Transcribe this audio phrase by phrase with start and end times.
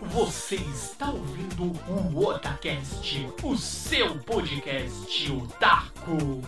[0.00, 6.42] Você está ouvindo o Otacast, o seu podcast otaku.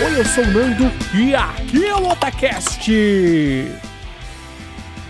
[0.00, 0.84] Oi, eu sou o Nando
[1.14, 2.90] e aqui é o Otacast.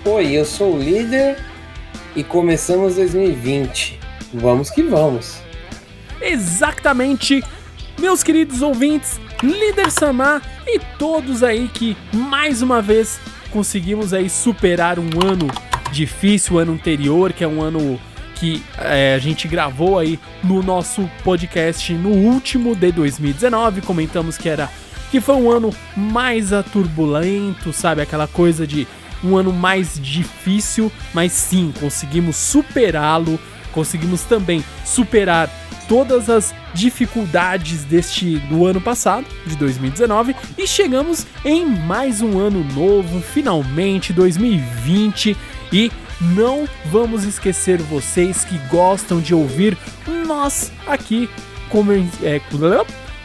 [0.05, 1.48] Oi, eu sou o líder
[2.19, 3.97] e começamos 2020.
[4.35, 5.41] Vamos que vamos.
[6.21, 7.45] Exatamente,
[7.97, 13.21] meus queridos ouvintes, líder Samar e todos aí que mais uma vez
[13.53, 15.47] conseguimos aí superar um ano
[15.93, 18.01] difícil, o ano anterior, que é um ano
[18.35, 24.49] que é, a gente gravou aí no nosso podcast no último de 2019, comentamos que
[24.49, 24.69] era
[25.13, 28.89] que foi um ano mais turbulento, sabe, aquela coisa de
[29.23, 33.39] um ano mais difícil, mas sim, conseguimos superá-lo,
[33.73, 35.51] conseguimos também superar
[35.89, 42.63] todas as dificuldades deste do ano passado, de 2019, e chegamos em mais um ano
[42.75, 45.37] novo, finalmente 2020
[45.73, 49.77] e não vamos esquecer vocês que gostam de ouvir
[50.27, 51.29] nós aqui
[51.69, 52.41] como é,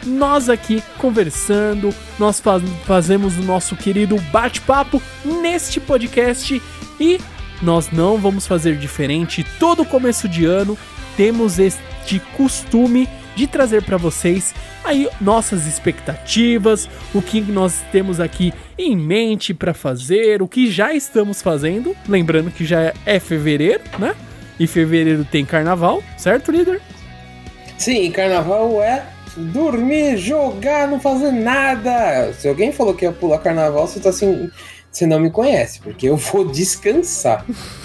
[0.04, 6.60] nós aqui conversando, nós faz, fazemos o nosso querido bate-papo neste podcast
[7.00, 7.20] e
[7.62, 9.44] nós não vamos fazer diferente.
[9.58, 10.76] Todo começo de ano
[11.16, 18.52] temos este costume de trazer para vocês aí nossas expectativas, o que nós temos aqui
[18.78, 24.14] em mente para fazer, o que já estamos fazendo, lembrando que já é fevereiro, né?
[24.60, 26.80] E fevereiro tem carnaval, certo, líder?
[27.76, 29.04] Sim, carnaval é
[29.36, 32.32] dormir, jogar, não fazer nada.
[32.34, 34.50] Se alguém falou que ia pular carnaval, você tá assim.
[34.90, 37.44] Você não me conhece, porque eu vou descansar.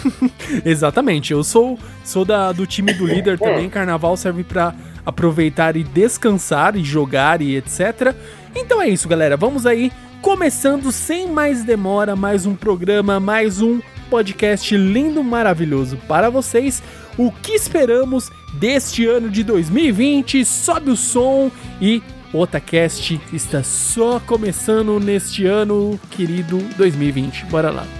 [0.63, 3.67] Exatamente, eu sou, sou da, do time do líder também.
[3.67, 8.13] Carnaval serve para aproveitar e descansar e jogar e etc.
[8.55, 9.35] Então é isso, galera.
[9.35, 16.29] Vamos aí, começando sem mais demora, mais um programa, mais um podcast lindo, maravilhoso para
[16.29, 16.83] vocês.
[17.19, 20.45] O que esperamos deste ano de 2020?
[20.45, 27.47] Sobe o som e Otacast está só começando neste ano, querido 2020.
[27.47, 27.98] Bora lá.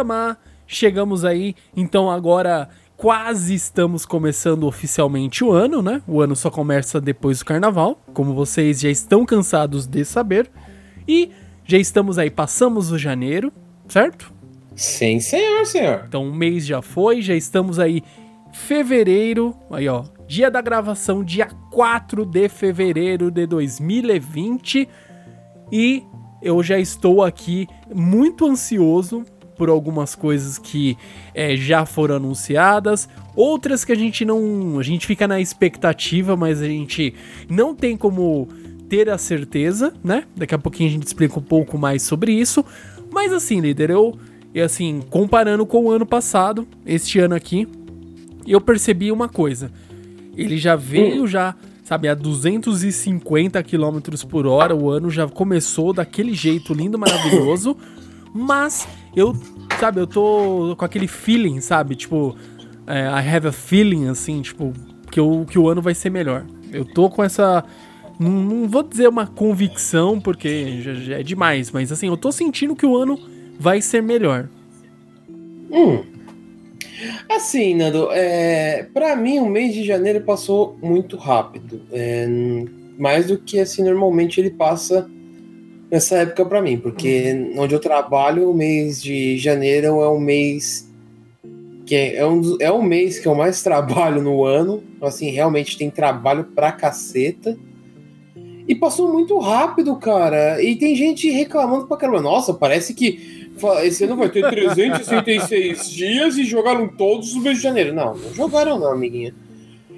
[0.00, 6.00] Samar, chegamos aí, então agora quase estamos começando oficialmente o ano, né?
[6.08, 10.50] O ano só começa depois do carnaval, como vocês já estão cansados de saber.
[11.06, 11.30] E
[11.66, 13.52] já estamos aí, passamos o janeiro,
[13.88, 14.32] certo?
[14.74, 16.04] Sim, senhor, senhor.
[16.08, 18.02] Então o mês já foi, já estamos aí
[18.50, 24.88] fevereiro, aí ó, dia da gravação, dia 4 de fevereiro de 2020.
[25.70, 26.02] E
[26.40, 29.26] eu já estou aqui muito ansioso
[29.60, 30.96] por algumas coisas que
[31.34, 33.06] é, já foram anunciadas,
[33.36, 34.78] outras que a gente não.
[34.78, 37.12] A gente fica na expectativa, mas a gente
[37.46, 38.48] não tem como
[38.88, 40.24] ter a certeza, né?
[40.34, 42.64] Daqui a pouquinho a gente explica um pouco mais sobre isso.
[43.12, 44.18] Mas assim, líder, eu.
[44.54, 47.68] E assim, comparando com o ano passado, este ano aqui,
[48.46, 49.70] eu percebi uma coisa.
[50.34, 51.54] Ele já veio já
[51.84, 53.98] sabe, a 250 km
[54.28, 57.76] por hora, o ano já começou daquele jeito lindo, maravilhoso,
[58.34, 59.34] mas eu,
[59.78, 62.36] sabe, eu tô com aquele feeling, sabe, tipo,
[62.86, 64.72] é, I have a feeling, assim, tipo,
[65.10, 66.44] que, eu, que o ano vai ser melhor.
[66.72, 67.64] Eu tô com essa,
[68.18, 72.30] não, não vou dizer uma convicção, porque já, já, é demais, mas assim, eu tô
[72.30, 73.18] sentindo que o ano
[73.58, 74.48] vai ser melhor.
[75.72, 76.02] Hum,
[77.28, 81.80] Assim, Nando, é, para mim o mês de janeiro passou muito rápido.
[81.92, 82.26] É,
[82.98, 85.08] mais do que assim normalmente ele passa
[85.90, 90.88] nessa época para mim, porque onde eu trabalho, o mês de janeiro é um mês
[91.84, 94.82] que é, é um, é um mês que eu mais trabalho no ano.
[95.02, 97.58] Assim, realmente tem trabalho pra caceta.
[98.68, 100.62] E passou muito rápido, cara.
[100.62, 102.20] E tem gente reclamando pra caramba.
[102.20, 103.50] Nossa, parece que
[103.82, 107.92] esse ano vai ter 366 dias e jogaram todos os meses de janeiro.
[107.92, 109.34] Não, não jogaram não, amiguinha.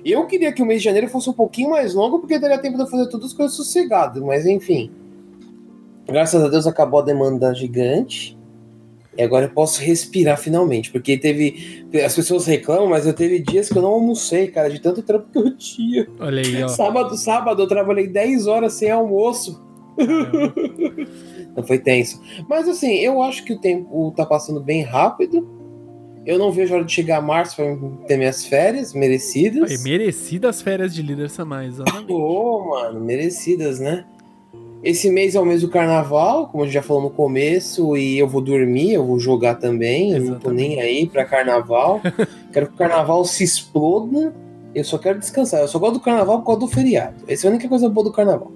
[0.02, 2.76] Eu queria que o mês de janeiro fosse um pouquinho mais longo, porque daria tempo
[2.76, 4.24] de eu fazer todas as coisas sossegado.
[4.24, 4.90] Mas enfim.
[6.06, 8.38] Graças a Deus acabou a demanda gigante.
[9.16, 11.86] E agora eu posso respirar finalmente, porque teve.
[12.04, 15.30] As pessoas reclamam, mas eu teve dias que eu não almocei, cara, de tanto trampo
[15.30, 16.08] que eu tinha.
[16.18, 16.68] Olha aí, ó.
[16.68, 19.62] Sábado, sábado eu trabalhei 10 horas sem almoço.
[21.54, 22.22] não foi tenso.
[22.48, 25.46] Mas assim, eu acho que o tempo tá passando bem rápido.
[26.24, 27.76] Eu não vejo a hora de chegar a março pra
[28.06, 29.70] ter minhas férias merecidas.
[29.70, 34.06] Aí, merecidas férias de líder Samais, Pô, oh, mano, merecidas, né?
[34.82, 38.18] Esse mês é o mês do carnaval, como a gente já falou no começo, e
[38.18, 40.26] eu vou dormir, eu vou jogar também, Exatamente.
[40.26, 42.00] eu não tô nem aí pra carnaval.
[42.52, 44.34] quero que o carnaval se exploda,
[44.74, 45.60] eu só quero descansar.
[45.60, 47.14] Eu só gosto do carnaval por causa do feriado.
[47.28, 48.50] Essa é a única coisa boa do carnaval.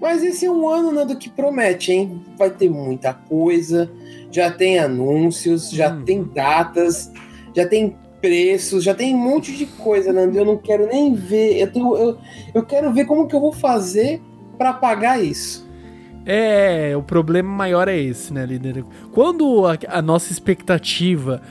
[0.00, 2.20] Mas esse é um ano né, do que promete, hein?
[2.36, 3.88] Vai ter muita coisa,
[4.32, 6.02] já tem anúncios, já hum.
[6.04, 7.12] tem datas,
[7.54, 10.36] já tem preços, já tem um monte de coisa, Nando.
[10.36, 11.60] Eu não quero nem ver.
[11.60, 12.18] Eu, tô, eu,
[12.52, 14.20] eu quero ver como que eu vou fazer
[14.56, 15.64] para pagar isso.
[16.26, 18.84] É, o problema maior é esse, né, líder?
[19.12, 21.42] Quando a, a, nossa expectativa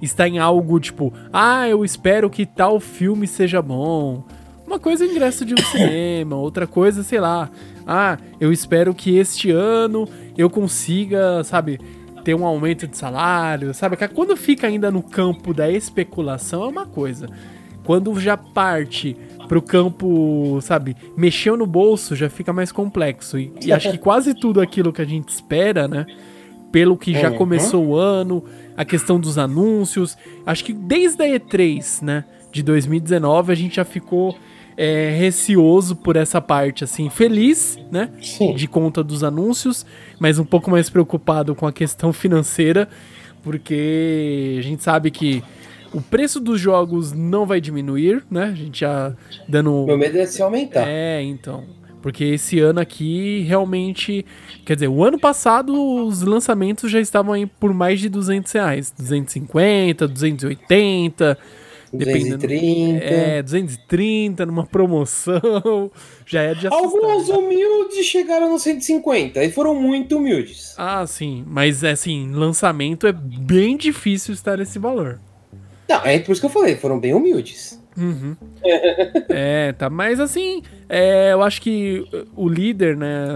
[0.00, 4.24] está em algo tipo, ah, eu espero que tal filme seja bom.
[4.66, 7.50] Uma coisa é ingresso de um cinema, outra coisa, sei lá.
[7.86, 11.78] Ah, eu espero que este ano eu consiga, sabe,
[12.24, 13.96] ter um aumento de salário, sabe?
[14.14, 17.28] Quando fica ainda no campo da especulação é uma coisa.
[17.84, 19.16] Quando já parte
[19.52, 23.38] pro campo, sabe, mexeu no bolso já fica mais complexo.
[23.38, 26.06] E, e acho que quase tudo aquilo que a gente espera, né?
[26.72, 27.36] Pelo que já uhum.
[27.36, 28.42] começou o ano,
[28.74, 30.16] a questão dos anúncios.
[30.46, 32.24] Acho que desde a E3, né?
[32.50, 34.34] De 2019, a gente já ficou
[34.74, 38.08] é, receoso por essa parte, assim, feliz, né?
[38.22, 38.54] Sim.
[38.54, 39.84] De conta dos anúncios,
[40.18, 42.88] mas um pouco mais preocupado com a questão financeira,
[43.42, 45.44] porque a gente sabe que
[45.92, 48.44] o preço dos jogos não vai diminuir, né?
[48.44, 49.14] A gente já
[49.48, 49.84] dando.
[49.86, 50.86] Meu medo é se aumentar.
[50.86, 51.64] É, então.
[52.00, 54.26] Porque esse ano aqui realmente.
[54.64, 55.72] Quer dizer, o ano passado
[56.04, 58.92] os lançamentos já estavam aí por mais de 200 reais.
[58.96, 61.38] 250, 280.
[61.92, 63.04] 230.
[63.04, 65.90] É, 230 numa promoção.
[66.24, 66.82] Já é de assustar.
[66.82, 70.74] Alguns humildes chegaram no 150 e foram muito humildes.
[70.78, 71.44] Ah, sim.
[71.46, 75.20] Mas, assim, lançamento é bem difícil estar nesse valor.
[75.92, 77.78] Não, é por isso que eu falei, foram bem humildes.
[77.96, 78.34] Uhum.
[79.28, 79.90] é, tá.
[79.90, 82.02] Mas assim, é, eu acho que
[82.34, 83.26] o líder, né?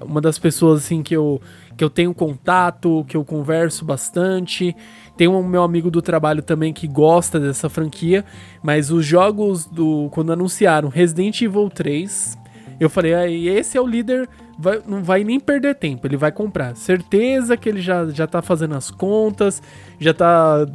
[0.00, 1.40] Uma das pessoas assim que eu,
[1.76, 4.74] que eu tenho contato, que eu converso bastante.
[5.14, 8.24] Tem um meu amigo do trabalho também que gosta dessa franquia.
[8.62, 10.08] Mas os jogos do.
[10.10, 12.38] Quando anunciaram Resident Evil 3,
[12.80, 14.26] eu falei, ah, esse é o líder.
[14.58, 16.76] Vai, não vai nem perder tempo, ele vai comprar.
[16.76, 19.62] Certeza que ele já, já tá fazendo as contas,
[19.98, 20.66] já tá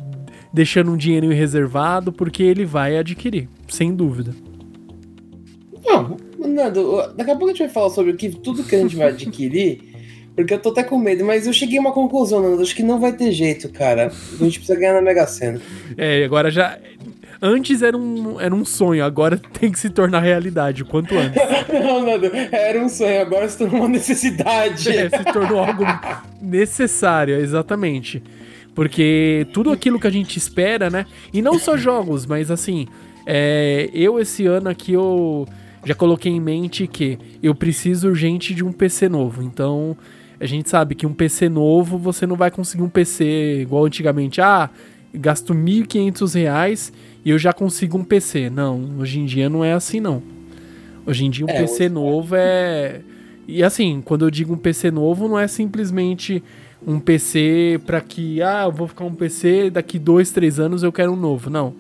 [0.56, 4.34] deixando um dinheiro reservado, porque ele vai adquirir, sem dúvida.
[5.86, 8.80] Não, Nando, daqui a pouco a gente vai falar sobre o que, tudo que a
[8.80, 9.82] gente vai adquirir,
[10.34, 12.84] porque eu tô até com medo, mas eu cheguei a uma conclusão, Nando, acho que
[12.84, 14.08] não vai ter jeito, cara.
[14.08, 15.60] A gente precisa ganhar na Mega Sena.
[15.98, 16.80] É, agora já.
[17.42, 21.36] Antes era um, era um sonho, agora tem que se tornar realidade, quanto antes.
[21.84, 24.90] não, Nando, era um sonho, agora se tornou uma necessidade.
[24.90, 25.84] É, se tornou algo
[26.42, 28.24] necessário, exatamente.
[28.76, 31.06] Porque tudo aquilo que a gente espera, né?
[31.34, 32.88] E não só jogos, mas assim,
[33.26, 35.48] é, eu esse ano aqui eu
[35.86, 39.42] já coloquei em mente que eu preciso urgente de um PC novo.
[39.42, 39.96] Então,
[40.40, 44.42] a gente sabe que um PC novo você não vai conseguir um PC igual antigamente.
[44.42, 44.70] Ah,
[45.14, 46.92] gasto R$ 1.500
[47.24, 48.50] e eu já consigo um PC.
[48.50, 50.22] Não, hoje em dia não é assim não.
[51.06, 53.02] Hoje em dia um é, PC novo é.
[53.48, 56.44] E assim, quando eu digo um PC novo, não é simplesmente
[56.86, 60.92] um PC para que, ah, eu vou ficar um PC, daqui dois, três anos eu
[60.92, 61.50] quero um novo.
[61.50, 61.74] Não.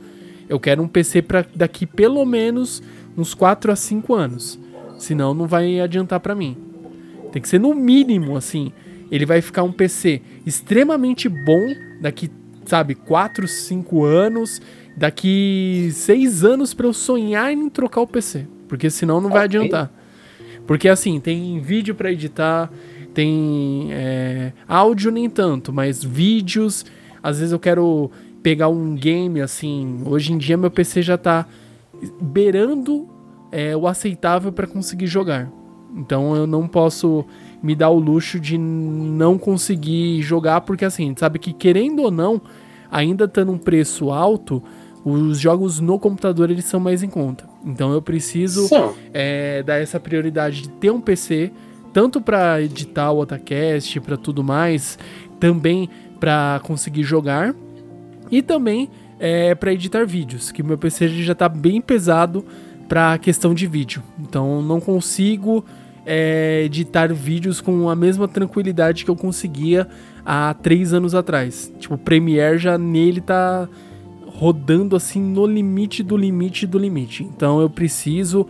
[0.50, 2.82] Eu quero um PC para daqui pelo menos
[3.18, 4.60] uns 4 a 5 anos.
[4.98, 6.58] Senão não vai adiantar para mim.
[7.32, 8.72] Tem que ser no mínimo assim.
[9.12, 12.30] Ele vai ficar um PC extremamente bom daqui,
[12.66, 14.62] sabe, 4, 5 anos,
[14.98, 19.92] daqui 6 anos para eu sonhar em trocar o PC, porque senão não vai adiantar.
[20.66, 22.72] Porque assim, tem vídeo para editar,
[23.16, 26.86] tem é, áudio nem tanto, mas vídeos.
[27.24, 28.12] Às vezes eu quero
[28.44, 30.04] pegar um game assim.
[30.06, 31.48] Hoje em dia meu PC já tá
[32.22, 33.08] beirando
[33.52, 35.50] é, o aceitável para conseguir jogar.
[35.96, 37.26] Então eu não posso
[37.64, 42.42] me dar o luxo de não conseguir jogar, porque assim, sabe que querendo ou não,
[42.92, 44.62] ainda estando um preço alto,
[45.06, 47.48] os jogos no computador eles são mais em conta.
[47.66, 48.68] Então eu preciso
[49.14, 51.52] é, dar essa prioridade de ter um PC,
[51.96, 55.00] tanto para editar o Otacast, para tudo mais,
[55.40, 57.56] também para conseguir jogar
[58.30, 62.44] e também é, para editar vídeos, que meu PC já está bem pesado
[62.90, 64.04] para questão de vídeo.
[64.20, 65.64] Então não consigo
[66.06, 69.88] é, editar vídeos com a mesma tranquilidade que eu conseguia
[70.26, 71.72] há três anos atrás.
[71.80, 73.70] Tipo, o Premiere já nele tá
[74.26, 77.24] rodando assim no limite do limite do limite.
[77.24, 78.46] Então eu preciso.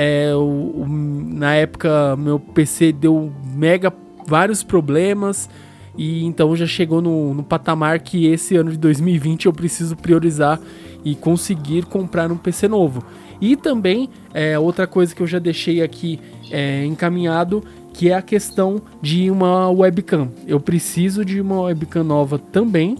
[0.00, 3.92] É, o, o, na época meu PC deu mega
[4.24, 5.50] vários problemas.
[5.96, 10.60] E então já chegou no, no patamar que esse ano de 2020 eu preciso priorizar
[11.04, 13.02] e conseguir comprar um PC novo.
[13.40, 18.22] E também, é, outra coisa que eu já deixei aqui é, encaminhado, que é a
[18.22, 20.28] questão de uma webcam.
[20.46, 22.96] Eu preciso de uma webcam nova também.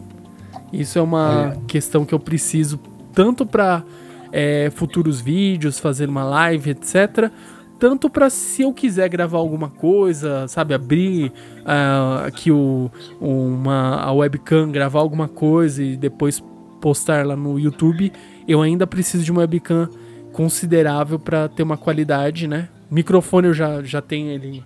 [0.73, 1.61] Isso é uma é.
[1.69, 2.81] questão que eu preciso
[3.13, 3.85] tanto para
[4.33, 7.31] é, futuros vídeos, fazer uma live, etc.
[7.79, 14.13] Tanto para se eu quiser gravar alguma coisa, sabe, abrir uh, aqui o, uma, a
[14.13, 16.43] webcam, gravar alguma coisa e depois
[16.81, 18.13] postar lá no YouTube,
[18.49, 19.89] eu ainda preciso de uma webcam
[20.33, 22.69] considerável para ter uma qualidade, né?
[22.91, 24.65] Microfone eu já, já tenho ele,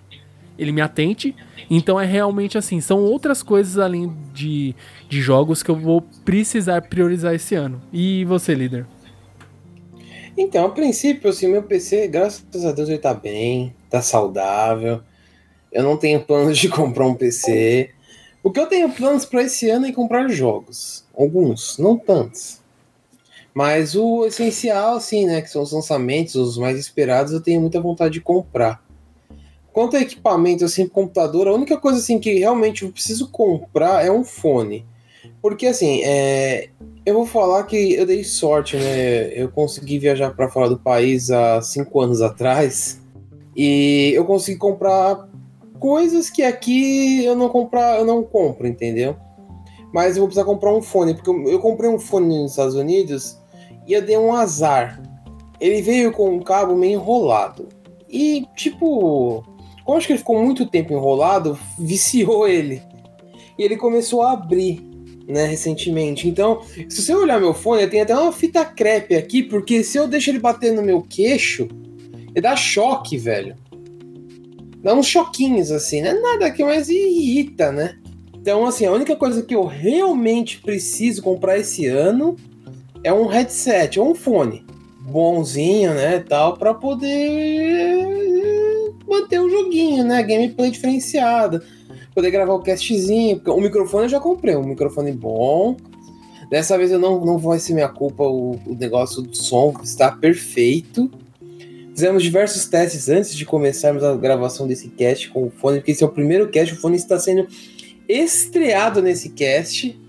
[0.57, 1.35] ele me atente.
[1.69, 4.75] Então é realmente assim, são outras coisas além de,
[5.07, 7.81] de jogos que eu vou precisar priorizar esse ano.
[7.91, 8.87] E você, líder?
[10.37, 15.01] Então, a princípio, assim, meu PC, graças a Deus, ele tá bem, tá saudável.
[15.71, 17.91] Eu não tenho planos de comprar um PC.
[18.43, 21.05] O que eu tenho planos para esse ano é comprar jogos.
[21.15, 22.61] Alguns, não tantos.
[23.53, 27.79] Mas o essencial, assim, né, que são os lançamentos, os mais esperados, eu tenho muita
[27.79, 28.83] vontade de comprar.
[29.71, 34.11] Quanto a equipamento, assim, computador, a única coisa, assim, que realmente eu preciso comprar é
[34.11, 34.85] um fone.
[35.43, 36.69] Porque, assim, é...
[37.05, 41.29] eu vou falar que eu dei sorte, né, eu consegui viajar para fora do país
[41.29, 43.01] há cinco anos atrás
[43.53, 45.27] e eu consegui comprar
[45.79, 49.17] coisas que aqui eu não comprar, eu não compro, entendeu?
[49.93, 52.75] Mas eu vou precisar comprar um fone, porque eu, eu comprei um fone nos Estados
[52.75, 53.37] Unidos
[53.85, 55.03] e eu dei um azar.
[55.59, 57.67] Ele veio com um cabo meio enrolado.
[58.09, 59.43] E, tipo,
[59.83, 62.81] como acho que ele ficou muito tempo enrolado, viciou ele.
[63.59, 64.92] E ele começou a abrir,
[65.27, 66.27] né, recentemente.
[66.27, 70.07] Então, se você olhar meu fone, tem até uma fita crepe aqui, porque se eu
[70.07, 71.67] deixo ele bater no meu queixo,
[72.33, 73.55] ele dá choque, velho.
[74.81, 76.13] Dá uns choquinhos assim, né?
[76.13, 77.97] Nada que mais irrita, né?
[78.35, 82.35] Então, assim, a única coisa que eu realmente preciso comprar esse ano
[83.01, 84.65] é um headset, ou um fone
[85.03, 88.05] bonzinho, né, tal, para poder
[89.07, 91.63] manter o joguinho, né, gameplay diferenciada,
[92.13, 95.75] poder gravar o castzinho, o microfone eu já comprei, um microfone bom.
[96.49, 100.11] Dessa vez eu não, não vai ser minha culpa o, o negócio do som está
[100.11, 101.09] perfeito.
[101.93, 106.03] Fizemos diversos testes antes de começarmos a gravação desse cast com o fone, porque esse
[106.03, 107.47] é o primeiro cast, o fone está sendo
[108.07, 109.99] estreado nesse cast.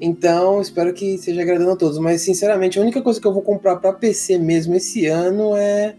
[0.00, 1.98] Então, espero que esteja agradando a todos.
[1.98, 5.96] Mas, sinceramente, a única coisa que eu vou comprar para PC mesmo esse ano é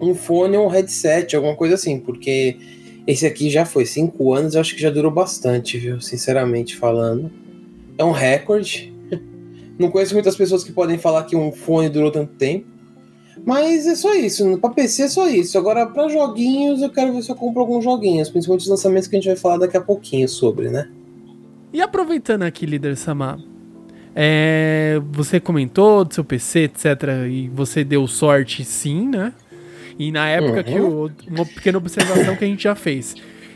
[0.00, 2.56] um fone ou um headset, alguma coisa assim, porque
[3.08, 5.98] esse aqui já foi cinco anos, eu acho que já durou bastante, viu?
[5.98, 7.32] Sinceramente falando.
[7.96, 8.92] É um recorde.
[9.80, 12.66] Não conheço muitas pessoas que podem falar que um fone durou tanto tempo.
[13.46, 14.58] Mas é só isso.
[14.58, 15.56] Para PC é só isso.
[15.56, 19.16] Agora, para joguinhos, eu quero ver se eu compro alguns joguinhos, principalmente os lançamentos que
[19.16, 20.90] a gente vai falar daqui a pouquinho sobre, né?
[21.72, 23.38] E aproveitando aqui, líder Samar,
[24.14, 26.84] é, você comentou do seu PC, etc.
[27.30, 29.32] E você deu sorte, sim, né?
[29.98, 30.62] E na época uhum.
[30.62, 33.14] que o, uma pequena observação que a gente já fez.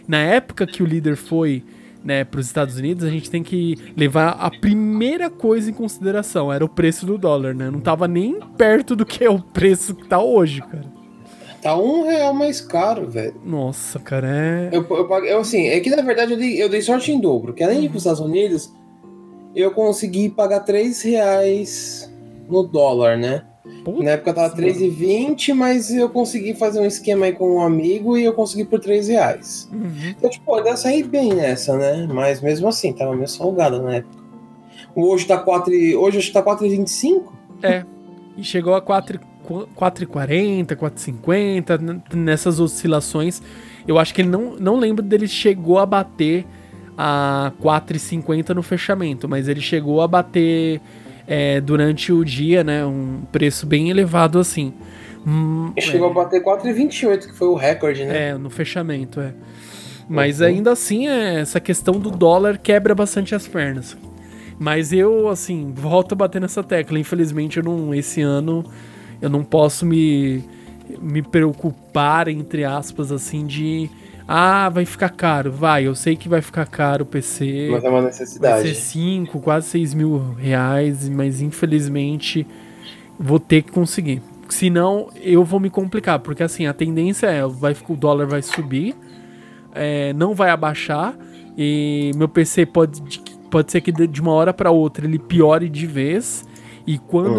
[0.08, 1.62] Na época que o líder foi
[2.04, 6.52] né, para os Estados Unidos, a gente tem que levar a primeira coisa em consideração,
[6.52, 7.70] era o preço do dólar, né?
[7.70, 10.84] Não tava nem perto do que é o preço que tá hoje, cara.
[11.62, 13.40] Tá um real mais caro, velho.
[13.44, 14.70] Nossa, cara, é.
[14.72, 17.54] Eu, eu, eu, assim, é que na verdade eu dei, eu dei sorte em dobro,
[17.54, 18.72] que além de ir pros Estados Unidos,
[19.54, 22.12] eu consegui pagar 3 reais
[22.48, 23.44] no dólar, né?
[23.84, 28.18] Putz, na época tava 3,20, mas eu consegui fazer um esquema aí com um amigo
[28.18, 29.68] e eu consegui por 3 reais.
[29.72, 30.10] Uhum.
[30.10, 32.08] Então, tipo, eu saí bem nessa, né?
[32.12, 34.22] Mas mesmo assim, tava meio salgado na época.
[34.94, 37.22] Hoje tá 4, hoje acho que tá 4,25?
[37.62, 37.84] É.
[38.36, 43.40] E chegou a 4, 4,40, 4,50, nessas oscilações.
[43.86, 46.44] Eu acho que ele não, não lembro dele chegou a bater
[46.96, 50.80] a 4,50 no fechamento, mas ele chegou a bater
[51.26, 54.72] é, durante o dia, né, um preço bem elevado assim.
[55.26, 56.10] Hum, Chegou é.
[56.10, 58.30] a bater 4,28, que foi o recorde, né?
[58.30, 59.32] É, no fechamento, é.
[60.08, 63.96] Mas ainda assim, é, essa questão do dólar quebra bastante as pernas.
[64.58, 66.98] Mas eu, assim, volto a bater nessa tecla.
[66.98, 68.64] Infelizmente, eu não, esse ano
[69.20, 70.44] eu não posso me,
[71.00, 73.88] me preocupar, entre aspas, assim, de.
[74.26, 75.50] Ah, vai ficar caro.
[75.52, 77.68] Vai, eu sei que vai ficar caro o PC.
[77.70, 78.68] Mas é uma Vai necessidade.
[78.68, 82.46] ser 5, quase 6 mil reais, mas infelizmente
[83.18, 84.22] vou ter que conseguir.
[84.48, 88.94] Senão eu vou me complicar, porque assim, a tendência é vai, o dólar vai subir,
[89.74, 91.14] é, não vai abaixar,
[91.56, 93.00] e meu PC pode,
[93.50, 96.44] pode ser que de uma hora para outra ele piore de vez,
[96.86, 97.38] e quando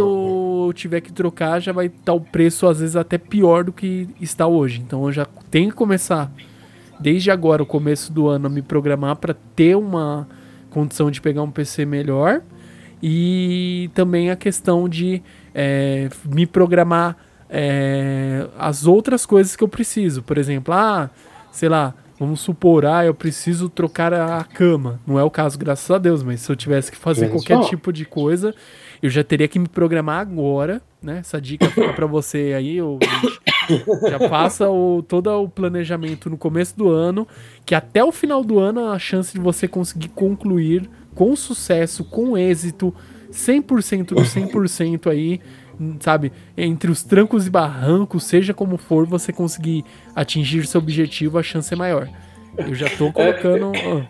[0.67, 4.07] eu tiver que trocar já vai estar o preço às vezes até pior do que
[4.19, 4.81] está hoje.
[4.81, 6.31] Então eu já tenho que começar
[6.99, 10.27] desde agora, o começo do ano, me programar para ter uma
[10.69, 12.41] condição de pegar um PC melhor
[13.01, 15.21] e também a questão de
[15.53, 17.17] é, me programar
[17.49, 20.23] é, as outras coisas que eu preciso.
[20.23, 21.09] Por exemplo, ah,
[21.51, 24.99] sei lá, vamos supor, ah, eu preciso trocar a cama.
[25.05, 27.91] Não é o caso, graças a Deus, mas se eu tivesse que fazer qualquer tipo
[27.91, 28.55] de coisa,
[29.01, 31.19] eu já teria que me programar agora, né?
[31.19, 33.39] Essa dica fica para você aí, ouvinte.
[34.09, 37.27] Já faça o, todo o planejamento no começo do ano,
[37.65, 42.37] que até o final do ano a chance de você conseguir concluir com sucesso, com
[42.37, 42.93] êxito,
[43.31, 45.39] 100% do 100% aí,
[45.99, 46.31] sabe?
[46.57, 49.83] Entre os trancos e barrancos, seja como for, você conseguir
[50.15, 52.07] atingir seu objetivo, a chance é maior.
[52.57, 53.71] Eu já tô colocando.
[53.75, 54.05] ah,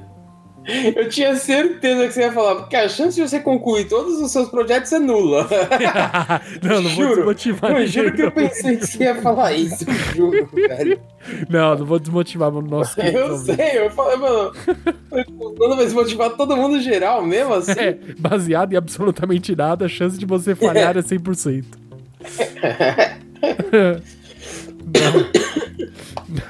[0.95, 4.31] Eu tinha certeza que você ia falar, porque a chance de você concluir todos os
[4.31, 5.47] seus projetos é nula.
[6.63, 7.71] não, não vou juro, desmotivar.
[7.71, 10.99] eu juro que eu pensei que você ia falar isso, juro, velho.
[11.49, 14.51] Não, não vou desmotivar o nosso Eu sei, eu falei, mano,
[15.57, 17.79] quando vai se motivar todo mundo geral mesmo, assim.
[17.79, 21.65] É, baseado em absolutamente nada, a chance de você falhar é 100%.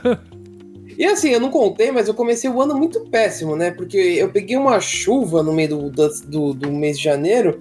[0.04, 0.33] não.
[0.98, 3.72] E assim, eu não contei, mas eu comecei o ano muito péssimo, né?
[3.72, 5.90] Porque eu peguei uma chuva no meio do,
[6.28, 7.58] do, do- mês de janeiro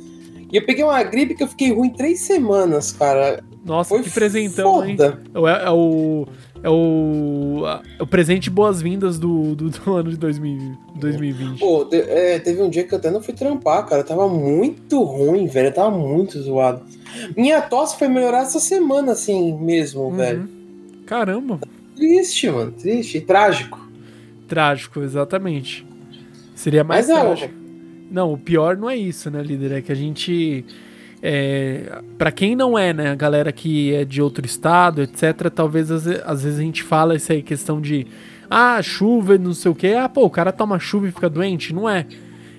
[0.53, 3.43] e eu peguei uma gripe que eu fiquei ruim três semanas, cara.
[3.65, 4.97] Nossa, Foi que presentão, hein?
[4.97, 5.21] foda.
[5.35, 6.27] É, é o.
[6.65, 7.63] É o.
[7.99, 11.59] é o presente boas-vindas do, do, do ano de 2000, 2020.
[11.59, 14.03] Pô, te- é, teve um dia que eu até não fui trampar, cara.
[14.03, 15.69] Eu tava muito ruim, velho.
[15.69, 16.83] Eu tava muito zoado.
[17.37, 20.17] Minha tosse foi melhorar essa semana, assim mesmo, Uhum.
[20.17, 20.49] velho.
[21.07, 21.61] Caramba.
[21.97, 22.73] Triste, mano.
[22.73, 23.19] Triste.
[23.19, 23.81] E trágico.
[24.49, 25.87] Trágico, exatamente.
[26.55, 27.55] Seria mais Mas é, trágico.
[28.11, 29.73] Não, o pior não é isso, né, líder?
[29.73, 30.65] É que a gente.
[31.23, 35.91] É, para quem não é, né, a galera que é de outro estado, etc., talvez
[35.91, 38.07] às, às vezes a gente fala isso aí, questão de.
[38.51, 39.95] Ah, chuva, e não sei o quê.
[39.99, 41.73] Ah, pô, o cara toma chuva e fica doente.
[41.73, 42.07] Não é.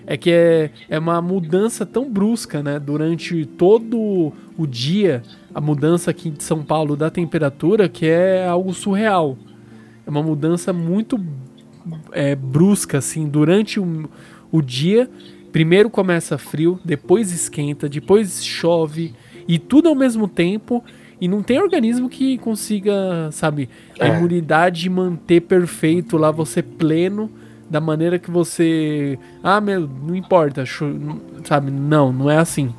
[0.06, 2.80] É que é, é uma mudança tão brusca, né?
[2.80, 5.22] Durante todo o dia,
[5.54, 9.38] a mudança aqui de São Paulo da temperatura, que é algo surreal.
[10.06, 11.20] É uma mudança muito
[12.12, 14.10] é, brusca, assim, durante o,
[14.52, 15.10] o dia.
[15.52, 19.14] Primeiro começa frio, depois esquenta, depois chove,
[19.48, 20.84] e tudo ao mesmo tempo.
[21.22, 24.18] E não tem organismo que consiga, sabe, a É.
[24.18, 27.30] imunidade manter perfeito lá, você pleno,
[27.70, 29.18] da maneira que você.
[29.42, 30.64] Ah, meu, não importa,
[31.46, 31.72] sabe?
[31.72, 32.74] Não, não é assim.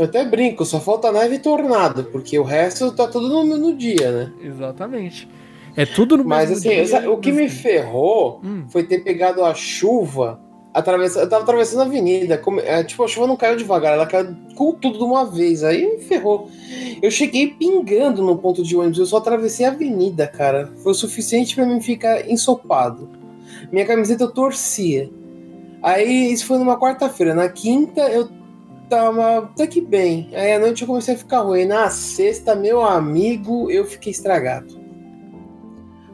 [0.00, 3.74] Eu até brinco, só falta neve e tornado, porque o resto tá tudo no, no
[3.76, 4.32] dia, né?
[4.42, 5.28] Exatamente.
[5.76, 6.70] É tudo no Mas assim,
[7.06, 8.64] o que me mas- ferrou Hum.
[8.70, 10.40] foi ter pegado a chuva.
[10.72, 11.20] Atravessa...
[11.20, 12.38] Eu tava atravessando a avenida.
[12.38, 15.62] como- é, tipo, a chuva não caiu devagar, ela caiu com tudo de uma vez.
[15.62, 16.48] Aí me ferrou.
[17.02, 20.72] Eu cheguei pingando no ponto de ônibus, eu só atravessei a avenida, cara.
[20.82, 23.06] Foi o suficiente pra mim ficar ensopado.
[23.70, 25.10] Minha camiseta eu torcia.
[25.82, 27.34] Aí isso foi numa quarta-feira.
[27.34, 28.28] Na quinta eu
[28.90, 30.28] tava até que bem.
[30.34, 31.64] Aí à noite eu comecei a ficar ruim.
[31.64, 34.78] Na sexta, meu amigo, eu fiquei estragado.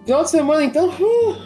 [0.05, 1.37] Final de semana, então, hum,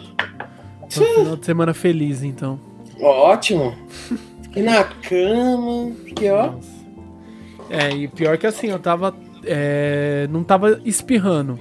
[0.89, 2.59] Foi um final de semana feliz, então.
[3.01, 3.73] ótimo.
[4.43, 6.51] Fiquei na cama, fiquei ó.
[7.69, 9.15] É, e pior que assim, eu tava.
[9.45, 11.57] é, não tava espirrando.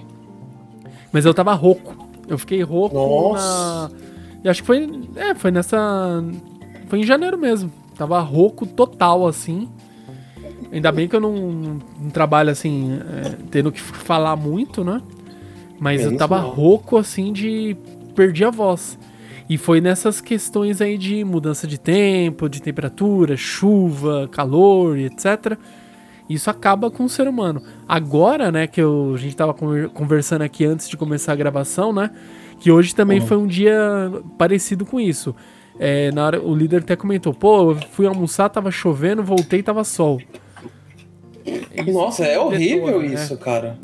[1.13, 1.95] Mas eu tava rouco.
[2.27, 3.89] Eu fiquei rouco Nossa.
[3.89, 3.91] na.
[4.43, 4.89] Eu acho que foi.
[5.15, 5.79] É, foi nessa.
[6.89, 7.73] Foi em janeiro mesmo.
[8.01, 9.69] Tava rouco total, assim.
[10.73, 11.37] Ainda bem que eu não,
[12.01, 15.03] não trabalho assim, é, tendo que falar muito, né?
[15.79, 16.51] Mas eu Menos tava mal.
[16.51, 17.77] rouco assim de.
[18.15, 18.99] perdi a voz.
[19.51, 25.59] E foi nessas questões aí de mudança de tempo, de temperatura, chuva, calor etc.
[26.27, 27.61] Isso acaba com o ser humano.
[27.87, 31.93] Agora, né, que eu- a gente tava conver- conversando aqui antes de começar a gravação,
[31.93, 32.11] né?
[32.61, 33.27] Que hoje também Uhum.
[33.27, 33.79] foi um dia
[34.39, 35.35] parecido com isso.
[35.83, 39.83] É, na hora, o líder até comentou, pô, eu fui almoçar, tava chovendo, voltei, tava
[39.83, 40.21] sol.
[41.47, 43.15] Isso Nossa, é detona, horrível né?
[43.15, 43.79] isso, cara.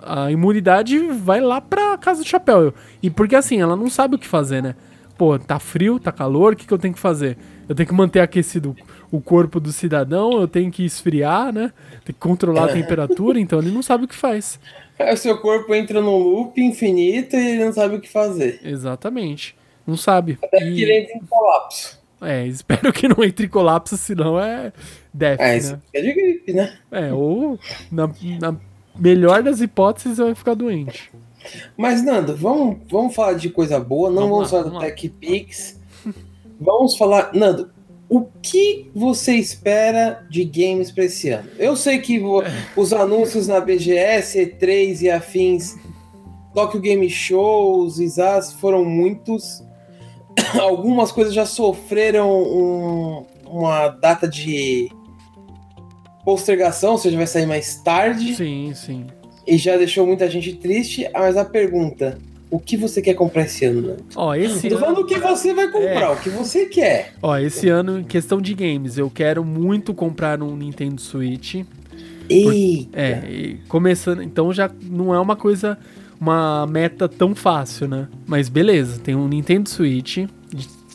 [0.00, 2.72] a imunidade vai lá pra casa do chapéu.
[3.02, 4.76] E porque assim, ela não sabe o que fazer, né?
[5.18, 7.36] Pô, tá frio, tá calor, o que, que eu tenho que fazer?
[7.68, 8.76] Eu tenho que manter aquecido
[9.10, 11.72] o corpo do cidadão, eu tenho que esfriar, né?
[12.04, 14.60] Tem que controlar a temperatura, então ele não sabe o que faz.
[14.96, 18.60] Aí o seu corpo entra num loop infinito e ele não sabe o que fazer.
[18.62, 19.56] Exatamente.
[19.86, 20.38] Não sabe.
[20.42, 21.98] Até que ele entra em colapso.
[22.20, 24.72] É, espero que não entre em colapso, senão é
[25.12, 25.80] death, É, né?
[25.92, 26.76] é de gripe, né?
[26.90, 27.58] É, ou
[27.92, 28.56] na, na
[28.98, 31.10] melhor das hipóteses vai ficar doente.
[31.76, 34.82] Mas, Nando, vamos, vamos falar de coisa boa, não Vamos vamos, lá, falar do vamos
[34.82, 34.90] lá.
[34.90, 35.78] TechPix.
[36.58, 37.70] Vamos falar, Nando,
[38.08, 41.48] o que você espera de games pra esse ano?
[41.58, 42.20] Eu sei que
[42.74, 45.76] os anúncios na BGS, E3 e afins,
[46.54, 49.62] Tokyo Game Shows, ISAS foram muitos.
[50.60, 54.90] Algumas coisas já sofreram um- uma data de
[56.24, 59.06] postergação, ou seja, vai sair mais tarde Sim, sim.
[59.46, 61.08] e já deixou muita gente triste.
[61.12, 62.18] Mas a pergunta:
[62.50, 63.96] o que você quer comprar esse ano?
[64.14, 66.08] Ó, esse tô ano, falando o que você vai comprar, É.
[66.10, 67.14] o que você quer.
[67.22, 71.62] ó, esse ano, em questão de games, eu quero muito comprar um Nintendo Switch.
[72.28, 72.90] Eita!
[73.00, 75.78] É, e começando, então já não é uma coisa,
[76.20, 78.08] uma meta tão fácil, né?
[78.26, 80.18] Mas beleza, tem um Nintendo Switch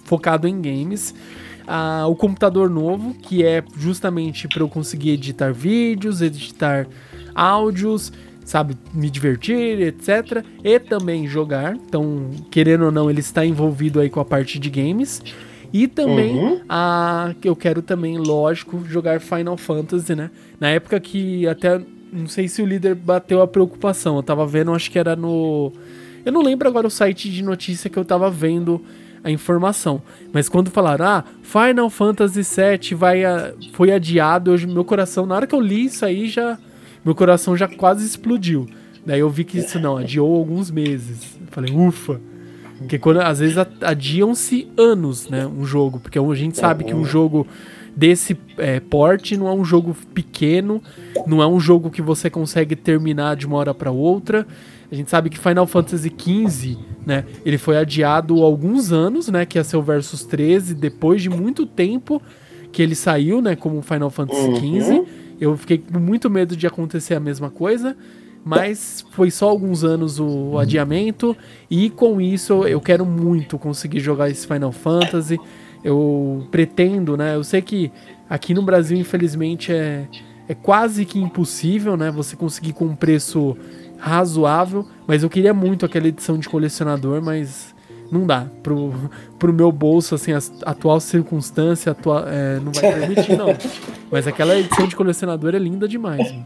[0.05, 1.13] focado em games.
[1.67, 6.87] Ah, o computador novo, que é justamente para eu conseguir editar vídeos, editar
[7.33, 8.11] áudios,
[8.43, 10.43] sabe, me divertir, etc.
[10.63, 11.75] E também jogar.
[11.75, 15.21] Então, querendo ou não, ele está envolvido aí com a parte de games.
[15.73, 16.59] E também Uhum.
[16.67, 20.29] a que eu quero também, lógico, jogar Final Fantasy, né?
[20.59, 21.79] Na época que até
[22.11, 24.15] não sei se o líder bateu a preocupação.
[24.17, 25.71] Eu tava vendo, acho que era no
[26.23, 28.79] eu não lembro agora o site de notícia que eu tava vendo
[29.23, 30.01] a informação.
[30.31, 35.35] Mas quando falaram, ah, Final Fantasy VII vai a- foi adiado, hoje meu coração, na
[35.35, 36.57] hora que eu li isso aí, já
[37.03, 38.67] meu coração já quase explodiu.
[39.03, 41.35] Daí eu vi que isso não, adiou alguns meses.
[41.41, 42.21] Eu falei, ufa.
[42.77, 45.99] Porque quando, às vezes adiam-se anos, né, um jogo.
[45.99, 47.47] Porque a gente sabe que um jogo
[47.95, 50.81] desse é, porte não é um jogo pequeno,
[51.27, 54.47] não é um jogo que você consegue terminar de uma hora para outra.
[54.91, 59.45] A gente sabe que Final Fantasy XV, né, ele foi adiado há alguns anos, né,
[59.45, 62.21] que ia ser o Versus 13, depois de muito tempo
[62.71, 64.55] que ele saiu, né, como Final Fantasy Uhum.
[64.81, 65.03] XV.
[65.39, 67.95] Eu fiquei com muito medo de acontecer a mesma coisa,
[68.43, 71.35] mas foi só alguns anos o adiamento
[71.69, 75.39] e com isso eu quero muito conseguir jogar esse Final Fantasy.
[75.83, 77.35] Eu pretendo, né?
[77.35, 77.91] Eu sei que
[78.29, 80.05] aqui no Brasil, infelizmente, é,
[80.47, 82.11] é quase que impossível, né?
[82.11, 83.57] Você conseguir com um preço
[83.97, 87.73] razoável, mas eu queria muito aquela edição de colecionador, mas
[88.11, 88.47] não dá.
[88.63, 88.93] Pro,
[89.39, 93.47] pro meu bolso, assim, a atual circunstância atua, é, não vai permitir, não.
[94.11, 96.45] Mas aquela edição de colecionador é linda demais, mano.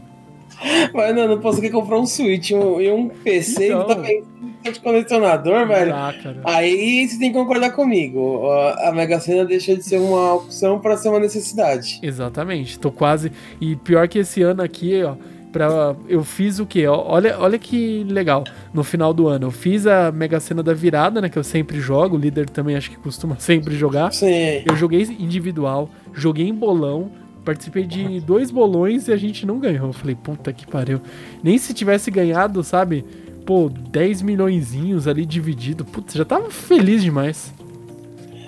[0.94, 3.86] Mas não, não posso aqui comprar um Switch um- e um PC Então.
[3.86, 4.26] tá pensando
[4.72, 5.94] de colecionador, velho.
[5.94, 6.40] Ah, cara.
[6.44, 8.50] Aí você tem que concordar comigo.
[8.78, 11.98] A Mega Sena deixa de ser uma opção para ser uma necessidade.
[12.02, 13.32] Exatamente, tô quase.
[13.60, 15.14] E pior que esse ano aqui, ó,
[15.52, 16.86] pra, eu fiz o quê?
[16.86, 18.44] Olha, olha que legal.
[18.74, 21.28] No final do ano, eu fiz a Mega Sena da virada, né?
[21.28, 22.16] Que eu sempre jogo.
[22.16, 24.12] O líder também acho que costuma sempre jogar.
[24.12, 24.62] Sim.
[24.66, 27.10] Eu joguei individual, joguei em bolão,
[27.44, 29.86] participei de dois bolões e a gente não ganhou.
[29.86, 31.00] Eu falei, puta que pariu.
[31.42, 33.04] Nem se tivesse ganhado, sabe?
[33.46, 35.84] Pô, 10 milhõezinhos ali dividido.
[35.84, 37.54] Putz, já tava feliz demais.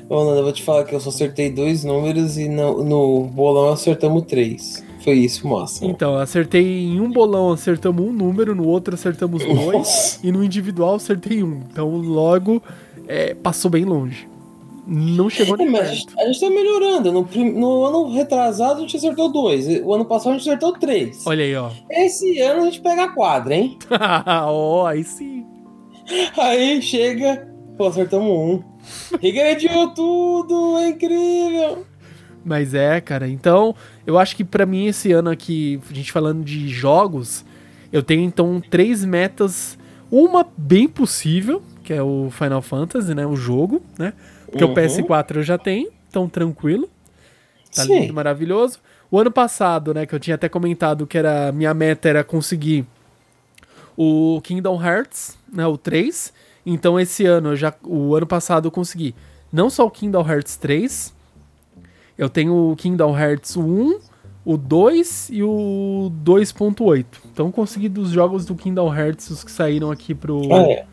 [0.08, 3.24] Ô, Nanda, eu vou te falar que eu só acertei dois números e no, no
[3.24, 4.84] bolão acertamos três.
[5.04, 5.86] Foi isso, moça.
[5.86, 10.26] Então, acertei em um bolão, acertamos um número, no outro acertamos dois, Nossa.
[10.26, 11.62] e no individual acertei um.
[11.70, 12.60] Então, logo,
[13.06, 14.26] é, passou bem longe.
[14.90, 16.18] Não chegou É, nem mas perto.
[16.18, 17.12] a gente tá melhorando.
[17.12, 19.66] No, no ano retrasado a gente acertou dois.
[19.84, 21.26] O ano passado a gente acertou três.
[21.26, 21.70] Olha aí, ó.
[21.90, 23.78] Esse ano a gente pega a quadra, hein?
[24.46, 25.44] Ó, aí sim.
[26.38, 27.46] Aí chega.
[27.76, 28.62] Pô, acertamos um.
[29.20, 31.84] Regrediu tudo, é incrível.
[32.44, 33.28] Mas é, cara.
[33.28, 33.74] Então,
[34.06, 37.44] eu acho que pra mim esse ano aqui, a gente falando de jogos,
[37.92, 39.76] eu tenho então três metas.
[40.10, 43.26] Uma bem possível, que é o Final Fantasy, né?
[43.26, 44.14] O jogo, né?
[44.50, 44.72] Porque Uhum.
[44.72, 46.88] o PS4 eu já tenho, então tranquilo.
[47.74, 48.00] Tá Sim.
[48.00, 48.78] lindo, maravilhoso.
[49.10, 52.86] O ano passado, né, que eu tinha até comentado que era minha meta era conseguir
[53.96, 56.32] o Kingdom Hearts, né, o 3.
[56.64, 59.14] Então esse ano eu já o ano passado eu consegui
[59.52, 61.14] não só o Kingdom Hearts 3,
[62.16, 63.98] eu tenho o Kingdom Hearts 1,
[64.44, 67.04] o 2 e o 2.8.
[67.32, 70.86] Então consegui dos jogos do Kingdom Hearts os que saíram aqui pro Ah, é.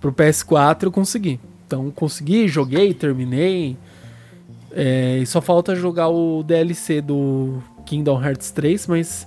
[0.00, 1.40] pro PS4 eu consegui.
[1.70, 3.76] Então consegui, joguei, terminei.
[4.72, 9.24] É, e só falta jogar o DLC do Kingdom Hearts 3, mas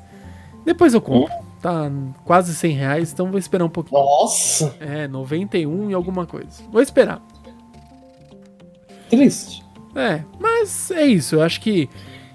[0.65, 1.33] depois eu compro.
[1.61, 1.89] Tá
[2.25, 3.97] quase 100 reais, então vou esperar um pouquinho.
[4.01, 4.75] Nossa!
[4.81, 6.61] É, 91 e alguma coisa.
[6.69, 7.21] Vou esperar.
[9.09, 9.63] Triste.
[9.95, 11.35] É, mas é isso.
[11.35, 11.87] Eu acho que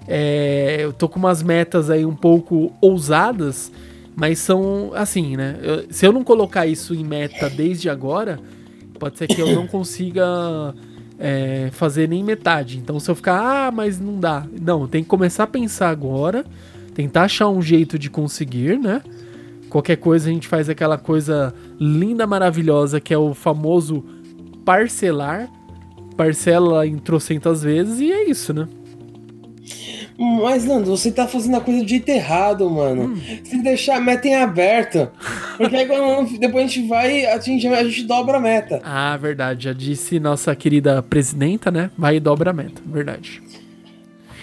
[0.07, 3.71] é, eu tô com umas metas aí um pouco ousadas,
[4.15, 5.59] mas são assim, né?
[5.61, 8.39] Eu- se eu não colocar isso em meta desde agora,
[8.99, 10.23] pode ser que eu não consiga
[11.17, 12.77] é, fazer nem metade.
[12.77, 14.45] Então, se eu ficar, ah, mas não dá.
[14.61, 16.45] Não, tem que começar a pensar agora,
[16.93, 19.01] tentar achar um jeito de conseguir, né?
[19.69, 24.03] Qualquer coisa a gente faz aquela coisa linda, maravilhosa que é o famoso
[24.65, 25.49] parcelar.
[26.17, 28.67] Parcela em trocentas vezes e é isso, né?
[30.21, 33.13] Mas, Nando, você tá fazendo a coisa de jeito errado, mano.
[33.15, 33.61] Hum.
[33.63, 35.07] Deixar a meta em aberto.
[35.57, 35.87] Porque aí
[36.37, 38.81] depois a gente vai, a gente, a gente dobra a meta.
[38.83, 39.63] Ah, verdade.
[39.63, 41.89] Já disse nossa querida presidenta, né?
[41.97, 42.81] Vai e dobra a meta.
[42.85, 43.41] Verdade.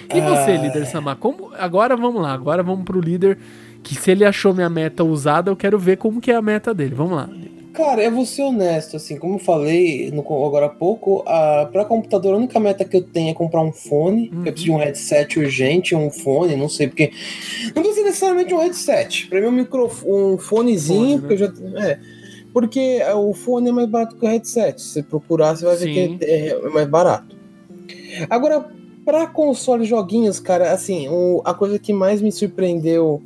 [0.09, 0.63] E você, Ah.
[0.63, 1.17] líder Samar?
[1.17, 1.51] Como...
[1.59, 2.33] Agora vamos lá.
[2.33, 3.37] Agora vamos pro líder.
[3.83, 6.73] Que se ele achou minha meta usada, eu quero ver como que é a meta
[6.73, 6.95] dele.
[6.95, 7.29] Vamos lá.
[7.77, 11.85] Cara, eu vou ser honesto, assim, como eu falei no, agora há pouco, a, pra
[11.85, 14.31] computador a única meta que eu tenho é comprar um fone.
[14.33, 14.39] Uhum.
[14.47, 17.11] Eu preciso de um headset urgente, um fone, não sei, porque.
[17.75, 19.27] Não precisa necessariamente um headset.
[19.27, 21.53] Pra mim, um, microfone, um fonezinho, Fone, porque eu já.
[21.87, 21.99] É.
[22.51, 24.81] Porque é, o fone é mais barato que o headset.
[24.81, 25.85] Se você procurar, você vai Sim.
[25.85, 27.37] ver que é, é mais barato.
[28.31, 28.71] Agora,
[29.05, 33.21] pra console joguinhos, cara, assim, o- a coisa que mais me surpreendeu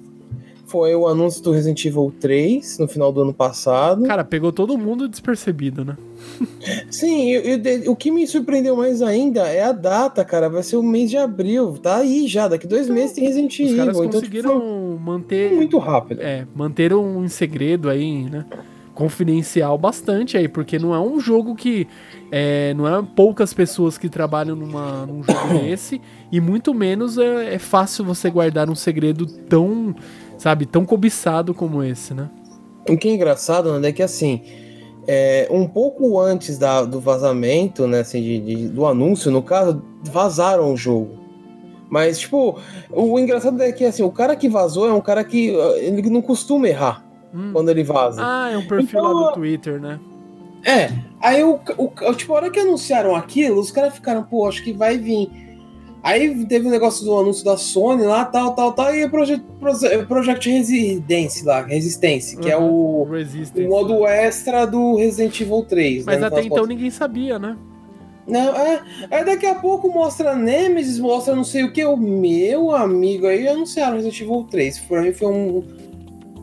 [0.70, 4.04] foi o anúncio do Resident Evil 3 no final do ano passado.
[4.04, 5.96] Cara, pegou todo mundo despercebido, né?
[6.90, 7.42] Sim, eu-
[7.84, 10.48] eu o que me surpreendeu mais ainda é a data, cara.
[10.48, 11.76] Vai ser o mês de abril.
[11.82, 12.46] Tá aí já.
[12.46, 14.04] Daqui dois meses tem Resident Os caras Evil.
[14.04, 15.52] Então, tipo, conseguiram foi manter.
[15.52, 16.20] muito rápido.
[16.22, 18.44] É, manteram um segredo aí, né?
[18.94, 21.86] Confidencial bastante aí, porque não é um jogo que.
[22.30, 27.54] É, não é poucas pessoas que trabalham numa, num jogo desse, e muito menos é,
[27.54, 29.94] é fácil você guardar um segredo tão,
[30.40, 32.28] sabe, tão cobiçado como esse, né?
[32.88, 34.40] O que é engraçado, né, é que assim,
[35.06, 39.82] é, um pouco antes da- do vazamento, né, assim, de- de- do anúncio, no caso,
[40.02, 41.18] vazaram o jogo.
[41.90, 42.58] Mas, tipo,
[42.90, 46.08] o engraçado é que assim, o cara que vazou é um cara que uh, ele
[46.08, 47.50] não costuma errar Hum.
[47.52, 48.22] quando ele vaza.
[48.24, 50.00] Ah, é um perfil lá Então, do Twitter, né?
[50.64, 54.62] É, aí o, o, tipo, a hora que anunciaram aquilo, os caras ficaram, pô, acho
[54.62, 55.49] que vai vir.
[56.02, 59.44] Aí teve o negócio do anúncio da Sony lá, tal, tal, tal, e o Project,
[59.60, 63.02] Proje- Project Resistance lá, Resistance, que é Uhum.
[63.02, 63.60] o, Resistance.
[63.66, 66.04] o modo extra do Resident Evil 3.
[66.06, 67.56] Mas né, até então ninguém sabia, né?
[68.26, 72.70] Não, é, aí daqui a pouco mostra Nemesis, mostra não sei o que, o meu
[72.70, 74.78] amigo aí anunciaram Resident Evil 3.
[74.80, 75.64] Pra mim foi um,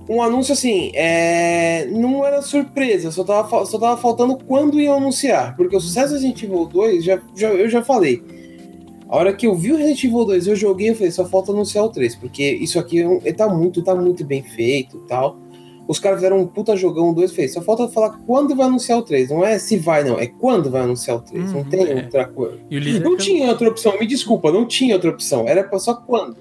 [0.10, 5.56] um anúncio assim, é, não era surpresa, só tava, só tava faltando quando iam anunciar.
[5.56, 8.22] Porque o sucesso do Resident Evil 2, já, já, eu já falei.
[9.10, 11.52] A hora que eu vi o Resident Evil 2, eu joguei e falei, só falta
[11.52, 15.08] anunciar o 3, porque isso aqui é ele tá muito, tá muito bem feito e
[15.08, 15.38] tal.
[15.88, 17.54] Os caras fizeram um puta jogão, dois fez.
[17.54, 19.30] Só falta falar quando vai anunciar o 3.
[19.30, 20.20] Não é se vai, não.
[20.20, 21.54] É quando vai anunciar o 3.
[21.54, 21.96] não Uhum, tem é.
[21.96, 22.60] outra coisa.
[23.02, 25.48] Não tinha outra opção, me desculpa, não tinha outra opção.
[25.48, 26.36] Era só quando.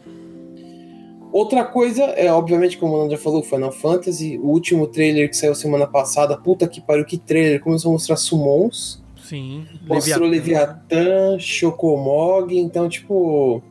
[1.32, 5.54] Outra coisa, é obviamente, como o já falou, Final Fantasy, o último trailer que saiu
[5.54, 9.66] semana passada, puta que pariu, que trailer, começou a mostrar summons, Sim.
[9.86, 13.62] mostrou Leviatã, Chocomog, então, tipo,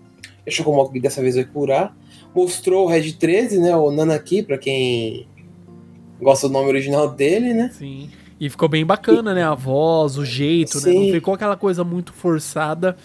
[0.45, 1.95] o Chocomog dessa vez vai curar.
[2.35, 5.27] Mostrou o Red 13, né, o Nanaki, pra quem
[6.21, 7.69] gosta do nome original dele, né.
[7.73, 8.09] Sim.
[8.39, 9.43] E ficou bem bacana, né?
[9.43, 10.91] A voz, o jeito, né?
[10.93, 11.11] Não Sim.
[11.13, 12.97] ficou aquela coisa muito forçada.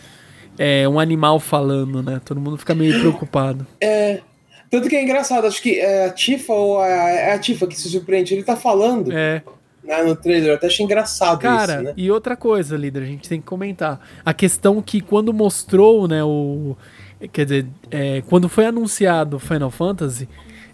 [0.58, 2.20] É, um animal falando, né?
[2.24, 3.64] Todo mundo fica meio preocupado.
[3.80, 4.20] É,
[4.68, 7.76] tanto que é engraçado, acho que é a Tifa ou a, é a Tifa que
[7.78, 9.42] se surpreende, ele tá falando É,
[9.90, 11.92] né, no trailer, eu até achei engraçado cara, isso, né.
[11.96, 14.00] e outra coisa, líder, a gente tem que comentar.
[14.24, 16.76] A questão que quando mostrou, né, o.
[17.32, 20.26] Quer dizer, é, quando foi anunciado Final Fantasy,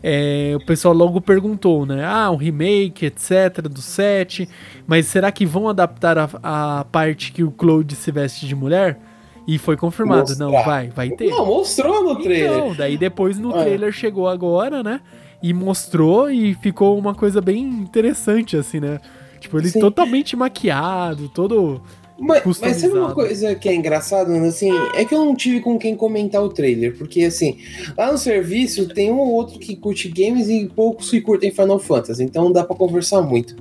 [0.02, 2.05] é, o pessoal logo perguntou, né?
[2.05, 4.48] Ah, um remake, etc., do 7.
[4.87, 9.00] Mas será que vão adaptar a, a parte que o Cloud se veste de mulher?
[9.48, 10.29] E foi confirmado.
[10.29, 10.44] Mostrar.
[10.44, 11.31] Não, vai, vai ter.
[11.31, 12.59] Não, mostrou no trailer.
[12.59, 13.62] Então, daí depois no É.
[13.62, 15.00] trailer chegou agora, né?
[15.42, 19.01] E mostrou e ficou uma coisa bem interessante, assim, né?
[19.40, 19.81] Tipo, ele Sim.
[19.81, 21.81] totalmente maquiado, todo.
[22.18, 25.61] mas, mas sabe uma coisa que é engraçada, né, assim, é que eu não tive
[25.61, 27.59] com quem comentar o trailer, porque assim,
[27.96, 31.79] lá no serviço tem um ou outro que curte games e poucos que curtem Final
[31.79, 33.55] Fantasy, então não dá pra conversar muito.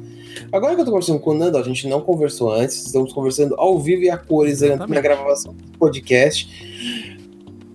[0.52, 3.56] Agora que eu tô conversando com o Nando, a gente não conversou antes, estamos conversando
[3.56, 5.02] ao vivo e a cores na Exatamente.
[5.02, 6.50] gravação do podcast.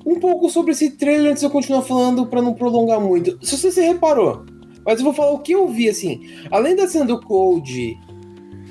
[0.05, 3.39] Um pouco sobre esse trailer antes de eu continuar falando pra não prolongar muito.
[3.45, 4.45] Se você se reparou,
[4.85, 6.23] mas eu vou falar o que eu vi, assim.
[6.51, 7.99] Além da cena do Code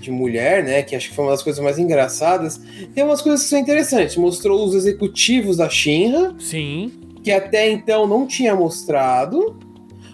[0.02, 0.82] de mulher, né?
[0.82, 2.60] Que acho que foi uma das coisas mais engraçadas.
[2.96, 4.16] Tem umas coisas que são interessantes.
[4.16, 6.92] Mostrou os executivos da Shinra, Sim.
[7.24, 9.58] que até então não tinha mostrado.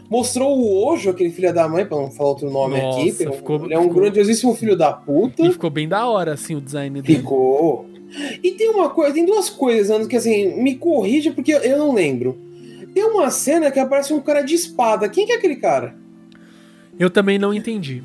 [0.09, 3.11] Mostrou o Ojo, aquele filho da mãe, pra não falar outro nome Nossa, aqui.
[3.11, 5.45] ficou- ele é um ficou- grandiosíssimo filho da puta.
[5.45, 7.19] E ficou bem da hora, assim, o design dele.
[7.19, 7.85] Ficou.
[8.43, 11.93] E tem uma coisa, tem duas coisas, Ana, que assim, me corrija porque eu não
[11.93, 12.37] lembro.
[12.93, 15.09] Tem uma cena que aparece um cara de espada.
[15.09, 15.95] Quem que é aquele cara?
[16.97, 18.01] Eu também não entendi.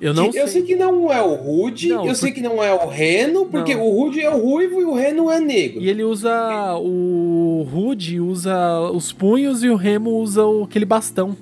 [0.00, 2.62] Eu não eu sei que não é o Rude, Não, eu sei porque- que não
[2.62, 3.84] é o Reno, porque Não.
[3.84, 5.80] o Rude é o ruivo e o Reno é negro.
[5.80, 6.76] E ele usa.
[6.76, 11.36] O Rude usa os punhos e o Remo usa aquele bastão.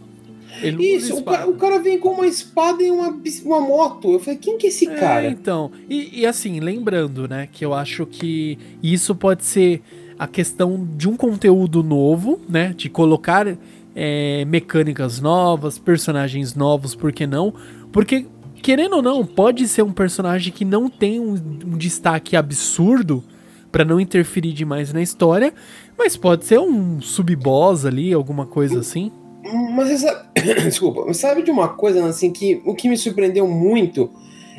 [0.62, 4.12] Isso, o cara, o cara vem com uma espada e uma, uma moto.
[4.12, 5.29] Eu falei, quem que é esse É, cara?
[5.29, 5.71] então.
[5.88, 9.83] E, e assim, lembrando, né, que eu acho que isso pode ser
[10.19, 12.73] a questão de um conteúdo novo, né?
[12.77, 13.47] De colocar
[13.95, 17.53] é, mecânicas novas, personagens novos, por que não?
[17.92, 18.27] Porque,
[18.62, 23.23] querendo ou não, pode ser um personagem que não tem um, um destaque absurdo
[23.71, 25.53] pra não interferir demais na história,
[25.99, 29.12] mas pode ser um sub-boss ali, alguma coisa assim.
[29.52, 30.04] Mas.
[30.64, 34.11] Desculpa, sabe de uma coisa, assim, que o que me surpreendeu muito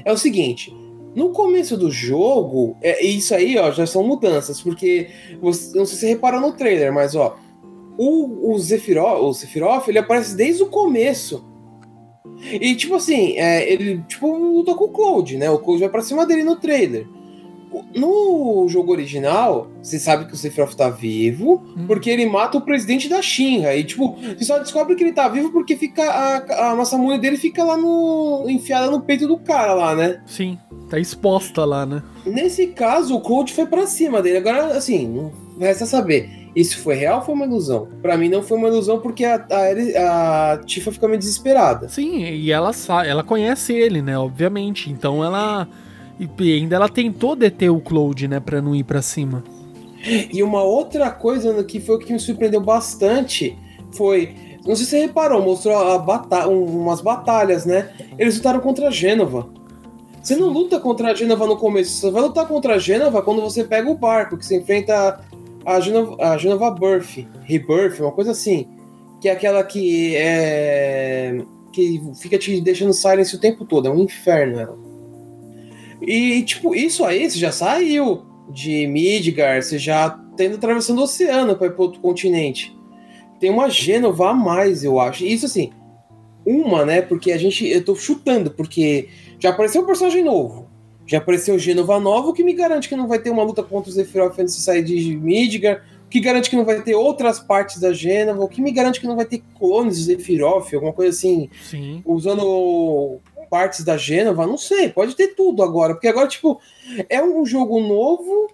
[0.03, 0.75] é o seguinte.
[1.15, 5.07] No começo do jogo, é, isso aí, ó, já são mudanças, porque
[5.41, 7.37] você, não sei se você reparou no trailer, mas ó,
[7.97, 11.43] o, o Sephiroth, o Sephiroth, ele aparece desde o começo.
[12.61, 15.49] E tipo assim, é, ele tipo luta com o Cloud, né?
[15.49, 17.07] O Cloud vai pra cima dele no trailer.
[17.95, 21.85] No jogo original, você sabe que o Sephiroth tá vivo, Hum.
[21.87, 23.75] porque ele mata o presidente da Shinra.
[23.75, 27.37] E, tipo, você só descobre que ele tá vivo porque fica a, a Masamune dele
[27.37, 28.45] fica lá no.
[28.47, 30.21] enfiada no peito do cara lá, né?
[30.25, 30.57] Sim,
[30.89, 32.01] tá exposta lá, né?
[32.25, 34.37] Nesse caso, o Cloud foi pra cima dele.
[34.37, 36.47] Agora, assim, não resta saber.
[36.55, 37.87] Isso foi real ou foi uma ilusão?
[38.01, 41.87] Pra mim não foi uma ilusão porque a, a, a Tifa fica meio desesperada.
[41.87, 44.17] Sim, e ela sabe, ela conhece ele, né?
[44.17, 44.89] Obviamente.
[44.91, 45.67] Então ela.
[46.19, 48.39] E ainda ela tentou deter o Cloud, né?
[48.39, 49.43] Pra não ir pra cima.
[50.31, 53.57] E uma outra coisa que foi o que me surpreendeu bastante
[53.91, 54.33] foi.
[54.65, 57.89] Não sei se você reparou, mostrou a bata um- umas batalhas, né?
[58.17, 59.47] Eles lutaram contra a Gênova.
[60.21, 63.41] Você não luta contra a Gênova no começo, você vai lutar contra a Gênova quando
[63.41, 65.21] você pega o barco, que você enfrenta
[65.65, 68.67] a Gênova, a Gênova Birth, Rebirth, uma coisa assim.
[69.21, 71.41] Que é aquela que é.
[71.71, 74.86] que fica te deixando silence o tempo todo, é um inferno ela.
[76.01, 81.03] E, tipo, isso aí você já saiu de Midgar, você já tá indo atravessando o
[81.03, 82.75] oceano para ir para outro continente.
[83.39, 85.25] Tem uma Gênova a mais, eu acho.
[85.25, 85.71] Isso assim,
[86.45, 87.01] uma, né?
[87.01, 87.67] Porque a gente.
[87.67, 90.67] Eu tô chutando, porque já apareceu um personagem novo.
[91.05, 93.89] Já apareceu Gênova nova, o que me garante que não vai ter uma luta contra
[93.89, 95.85] o Sephiroth antes de sair de Midgar.
[96.05, 98.43] O que garante que não vai ter outras partes da Gênova.
[98.43, 102.01] O que me garante que não vai ter clones do Sephiroth, alguma coisa assim Sim.
[102.05, 106.59] usando partes da Gênova, não sei, pode ter tudo agora, porque agora, tipo,
[107.09, 108.51] é um jogo novo,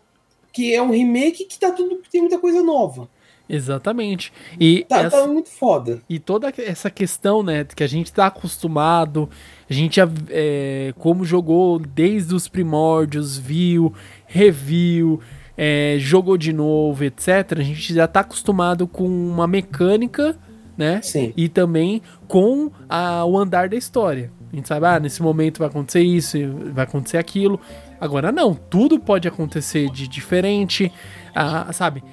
[0.51, 3.09] que é um remake que tá tudo, tem muita coisa nova.
[3.49, 4.31] Exatamente.
[4.59, 6.01] E, Tá, essa- tá muito foda.
[6.09, 9.29] e toda essa questão, né, que a gente tá acostumado,
[9.69, 13.93] a gente é, como jogou desde os primórdios, viu,
[14.25, 15.19] reviu,
[15.57, 17.27] é, jogou de novo, etc.
[17.59, 20.37] A gente já tá acostumado com uma mecânica,
[20.75, 21.01] né?
[21.03, 21.31] Sim.
[21.37, 24.31] e também com a- o andar da história.
[24.53, 26.37] A gente sabe, ah, nesse momento vai acontecer isso,
[26.71, 27.59] vai acontecer aquilo.
[27.99, 30.91] Agora não, tudo pode acontecer de diferente,
[31.33, 32.03] ah, sabe?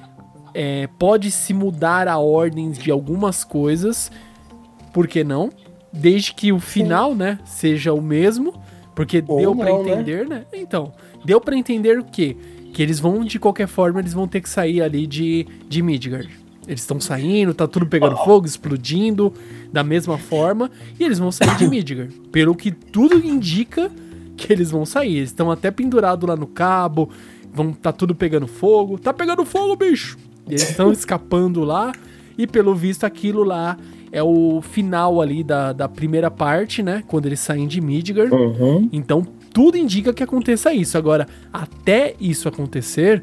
[0.55, 4.11] É, pode se mudar a ordem de algumas coisas,
[4.90, 5.50] por que não?
[5.92, 8.55] Desde que o final, né, seja o mesmo,
[8.94, 9.92] porque Ou deu pra não, né?
[9.92, 10.46] entender, né?
[10.50, 12.35] Então, deu pra entender o quê?
[12.72, 16.39] Que eles vão, de qualquer forma, eles vão ter que sair ali de, de Midgard.
[16.66, 19.33] Eles estão saindo, tá tudo pegando fogo, explodindo
[19.73, 22.14] da mesma forma, e eles vão sair de Midgard.
[22.31, 23.90] Pelo que tudo indica
[24.37, 25.16] que eles vão sair.
[25.16, 27.11] Eles estão até pendurados lá no cabo,
[27.53, 28.99] vão tá tudo pegando fogo.
[28.99, 30.18] Tá pegando fogo, bicho!
[30.49, 31.92] E eles estão escapando lá,
[32.37, 33.77] e pelo visto aquilo lá
[34.12, 37.03] é o final ali da, da primeira parte, né?
[37.07, 38.35] Quando eles saem de Midgard.
[38.35, 38.88] Uhum.
[38.92, 40.99] Então, tudo indica que aconteça isso.
[40.99, 43.23] Agora, até isso acontecer,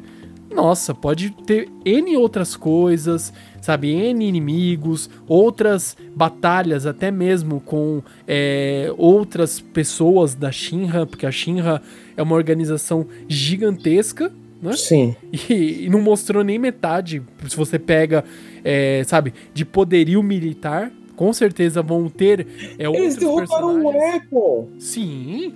[0.60, 3.90] nossa, pode ter N outras coisas, sabe?
[3.90, 11.80] N inimigos, outras batalhas, até mesmo com é, outras pessoas da Shinra, porque a Shinra
[12.16, 14.72] é uma organização gigantesca, né?
[14.72, 15.14] Sim.
[15.48, 17.22] E, e não mostrou nem metade.
[17.46, 18.24] Se você pega,
[18.64, 23.86] é, sabe, de poderio militar, com certeza vão ter é, Eles outros derrotaram um.
[23.86, 24.70] Weapon.
[24.76, 25.54] Sim,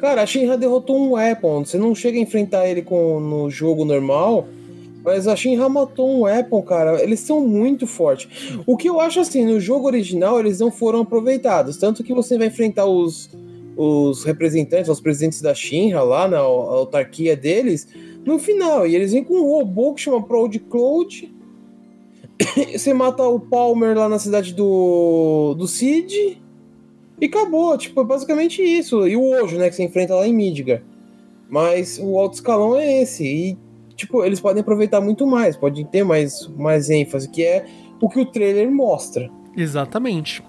[0.00, 1.64] Cara, a Shinra derrotou um Weapon.
[1.64, 4.48] Você não chega a enfrentar ele com, no jogo normal.
[5.04, 7.02] Mas a Shinra matou um Weapon, cara.
[7.02, 8.56] Eles são muito fortes.
[8.66, 11.76] O que eu acho assim, no jogo original, eles não foram aproveitados.
[11.76, 13.30] Tanto que você vai enfrentar os,
[13.76, 17.88] os representantes, os presidentes da Shinra lá na au- autarquia deles,
[18.24, 18.86] no final.
[18.86, 21.34] E eles vêm com um robô que chama Proud Cloud.
[22.72, 26.40] você mata o Palmer lá na cidade do, do Cid
[27.20, 27.76] e acabou.
[27.76, 29.06] Tipo, é basicamente isso.
[29.06, 30.82] E o Ojo, né, que você enfrenta lá em Midgar.
[31.48, 33.24] Mas o alto escalão é esse.
[33.24, 33.58] E,
[33.94, 37.66] tipo, eles podem aproveitar muito mais, podem ter mais, mais ênfase, que é
[38.00, 39.30] o que o trailer mostra.
[39.56, 40.42] Exatamente.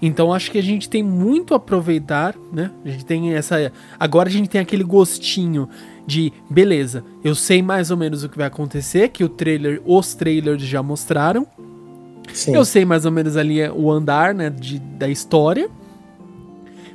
[0.00, 2.72] Então acho que a gente tem muito a aproveitar, né?
[2.84, 3.72] A gente tem essa.
[3.98, 5.68] Agora a gente tem aquele gostinho
[6.04, 10.14] de beleza, eu sei mais ou menos o que vai acontecer, que o trailer, os
[10.14, 11.46] trailers já mostraram.
[12.32, 12.54] Sim.
[12.54, 15.70] Eu sei mais ou menos ali o andar, né, de, da história.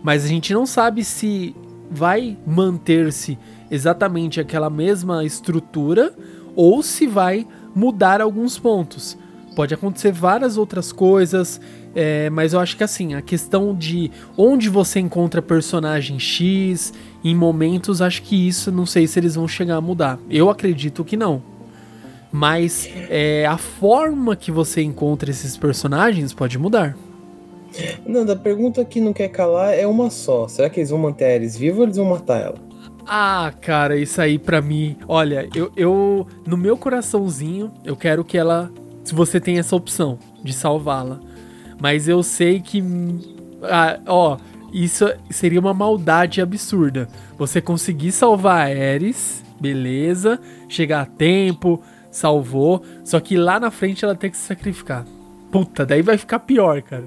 [0.08, 1.54] Mas a gente não sabe se
[1.92, 3.38] vai manter-se
[3.70, 6.14] exatamente aquela mesma estrutura
[6.56, 7.46] ou se vai
[7.76, 9.18] mudar alguns pontos.
[9.54, 11.60] Pode acontecer várias outras coisas,
[11.94, 17.36] é, mas eu acho que assim, a questão de onde você encontra personagem X em
[17.36, 20.18] momentos, acho que isso não sei se eles vão chegar a mudar.
[20.30, 21.44] Eu acredito que não.
[22.32, 26.96] Mas é, a forma que você encontra esses personagens pode mudar.
[28.06, 30.48] Não, a pergunta que não quer calar é uma só.
[30.48, 32.56] Será que eles vão manter a Ares viva ou eles vão matar ela?
[33.06, 34.98] Ah, cara, isso aí pra mim.
[35.08, 36.28] Olha, eu, eu.
[36.46, 38.70] No meu coraçãozinho, eu quero que ela.
[39.04, 41.20] Se você tem essa opção de salvá-la.
[41.80, 42.84] Mas eu sei que.
[43.64, 44.38] Ah, ó,
[44.74, 47.08] isso seria uma maldade absurda.
[47.38, 54.04] Você conseguir salvar a Ares, beleza, chegar a tempo, salvou, só que lá na frente
[54.04, 55.06] ela tem que se sacrificar.
[55.52, 57.06] Puta, daí vai ficar pior, cara.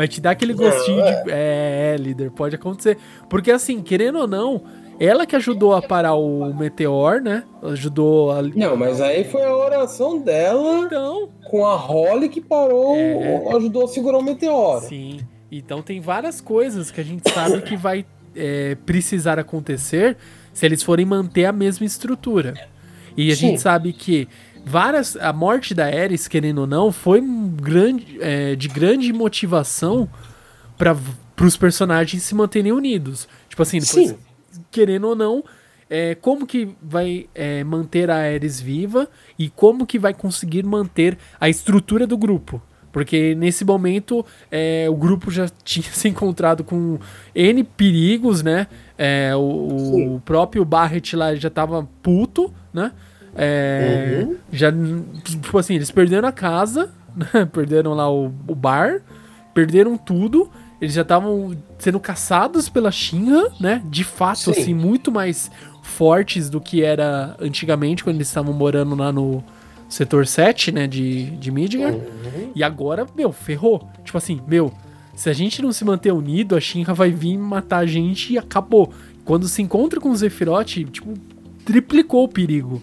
[0.00, 1.30] Vai te dar aquele gostinho de.
[1.30, 2.96] É, é, líder, pode acontecer.
[3.28, 4.62] Porque assim, querendo ou não,
[4.98, 7.44] ela que ajudou a parar o meteor, né?
[7.62, 8.40] Ajudou a.
[8.40, 11.28] Não, mas aí foi a oração dela então...
[11.50, 13.54] com a Holly que parou, é...
[13.54, 14.86] ajudou a segurar o meteoro.
[14.86, 15.20] Sim.
[15.52, 20.16] Então tem várias coisas que a gente sabe que vai é, precisar acontecer
[20.54, 22.54] se eles forem manter a mesma estrutura.
[23.14, 23.48] E a Sim.
[23.48, 24.26] gente sabe que
[24.64, 30.08] várias a morte da Ares, querendo ou não, foi um grande, é, de grande motivação
[30.76, 30.96] para
[31.40, 33.28] os personagens se manterem unidos.
[33.48, 34.14] Tipo assim, depois,
[34.70, 35.44] querendo ou não,
[35.88, 39.08] é, como que vai é, manter a Ares viva
[39.38, 42.62] e como que vai conseguir manter a estrutura do grupo.
[42.92, 46.98] Porque nesse momento é, o grupo já tinha se encontrado com
[47.34, 48.66] N perigos, né?
[48.96, 52.92] É, o, o, próprio Barret lá já tava puto, né?
[53.34, 54.36] É, uhum.
[54.52, 54.72] Já,
[55.24, 57.44] tipo assim, eles perderam a casa, né?
[57.52, 59.02] perderam lá o, o bar,
[59.54, 60.50] perderam tudo
[60.80, 63.82] eles já estavam sendo caçados pela Shinra, né?
[63.84, 64.50] De fato, Sim.
[64.52, 65.50] assim, muito mais
[65.82, 69.44] fortes do que era antigamente, quando eles estavam morando lá no
[69.88, 70.86] setor 7, né?
[70.86, 71.92] De, de Midgar.
[71.92, 72.52] Uhum.
[72.54, 73.90] E agora, meu, ferrou.
[74.02, 74.72] Tipo assim, meu,
[75.14, 78.38] se a gente não se manter unido, a Shinra vai vir matar a gente e
[78.38, 78.90] acabou.
[79.22, 81.12] Quando se encontra com o Zephyroth, tipo,
[81.62, 82.80] triplicou o perigo,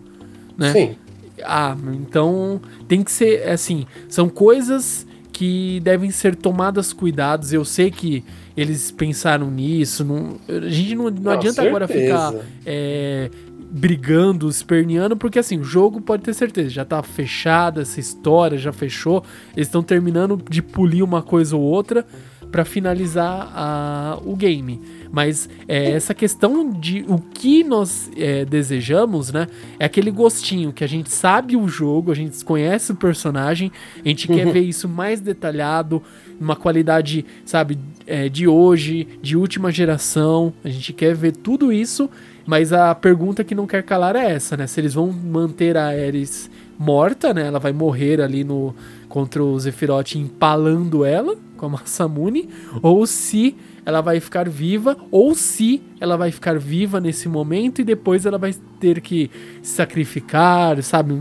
[0.57, 0.71] né?
[0.71, 0.95] Sim.
[1.43, 7.53] Ah, então tem que ser assim, são coisas que devem ser tomadas cuidados.
[7.53, 8.23] Eu sei que
[8.55, 10.03] eles pensaram nisso.
[10.03, 11.69] Não, a gente não, não, não adianta certeza.
[11.69, 12.33] agora ficar
[12.65, 13.29] é,
[13.69, 18.73] brigando, esperneando, porque assim, o jogo pode ter certeza, já tá fechado, essa história já
[18.73, 19.23] fechou.
[19.55, 22.03] Eles estão terminando de polir uma coisa ou outra
[22.51, 24.79] para finalizar a, o game.
[25.11, 29.47] Mas é, essa questão de o que nós é, desejamos, né?
[29.79, 33.71] É aquele gostinho que a gente sabe o jogo, a gente conhece o personagem,
[34.03, 34.37] a gente uhum.
[34.37, 36.01] quer ver isso mais detalhado,
[36.39, 40.53] uma qualidade, sabe, é, de hoje, de última geração.
[40.63, 42.09] A gente quer ver tudo isso,
[42.45, 44.67] mas a pergunta que não quer calar é essa, né?
[44.67, 47.47] Se eles vão manter a Ares morta, né?
[47.47, 48.75] Ela vai morrer ali no
[49.17, 52.47] contra o Zephyroth empalando ela com a Masamune,
[52.83, 57.83] ou se ela vai ficar viva, ou se ela vai ficar viva nesse momento e
[57.83, 59.31] depois ela vai ter que
[59.63, 61.15] sacrificar, sabe?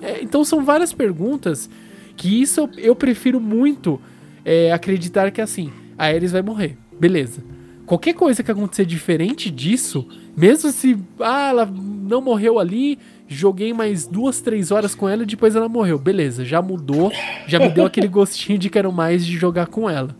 [0.00, 1.68] É, então são várias perguntas
[2.16, 4.00] que isso eu, prefiro muito
[4.46, 7.44] é, acreditar que assim, a Ares vai morrer, beleza.
[7.92, 14.06] Qualquer coisa que acontecer diferente disso, mesmo se ah, ela não morreu ali, joguei mais
[14.06, 15.98] duas, três horas com ela e depois ela morreu.
[15.98, 17.12] Beleza, já mudou,
[17.46, 20.16] já me deu aquele gostinho de quero mais de jogar com ela.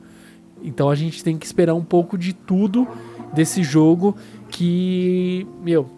[0.63, 2.87] Então a gente tem que esperar um pouco de tudo
[3.33, 4.19] desse jogo
[4.51, 5.89] que, meu,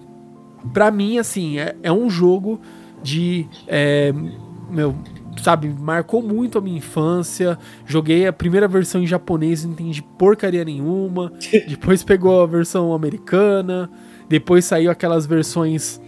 [0.73, 2.61] pra mim, assim, é, é um jogo
[3.03, 3.49] de.
[3.67, 4.15] É,
[4.71, 4.95] meu,
[5.45, 7.59] sabe, marcou muito a minha infância.
[7.85, 11.31] Joguei a primeira versão em japonês, não entendi porcaria nenhuma.
[11.69, 13.91] Depois pegou a versão americana.
[14.27, 16.01] Depois saiu aquelas versões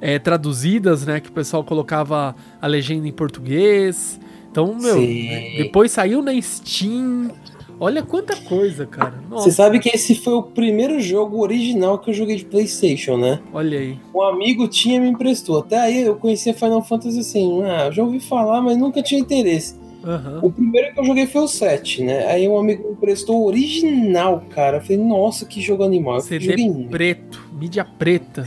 [0.00, 1.18] é, traduzidas, né?
[1.18, 4.20] Que o pessoal colocava a legenda em português.
[4.50, 5.54] Então, meu, Sim.
[5.56, 7.32] depois saiu na Steam
[7.80, 9.14] Olha quanta coisa, cara.
[9.30, 13.40] Você sabe que esse foi o primeiro jogo original que eu joguei de PlayStation, né?
[13.52, 13.98] Olha aí.
[14.14, 15.58] Um amigo tinha me emprestou.
[15.58, 17.62] Até aí eu conhecia Final Fantasy assim.
[17.62, 19.76] Ah, já ouvi falar, mas nunca tinha interesse.
[20.04, 20.40] Aham.
[20.42, 22.26] O primeiro que eu joguei foi o 7, né?
[22.26, 24.76] Aí um amigo me emprestou o original, cara.
[24.76, 26.20] Eu falei, nossa, que jogo animal.
[26.20, 26.54] CD
[26.90, 28.44] preto, mídia preta.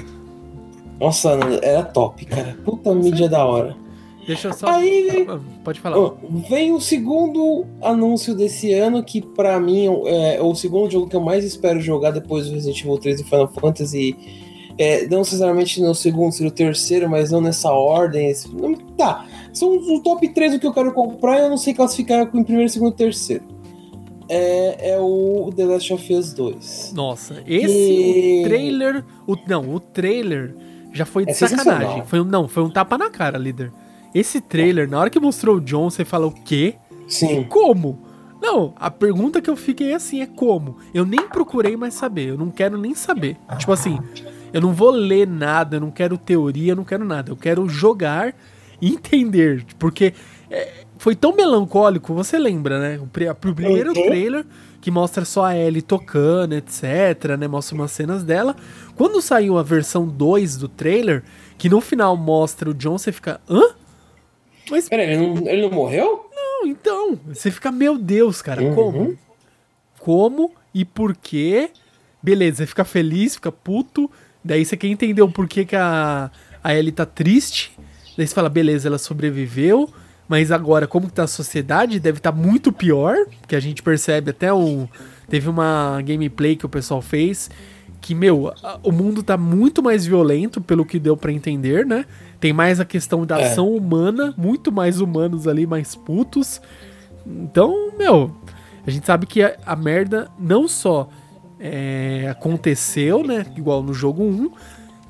[1.00, 2.58] Nossa, era top, cara.
[2.64, 3.76] Puta mídia da hora.
[4.28, 4.68] Deixa eu só.
[4.68, 5.26] Aí
[5.64, 6.12] Pode falar.
[6.50, 11.22] vem o segundo anúncio desse ano, que pra mim é o segundo jogo que eu
[11.22, 14.16] mais espero jogar depois do Resident Evil 3 e Final Fantasy.
[14.78, 18.30] É, não necessariamente no segundo, seria o terceiro, mas não nessa ordem.
[18.30, 21.58] esse- não- Tá, são os top 3 do que eu quero comprar e eu não
[21.58, 23.44] sei classificar em primeiro, segundo e terceiro.
[24.30, 26.92] É, é o The Last of Us 2.
[26.96, 29.06] Nossa, esse E- o trailer.
[29.26, 30.54] O, não, o trailer
[30.92, 32.04] já foi de É sacanagem.
[32.06, 33.72] Foi, um- não, foi um tapa na cara, líder.
[34.20, 36.76] Esse trailer, na hora que mostrou o John, você fala o quê?
[37.08, 37.44] Sim.
[37.44, 38.06] Como?
[38.42, 40.78] Não, a pergunta que eu fiquei assim é como?
[40.94, 43.36] Eu nem procurei mais saber, eu não quero nem saber.
[43.58, 43.98] Tipo assim,
[44.54, 47.32] eu não vou ler nada, eu não quero teoria, eu não quero nada.
[47.32, 48.34] Eu quero jogar
[48.82, 49.66] e entender.
[49.80, 50.14] Porque
[50.52, 53.00] é, foi tão melancólico, você lembra, né?
[53.02, 54.06] O, pri- o primeiro Uhum.
[54.06, 54.46] trailer
[54.80, 57.48] que mostra só a Ellie tocando, etc, né?
[57.48, 58.56] Mostra umas cenas dela.
[58.96, 61.24] Quando saiu a versão 2 do trailer,
[61.58, 63.62] que no final mostra o John, você fica, hã?
[64.70, 66.30] Mas Pera, ele não, ele não morreu?
[66.36, 68.74] não, então, você fica, meu Deus, cara, Uhum.
[68.76, 69.18] como?
[70.00, 71.70] Como e por quê?
[72.22, 74.10] Beleza, você fica feliz, fica puto,
[74.44, 76.32] daí você quer entender o porquê que a,
[76.64, 77.72] a Ellie tá triste,
[78.18, 79.90] daí você fala, beleza, ela sobreviveu,
[80.28, 82.00] mas agora, como que tá a sociedade?
[82.00, 83.16] Deve estar muito pior,
[83.48, 84.88] que a gente percebe até o...
[85.30, 87.50] Teve uma gameplay que o pessoal fez,
[88.02, 92.06] que, meu, a- o mundo tá muito mais violento, pelo que deu pra entender, né?
[92.40, 93.46] Tem mais a questão da É.
[93.52, 96.62] ação humana, muito mais humanos ali, mais putos.
[97.26, 98.32] Então, meu,
[98.86, 101.10] a gente sabe que a, a merda não só
[101.60, 103.46] é, aconteceu, né?
[103.56, 104.52] Igual no jogo 1,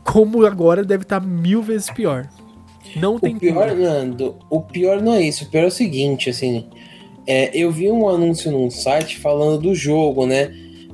[0.03, 2.27] como agora deve estar mil vezes pior.
[2.95, 3.81] Não tem O pior, como.
[3.81, 5.43] Nando, o pior não é isso.
[5.43, 6.65] O pior é o seguinte, assim.
[7.27, 10.49] é, eu vi um anúncio num site falando do jogo, né?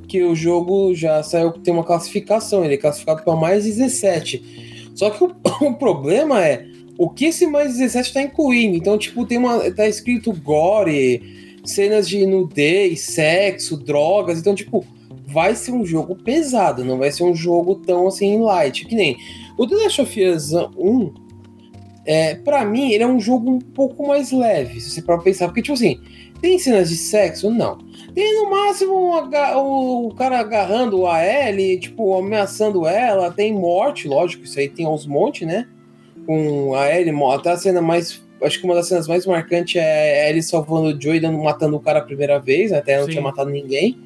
[0.07, 4.72] Que o jogo já saiu, tem uma classificação, ele é classificado para mais 17.
[4.95, 5.35] Só que o,
[5.67, 6.65] o problema é
[6.97, 8.77] o que esse mais 17 tá incluindo.
[8.77, 9.71] Então, tipo, tem uma.
[9.71, 11.21] tá escrito gore,
[11.63, 14.39] cenas de nudez, sexo, drogas.
[14.39, 14.85] Então, tipo,
[15.25, 18.85] vai ser um jogo pesado, não vai ser um jogo tão assim light.
[18.85, 19.17] Que nem
[19.57, 21.23] o The Last of Us 1.
[22.05, 25.47] É, para mim, ele é um jogo um pouco mais leve, se você para pensar.
[25.47, 25.99] Porque, tipo assim,
[26.43, 27.49] tem cenas de sexo?
[27.49, 27.77] Não.
[28.13, 33.31] Tem no máximo um o, cara agarrando a Ellie, tipo, ameaçando ela.
[33.31, 35.65] Tem morte, lógico, isso aí tem aos montes, né?
[36.25, 38.21] Com a Ellie, até a cena mais.
[38.41, 41.77] Acho que uma das cenas mais marcantes é a Ellie salvando o Joey, dando, matando
[41.77, 43.97] o cara a primeira vez, até ela não tinha matado ninguém.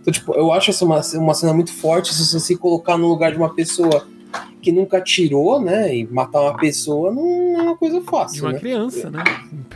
[0.00, 2.12] Então, tipo, eu acho essa uma, uma cena muito forte.
[2.12, 4.04] Se você se colocar no lugar de uma pessoa
[4.62, 5.94] que nunca atirou, né?
[5.94, 8.58] E matar uma pessoa não é uma coisa De fácil, uma né?
[8.58, 9.22] criança, né?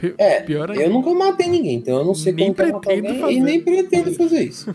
[0.01, 0.83] Pi- É, pior ainda.
[0.83, 3.33] Eu nunca matei ninguém, então eu não sei Nem como matar pretendo alguém fazer.
[3.35, 4.75] e nem pretendo fazer isso.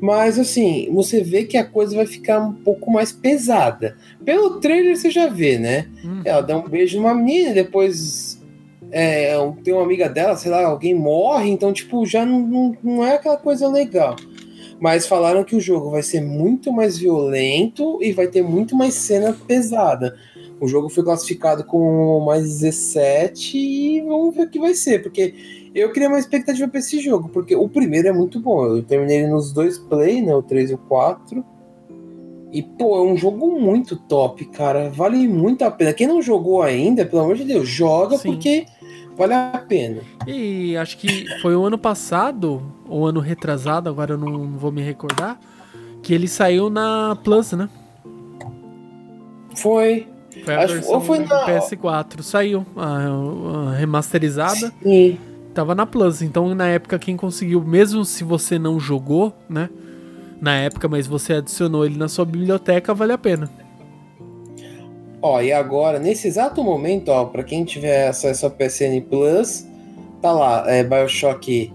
[0.00, 3.96] Mas assim, você vê que a coisa vai ficar um pouco mais pesada.
[4.24, 5.88] Pelo trailer você já vê, né?
[6.04, 6.22] Hum.
[6.24, 8.40] Ela dá um beijo numa menina, depois
[8.92, 13.04] é, tem uma amiga dela, sei lá, alguém morre, então, tipo, já não, não, não
[13.04, 14.14] é aquela coisa legal.
[14.80, 18.94] Mas falaram que o jogo vai ser muito mais violento e vai ter muito mais
[18.94, 20.16] cena pesada.
[20.60, 25.34] O jogo foi classificado com mais 17 e vamos ver o que vai ser, porque
[25.74, 28.66] eu criei uma expectativa pra esse jogo, porque o primeiro é muito bom.
[28.66, 30.34] Eu terminei ele nos dois play, né?
[30.34, 31.44] O 3 e o 4.
[32.50, 34.90] E, pô, é um jogo muito top, cara.
[34.90, 35.92] Vale muito a pena.
[35.92, 38.32] Quem não jogou ainda, pelo amor de Deus, joga Sim.
[38.32, 38.66] porque
[39.16, 40.00] vale a pena.
[40.26, 44.82] E acho que foi o ano passado, ou ano retrasado, agora eu não vou me
[44.82, 45.38] recordar,
[46.02, 47.68] que ele saiu na Plus, né?
[49.56, 50.06] Foi.
[50.44, 52.22] Foi a Acho- versão ou foi na- PS4.
[52.22, 55.18] Saiu a, a remasterizada, Sim.
[55.54, 56.22] tava na Plus.
[56.22, 59.68] Então, na época, quem conseguiu, mesmo se você não jogou, né?
[60.40, 63.50] Na época, mas você adicionou ele na sua biblioteca, vale a pena.
[65.20, 69.66] Ó, e agora, nesse exato momento, ó, pra quem tiver acesso ao PSN Plus,
[70.22, 71.72] tá lá, é Bioshock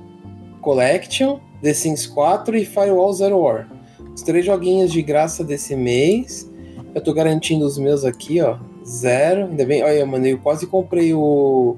[0.64, 3.70] Collection, The Sims 4 e Firewall Zero War.
[4.16, 6.49] Os três joguinhos de graça desse mês.
[6.95, 8.57] Eu tô garantindo os meus aqui, ó.
[8.86, 9.45] Zero.
[9.45, 9.84] Ainda bem.
[9.84, 11.76] Olha, mano, eu quase comprei o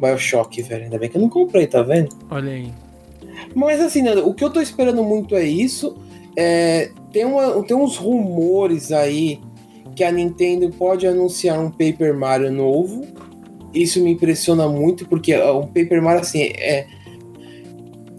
[0.00, 0.84] Bioshock, velho.
[0.84, 2.10] Ainda bem que eu não comprei, tá vendo?
[2.30, 2.72] Olha aí.
[3.54, 5.96] Mas assim, Nando, o que eu tô esperando muito é isso.
[6.36, 9.40] É, tem, uma, tem uns rumores aí
[9.94, 13.04] que a Nintendo pode anunciar um Paper Mario novo.
[13.74, 16.86] Isso me impressiona muito, porque um Paper Mario, assim, é,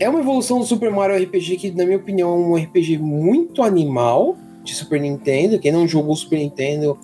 [0.03, 3.63] é uma evolução do Super Mario RPG que, na minha opinião, é um RPG muito
[3.63, 5.59] animal de Super Nintendo.
[5.59, 6.97] Quem não jogou Super Nintendo,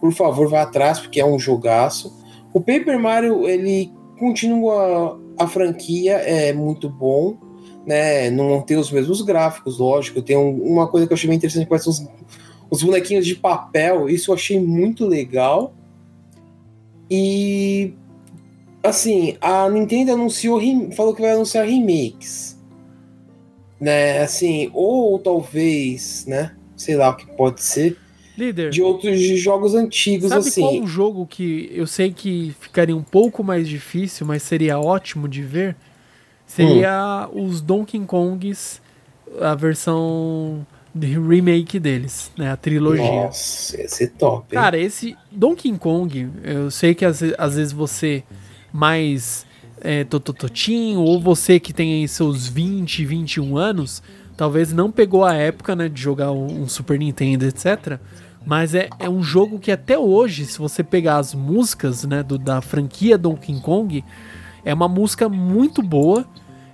[0.00, 2.12] por favor, vá atrás, porque é um jogaço.
[2.52, 7.36] O Paper Mario, ele continua a franquia, é muito bom,
[7.86, 8.28] né?
[8.30, 10.20] Não tem os mesmos gráficos, lógico.
[10.20, 12.06] Tem uma coisa que eu achei bem interessante, que são os,
[12.68, 14.08] os bonequinhos de papel.
[14.08, 15.74] Isso eu achei muito legal.
[17.08, 17.94] E
[18.82, 20.60] assim, a Nintendo anunciou,
[20.92, 22.60] falou que vai anunciar remakes.
[23.80, 27.96] Né, assim, ou talvez, né, sei lá o que pode ser.
[28.38, 28.70] Líder.
[28.70, 30.60] De outros jogos antigos, sabe assim.
[30.60, 35.28] Qual um jogo que eu sei que ficaria um pouco mais difícil, mas seria ótimo
[35.28, 35.76] de ver?
[36.46, 37.46] Seria hum.
[37.46, 38.80] os Donkey Kongs,
[39.40, 42.50] a versão de remake deles, né?
[42.52, 43.04] A trilogia.
[43.04, 44.54] Nossa, ia ser top.
[44.54, 44.62] Hein?
[44.62, 48.22] Cara, esse Donkey Kong, eu sei que às, às vezes você
[48.72, 49.46] mais
[49.80, 54.02] é, totototinho, ou você que tem aí seus 20, 21 anos,
[54.36, 57.98] talvez não pegou a época né, de jogar um, um Super Nintendo, etc.
[58.46, 62.38] Mas é, é um jogo que até hoje, se você pegar as músicas né, do,
[62.38, 64.04] da franquia Donkey Kong,
[64.64, 66.24] é uma música muito boa.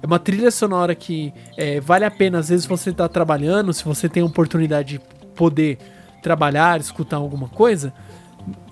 [0.03, 3.84] É uma trilha sonora que é, vale a pena, às vezes você está trabalhando, se
[3.84, 5.01] você tem a oportunidade de
[5.34, 5.78] poder
[6.22, 7.92] trabalhar, escutar alguma coisa,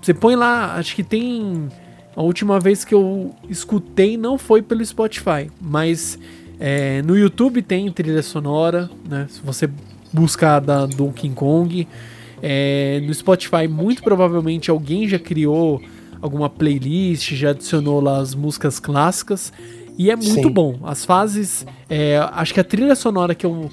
[0.01, 1.69] você põe lá, acho que tem
[2.17, 6.17] a última vez que eu escutei não foi pelo Spotify, mas
[6.59, 9.27] é, no YouTube tem trilha sonora, né?
[9.29, 9.69] Se você
[10.11, 11.87] buscar da Donkey Kong,
[12.41, 15.79] é, no Spotify muito provavelmente alguém já criou
[16.19, 19.53] alguma playlist, já adicionou lá as músicas clássicas
[19.95, 20.49] e é muito Sim.
[20.49, 20.79] bom.
[20.85, 23.69] As fases, é, acho que a trilha sonora que eu,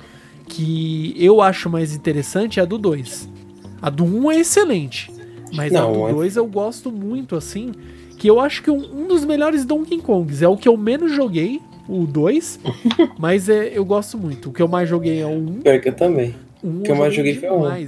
[0.47, 3.27] que eu acho mais interessante é a do 2.
[3.81, 5.11] A do 1 um é excelente,
[5.51, 6.41] mas Não, a do 2 é...
[6.41, 7.73] eu gosto muito assim
[8.25, 10.43] que eu acho que um, um, dos melhores Donkey Kongs.
[10.43, 12.59] É o que eu menos joguei, o 2,
[13.21, 14.49] mas é, eu gosto muito.
[14.49, 15.33] O que eu mais joguei é o 1.
[15.37, 16.35] Um, Pior que eu também.
[16.65, 17.87] Um, o que eu mais joguei foi o 1.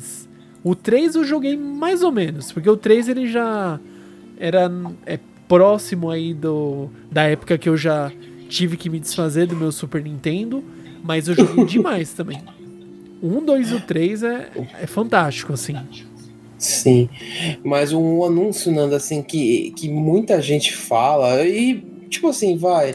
[0.63, 3.81] O 3 eu joguei mais ou menos, porque o 3 ele já
[4.39, 4.71] era
[5.07, 5.19] é,
[5.49, 8.13] próximo aí do, da época que eu já
[8.47, 10.63] tive que me desfazer do meu Super Nintendo,
[11.03, 12.43] mas eu joguei demais também.
[13.23, 14.51] O 1, 2 e o 3 é,
[14.83, 15.79] é fantástico, assim.
[16.59, 17.09] Sim,
[17.63, 22.95] mas um anúncio, Nando, assim, que, que muita gente fala, e tipo assim, vai.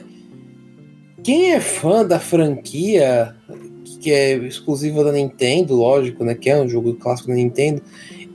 [1.24, 3.36] Quem é fã da franquia,
[4.00, 6.34] que é exclusiva da Nintendo, lógico, né?
[6.34, 7.84] Que é um jogo clássico da Nintendo,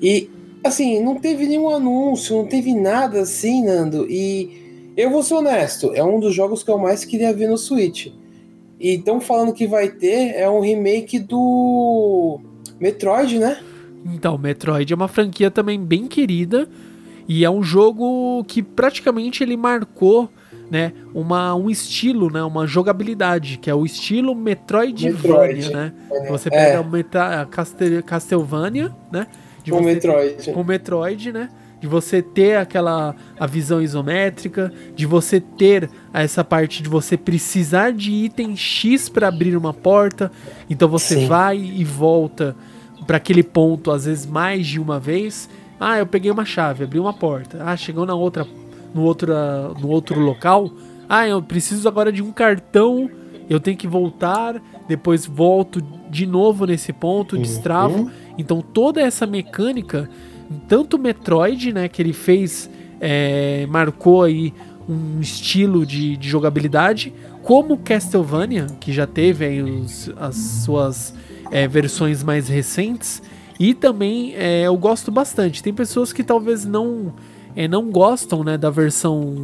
[0.00, 0.30] e
[0.62, 5.92] assim, não teve nenhum anúncio, não teve nada assim, Nando, e eu vou ser honesto,
[5.94, 8.08] é um dos jogos que eu mais queria ver no Switch.
[8.78, 12.40] E estão falando que vai ter é um remake do
[12.78, 13.58] Metroid, né?
[14.14, 16.68] Então, Metroid é uma franquia também bem querida
[17.28, 20.30] e é um jogo que praticamente ele marcou
[20.70, 25.72] né, uma, um estilo, né, uma jogabilidade, que é o estilo Metroidvania, Metroid.
[25.72, 25.92] né?
[26.10, 26.28] É.
[26.28, 26.80] Você pega é.
[26.80, 29.26] o Meta, Castel, Castlevania, né?
[29.68, 30.52] Com Metroid.
[30.52, 31.48] Com Metroid, né?
[31.80, 37.92] De você ter aquela a visão isométrica, de você ter essa parte de você precisar
[37.92, 40.32] de item X para abrir uma porta,
[40.70, 41.26] então você Sim.
[41.26, 42.56] vai e volta
[43.06, 45.48] para aquele ponto, às vezes mais de uma vez.
[45.78, 47.62] Ah, eu peguei uma chave, abri uma porta.
[47.62, 48.46] Ah, chegou na outra,
[48.94, 49.32] no outro,
[49.80, 50.70] no outro local.
[51.08, 53.10] Ah, eu preciso agora de um cartão.
[53.48, 55.80] Eu tenho que voltar, depois volto
[56.10, 58.04] de novo nesse ponto, destravo.
[58.04, 58.10] Uhum.
[58.36, 60.08] Então toda essa mecânica,
[60.68, 62.68] tanto Metroid, né, que ele fez,
[63.00, 64.52] é, marcou aí
[64.88, 71.12] um estilo de, de, jogabilidade, como Castlevania, que já teve aí os, as suas
[71.50, 73.22] é, versões mais recentes.
[73.58, 75.62] E também é, eu gosto bastante.
[75.62, 77.12] Tem pessoas que talvez não
[77.54, 79.34] é, não gostam né, da versão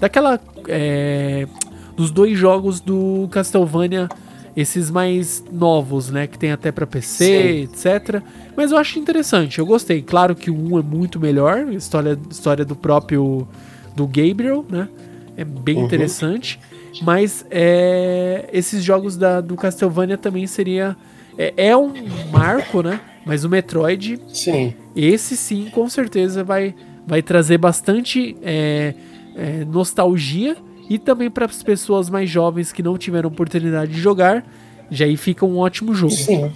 [0.00, 1.46] daquela é,
[1.94, 4.08] dos dois jogos do Castlevania,
[4.56, 7.90] esses mais novos, né, que tem até para PC, Sim.
[7.90, 8.22] etc.
[8.56, 9.58] Mas eu acho interessante.
[9.58, 10.00] Eu gostei.
[10.00, 11.70] Claro que o 1 é muito melhor.
[11.72, 13.46] História história do próprio
[13.94, 14.88] do Gabriel, né?
[15.36, 15.84] É bem uhum.
[15.84, 16.58] interessante.
[17.02, 20.96] Mas é, esses jogos da, do Castlevania também seria
[21.38, 21.92] é, é um
[22.30, 23.00] marco, né?
[23.24, 24.74] Mas o Metroid, sim.
[24.96, 26.74] esse sim, com certeza vai,
[27.06, 28.94] vai trazer bastante é,
[29.36, 30.56] é, nostalgia
[30.88, 34.44] e também para as pessoas mais jovens que não tiveram oportunidade de jogar,
[34.90, 36.12] já aí fica um ótimo jogo.
[36.12, 36.50] Sim.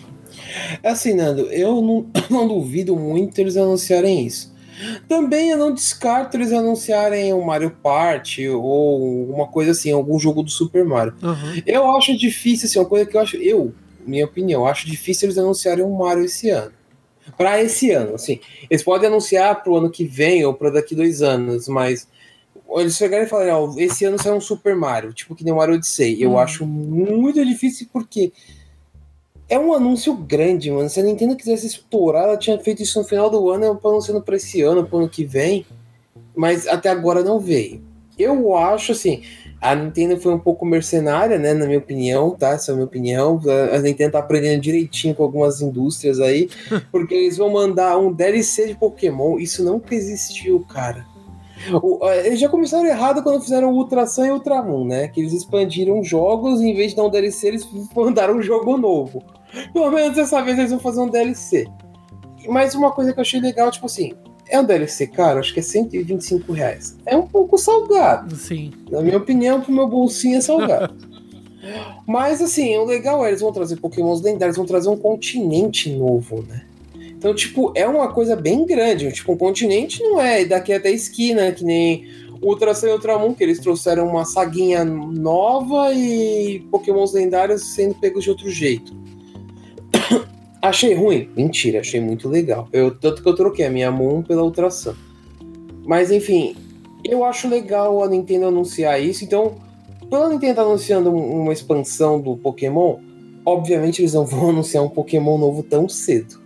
[0.82, 4.52] Assim, Nando, eu não, não duvido muito eles anunciarem isso.
[5.08, 10.18] Também eu não descarto eles anunciarem o um Mario Party ou uma coisa assim, algum
[10.18, 11.14] jogo do Super Mario.
[11.22, 11.62] Uhum.
[11.64, 13.36] Eu acho difícil, assim, uma coisa que eu acho.
[13.36, 13.72] Eu,
[14.06, 14.66] minha opinião.
[14.66, 16.72] Acho difícil eles anunciarem um Mario esse ano.
[17.36, 18.38] Para esse ano, assim.
[18.68, 22.06] Eles podem anunciar para o ano que vem ou para daqui dois anos, mas
[22.76, 25.56] eles chegaram e falaram, ó, esse ano sai um Super Mario, tipo que nem o
[25.56, 26.22] Mario Odyssey.
[26.22, 26.38] Eu Hum.
[26.38, 28.32] acho muito difícil porque
[29.48, 30.88] é um anúncio grande, mano.
[30.88, 34.22] Se a Nintendo quisesse explorar, ela tinha feito isso no final do ano, tô anunciando
[34.22, 35.64] pra esse ano, pro ano que vem.
[36.34, 37.82] Mas até agora não veio.
[38.18, 39.22] Eu acho assim,
[39.70, 41.54] a Nintendo foi um pouco mercenária, né?
[41.54, 42.50] Na minha opinião, tá?
[42.50, 43.40] Essa é a minha opinião.
[43.72, 46.48] A Nintendo tá aprendendo direitinho com algumas indústrias aí,
[46.92, 49.38] porque eles vão mandar um DLC de Pokémon.
[49.38, 51.06] Isso nunca existiu, cara.
[51.82, 55.08] O- eles já começaram errado quando fizeram o Ultra Sun e Ultramon, né?
[55.08, 58.76] Que eles expandiram jogos e em vez de dar um DLC, eles mandaram um jogo
[58.76, 59.22] novo.
[59.72, 61.66] Pelo menos dessa vez eles vão fazer um DLC.
[62.48, 64.12] Mas uma coisa que eu achei legal, tipo assim,
[64.48, 66.96] é um DLC caro, acho que é 125 reais.
[67.06, 68.36] É um pouco salgado.
[68.36, 68.72] Sim.
[68.90, 70.94] Na minha opinião, pro meu bolsinho é salgado.
[72.06, 76.44] Mas assim, o legal é eles vão trazer Pokémons lendários, vão trazer um continente novo,
[76.46, 76.62] né?
[77.24, 79.10] Então, tipo, é uma coisa bem grande.
[79.10, 82.06] Tipo, um continente não é daqui até a esquina, que nem
[82.42, 88.24] Ultra Sun e Ultramon, que eles trouxeram uma saguinha nova e Pokémons lendários sendo pegos
[88.24, 88.94] de outro jeito.
[90.68, 91.28] Achei ruim?
[91.36, 92.68] Mentira, achei muito legal.
[92.72, 94.94] Eu, tanto que eu troquei a minha Moon pela Ultra Sun.
[95.84, 96.56] Mas enfim,
[97.04, 99.24] eu acho legal a Nintendo anunciar isso.
[99.24, 99.56] Então,
[100.08, 102.98] pela Nintendo estar anunciando um- uma expansão do Pokémon,
[103.44, 106.42] obviamente eles não vão anunciar um Pokémon novo tão cedo.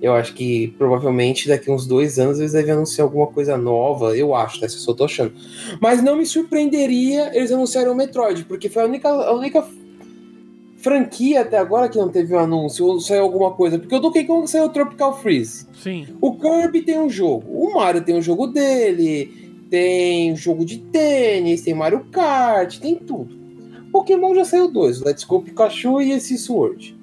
[0.00, 4.16] Eu acho que provavelmente daqui uns dois anos eles devem anunciar alguma coisa nova.
[4.16, 4.68] Eu acho, né?
[4.68, 5.32] Se eu só tô achando.
[5.80, 9.64] Mas não me surpreenderia eles anunciarem o Metroid, porque foi a única, a única
[10.82, 13.78] franquia até agora que não teve um anúncio ou saiu alguma coisa.
[13.78, 15.66] Porque o Donkey Kong saiu o Tropical Freeze.
[15.80, 16.06] Sim.
[16.20, 17.44] O Kirby tem um jogo.
[17.48, 19.42] O Mario tem um jogo dele.
[19.70, 23.40] Tem jogo de tênis, tem Mario Kart, tem tudo.
[23.90, 26.94] Pokémon já saiu dois, o Let's Go Pikachu e esse Sword.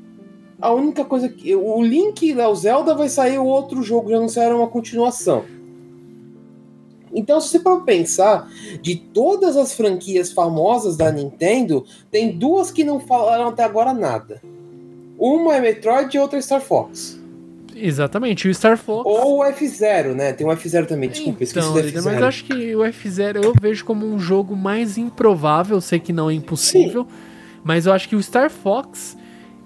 [0.61, 1.55] A única coisa que.
[1.55, 5.45] O Link e o Zelda vai sair outro jogo, já anunciaram uma continuação.
[7.13, 8.47] Então, se você for pensar,
[8.81, 14.41] de todas as franquias famosas da Nintendo, tem duas que não falaram até agora nada.
[15.17, 17.19] Uma é Metroid e outra é Star Fox.
[17.75, 18.47] Exatamente.
[18.47, 19.09] O Star Fox.
[19.09, 20.33] Ou o F0, né?
[20.33, 22.03] Tem o F0 também, desculpa, esqueci Então, do Lida, F0.
[22.03, 25.79] mas acho que o F0 eu vejo como um jogo mais improvável.
[25.79, 27.07] Sei que não é impossível,
[27.63, 29.17] mas eu acho que o Star Fox.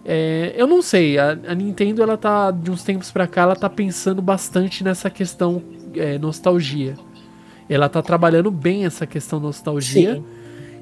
[0.05, 3.55] é, eu não sei, a, a Nintendo ela tá de uns tempos pra cá ela
[3.55, 5.61] tá pensando bastante nessa questão
[5.95, 6.95] é, nostalgia.
[7.69, 10.15] Ela tá trabalhando bem essa questão nostalgia.
[10.15, 10.23] Sim.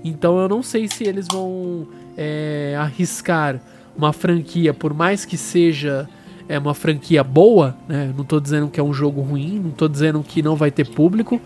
[0.04, 3.62] Então eu não sei se eles vão é, arriscar
[3.96, 6.10] uma franquia, por mais que seja
[6.48, 8.14] é, uma franquia boa, né?
[8.16, 10.88] Não tô dizendo que é um jogo ruim, não tô dizendo que não vai ter
[10.88, 11.40] público,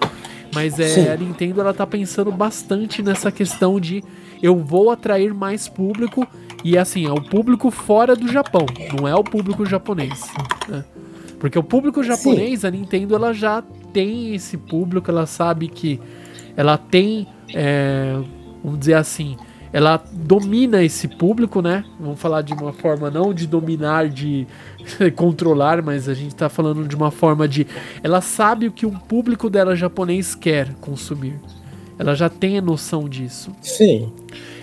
[0.53, 1.09] mas é, Sim.
[1.09, 4.03] a Nintendo ela tá pensando bastante nessa questão de
[4.41, 6.25] eu vou atrair mais público
[6.63, 8.65] e assim, é o público fora do Japão,
[8.97, 10.31] não é o público japonês.
[10.67, 10.83] né?
[11.39, 13.63] Porque o público japonês, a Nintendo ela já
[13.95, 16.01] tem esse público, ela sabe que
[16.57, 18.19] ela tem, é,
[18.61, 19.37] vamos dizer assim,
[19.71, 21.85] ela domina esse público, né?
[21.97, 24.45] Vamos falar de uma forma não de dominar, de
[25.15, 27.65] controlar, mas a gente tá falando de uma forma de.
[28.03, 31.39] Ela sabe o que o público dela japonês quer consumir.
[31.97, 33.51] Ela já tem a noção disso.
[33.61, 34.11] Sim.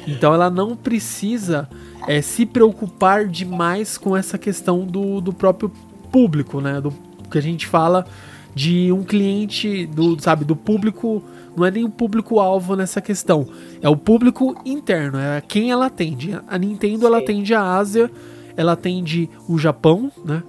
[0.07, 1.67] Então ela não precisa
[2.07, 5.73] é, se preocupar demais com essa questão do, do próprio
[6.11, 6.83] público, né?
[6.83, 6.93] Do
[7.31, 8.05] que a gente fala
[8.55, 11.23] de um cliente, do, sabe, do público.
[11.57, 13.47] Não é nem o público-alvo nessa questão.
[13.81, 16.39] É o público interno, é quem ela atende.
[16.49, 17.25] A Nintendo ela Sim.
[17.25, 18.11] atende a Ásia,
[18.57, 20.43] ela atende o Japão, né?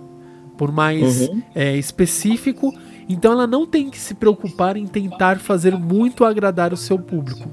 [0.58, 1.42] Por mais Uhum.
[1.54, 2.74] é, específico.
[3.10, 7.50] Então ela não tem que se preocupar em tentar fazer muito agradar o seu público.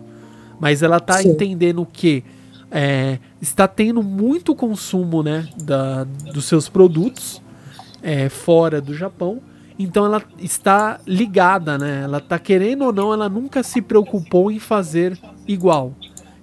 [0.61, 1.31] Mas ela tá Sim.
[1.31, 2.23] entendendo que
[2.71, 7.43] é, está tendo muito consumo né, da, dos seus produtos
[8.01, 9.41] é, fora do Japão.
[9.83, 12.03] Então ela está ligada, né?
[12.05, 15.19] Ela tá querendo ou não, ela nunca se preocupou em fazer
[15.49, 15.95] igual.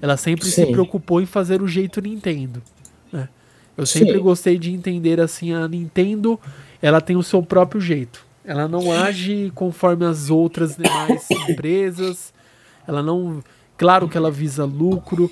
[0.02, 0.72] Ela sempre se Sim.
[0.72, 2.64] preocupou em fazer o jeito Nintendo.
[3.14, 3.30] né?
[3.78, 4.22] Eu sempre Sim.
[4.22, 6.40] gostei de entender assim, a Nintendo,
[6.82, 8.26] ela tem o seu próprio jeito.
[8.44, 12.34] Ela não age conforme as outras demais empresas.
[12.88, 13.44] Ela não,
[13.78, 15.30] claro que ela visa lucro,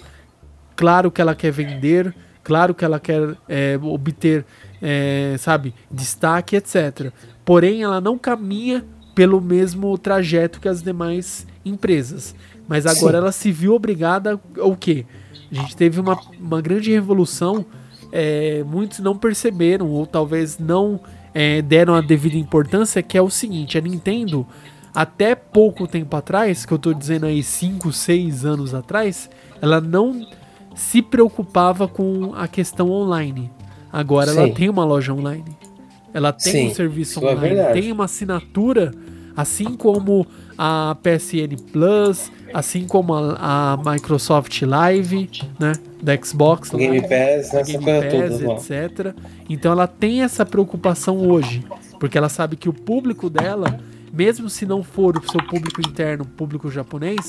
[0.76, 4.46] claro que ela quer vender, claro que ela quer é, obter,
[4.80, 7.12] é, sabe, destaque, etc.
[7.46, 8.84] Porém, ela não caminha
[9.14, 12.36] pelo mesmo trajeto que as demais empresas.
[12.68, 13.24] Mas agora Sim.
[13.24, 15.06] ela se viu obrigada ao quê?
[15.52, 17.66] A gente teve uma, uma grande revolução,
[18.12, 21.00] é, muitos não perceberam, ou talvez não
[21.34, 24.46] é, deram a devida importância, que é o seguinte, a Nintendo,
[24.94, 29.30] até pouco tempo atrás, que eu tô dizendo aí 5, 6 anos atrás,
[29.62, 30.28] ela não
[30.74, 33.52] se preocupava com a questão online.
[33.92, 34.54] Agora ela Sim.
[34.54, 35.56] tem uma loja online.
[36.16, 37.82] Ela tem Sim, um serviço é online, verdade.
[37.82, 38.92] tem uma assinatura
[39.36, 40.26] Assim como
[40.58, 45.74] a PSN Plus, assim como a, a Microsoft Live, né?
[46.02, 48.54] Da Xbox, Game Pass, a Game Pass, lá.
[48.54, 49.14] etc.
[49.50, 51.66] Então ela tem essa preocupação hoje,
[52.00, 53.78] porque ela sabe que o público dela,
[54.14, 57.26] mesmo se não for o seu público interno, o público japonês,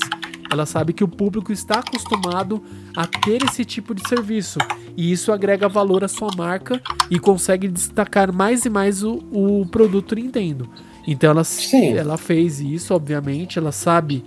[0.49, 2.61] ela sabe que o público está acostumado
[2.95, 4.59] a ter esse tipo de serviço
[4.95, 9.65] e isso agrega valor à sua marca e consegue destacar mais e mais o, o
[9.65, 10.69] produto Nintendo.
[11.05, 11.93] Então ela, Sim.
[11.93, 14.23] ela fez isso, obviamente, ela sabe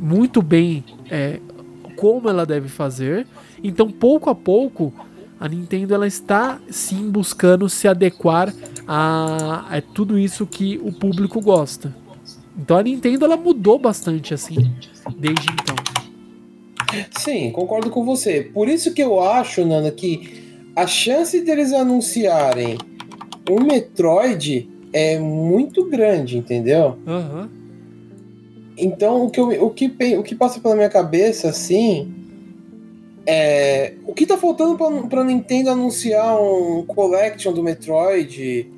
[0.00, 1.40] muito bem é,
[1.96, 3.26] como ela deve fazer.
[3.62, 4.92] Então, pouco a pouco,
[5.38, 8.52] a Nintendo ela está sim buscando se adequar
[8.86, 11.94] a, a tudo isso que o público gosta.
[12.56, 14.72] Então a Nintendo ela mudou bastante assim
[15.16, 15.76] desde então.
[17.18, 18.42] Sim, concordo com você.
[18.42, 20.42] Por isso que eu acho, Nana, que
[20.76, 22.76] a chance deles anunciarem
[23.50, 26.98] um Metroid é muito grande, entendeu?
[27.06, 27.50] Aham.
[28.76, 29.86] Então, o que, eu, o, que,
[30.18, 32.12] o que passa pela minha cabeça, assim,
[33.26, 33.94] é.
[34.06, 34.76] O que tá faltando
[35.08, 38.70] pra Nintendo anunciar um Collection do Metroid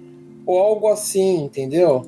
[0.44, 2.04] ou algo assim, entendeu?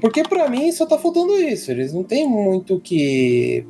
[0.00, 1.70] Porque pra mim só tá faltando isso.
[1.70, 3.64] Eles não tem muito que.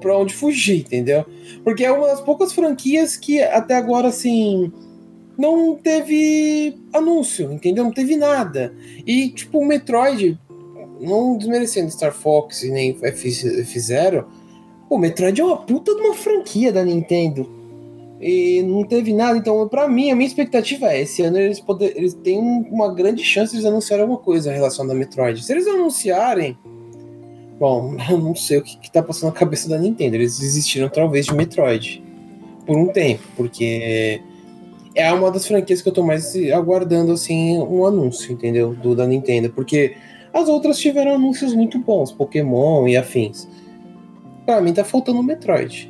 [0.00, 1.24] pra onde fugir, entendeu?
[1.62, 4.72] Porque é uma das poucas franquias que até agora, assim.
[5.38, 7.84] Não teve anúncio, entendeu?
[7.84, 8.74] Não teve nada.
[9.06, 10.38] E, tipo, o Metroid,
[10.98, 14.24] não desmerecendo Star Fox e nem F- F0,
[14.88, 17.50] o Metroid é uma puta de uma franquia da Nintendo.
[18.20, 21.92] E não teve nada, então pra mim, a minha expectativa é, esse ano eles, poder,
[21.96, 25.44] eles têm um- uma grande chance de eles anunciarem alguma coisa relacionada a Metroid.
[25.44, 26.56] Se eles anunciarem,
[27.60, 30.16] bom, eu não sei o que, que tá passando na cabeça da Nintendo.
[30.16, 32.02] Eles desistiram talvez de Metroid
[32.64, 34.20] por um tempo, porque
[34.94, 38.72] é uma das franquias que eu tô mais aguardando assim um anúncio, entendeu?
[38.74, 39.94] Do da Nintendo, porque
[40.32, 43.46] as outras tiveram anúncios muito bons, Pokémon e afins.
[44.46, 45.88] Pra mim tá faltando o Metroid.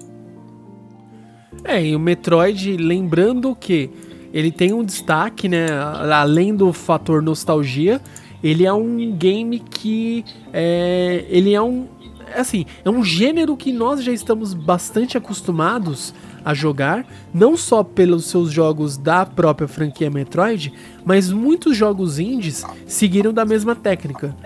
[1.64, 3.90] É, e o Metroid, lembrando que
[4.32, 5.66] ele tem um destaque, né?
[6.12, 8.00] Além do fator nostalgia,
[8.42, 11.88] ele é um game que é, ele é um
[12.34, 16.12] assim, é um gênero que nós já estamos bastante acostumados
[16.44, 20.72] a jogar, não só pelos seus jogos da própria franquia Metroid,
[21.04, 24.36] mas muitos jogos indies seguiram da mesma técnica.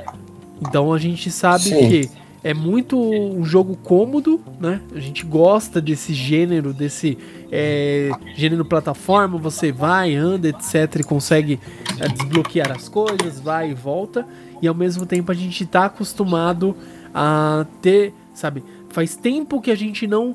[0.61, 1.89] Então a gente sabe Sim.
[1.89, 2.11] que
[2.43, 4.81] é muito um jogo cômodo, né?
[4.95, 7.19] A gente gosta desse gênero, desse
[7.53, 11.61] é, gênero plataforma, você vai, anda, etc, e consegue
[11.99, 14.27] é, desbloquear as coisas, vai e volta,
[14.63, 16.75] e ao mesmo tempo a gente tá acostumado
[17.15, 18.65] a ter, sabe?
[18.89, 20.35] Faz tempo que a gente não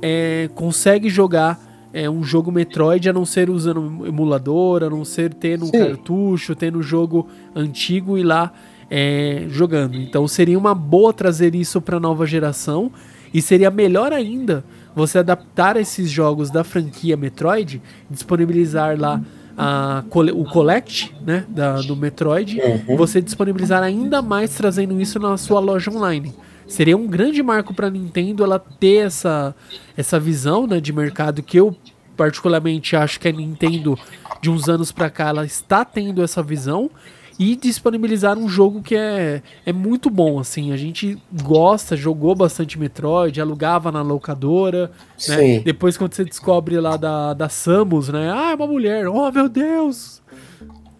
[0.00, 1.60] é, consegue jogar
[1.92, 5.68] é, um jogo Metroid a não ser usando um emulador, a não ser tendo um
[5.68, 5.78] Sim.
[5.78, 8.52] cartucho, tendo um jogo antigo e lá
[8.94, 9.96] é, jogando.
[9.96, 12.92] Então seria uma boa trazer isso para nova geração
[13.32, 14.62] e seria melhor ainda
[14.94, 17.80] você adaptar esses jogos da franquia Metroid,
[18.10, 19.22] disponibilizar lá
[19.56, 22.96] a, o Collect né, da, do Metroid, Uhum.
[22.98, 26.34] você disponibilizar ainda mais trazendo isso na sua loja online.
[26.66, 29.54] Seria um grande marco para a Nintendo ela ter essa,
[29.96, 31.74] essa visão né, de mercado que eu
[32.14, 33.98] particularmente acho que a Nintendo
[34.42, 36.90] de uns anos para cá ela está tendo essa visão
[37.38, 42.78] e disponibilizar um jogo que é, é muito bom assim a gente gosta jogou bastante
[42.78, 44.90] Metroid alugava na locadora
[45.28, 45.60] né?
[45.60, 49.48] Depois quando você descobre lá da, da Samus né ah é uma mulher oh meu
[49.48, 50.22] Deus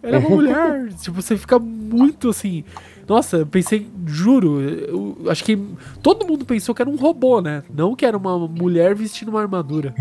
[0.01, 2.63] ela é uma mulher tipo você fica muito assim
[3.07, 5.59] nossa, eu pensei, juro, eu acho que
[6.01, 7.63] todo mundo pensou que era um robô, né?
[7.73, 9.93] Não que era uma mulher vestindo uma armadura.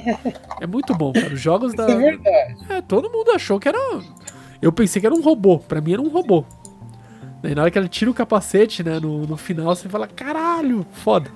[0.60, 1.34] é muito bom, cara.
[1.34, 1.86] Os jogos da.
[1.86, 2.56] Isso é verdade.
[2.68, 3.78] É, todo mundo achou que era.
[4.60, 5.58] Eu pensei que era um robô.
[5.58, 6.44] Pra mim era um robô.
[7.42, 8.98] Daí na hora que ela tira o capacete, né?
[8.98, 11.30] No, no final você fala, caralho, foda.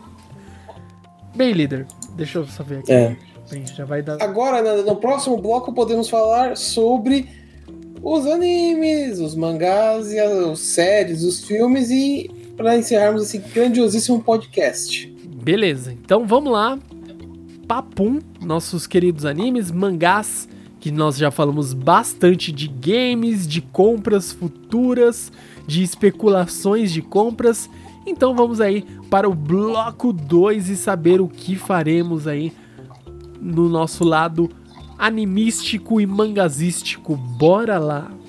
[1.35, 2.93] Bem, líder, deixa eu só ver aqui.
[2.93, 3.17] É.
[3.51, 4.23] Bem, já vai dar.
[4.23, 7.29] Agora, Nanda, no próximo bloco, podemos falar sobre
[8.03, 15.07] os animes, os mangás, e as séries, os filmes e para encerrarmos esse grandiosíssimo podcast.
[15.43, 16.79] Beleza, então vamos lá.
[17.67, 20.49] Papum, nossos queridos animes, mangás,
[20.81, 25.31] que nós já falamos bastante de games, de compras futuras,
[25.67, 27.69] de especulações de compras.
[28.07, 32.53] Então vamos aí para o bloco 2 e saber o que faremos aí
[33.41, 34.51] no nosso lado
[34.99, 37.15] animístico e mangazístico.
[37.15, 38.20] Bora lá!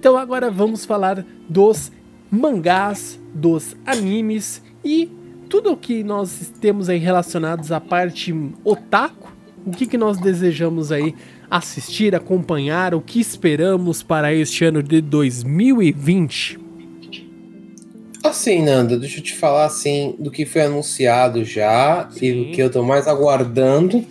[0.00, 1.92] Então agora vamos falar dos
[2.30, 5.10] mangás, dos animes e
[5.46, 8.34] tudo o que nós temos aí relacionados à parte
[8.64, 9.30] otaku.
[9.66, 11.14] O que, que nós desejamos aí
[11.50, 16.58] assistir, acompanhar, o que esperamos para este ano de 2020?
[18.24, 22.24] Assim, Nanda, deixa eu te falar assim do que foi anunciado já Sim.
[22.24, 24.02] e do que eu tô mais aguardando.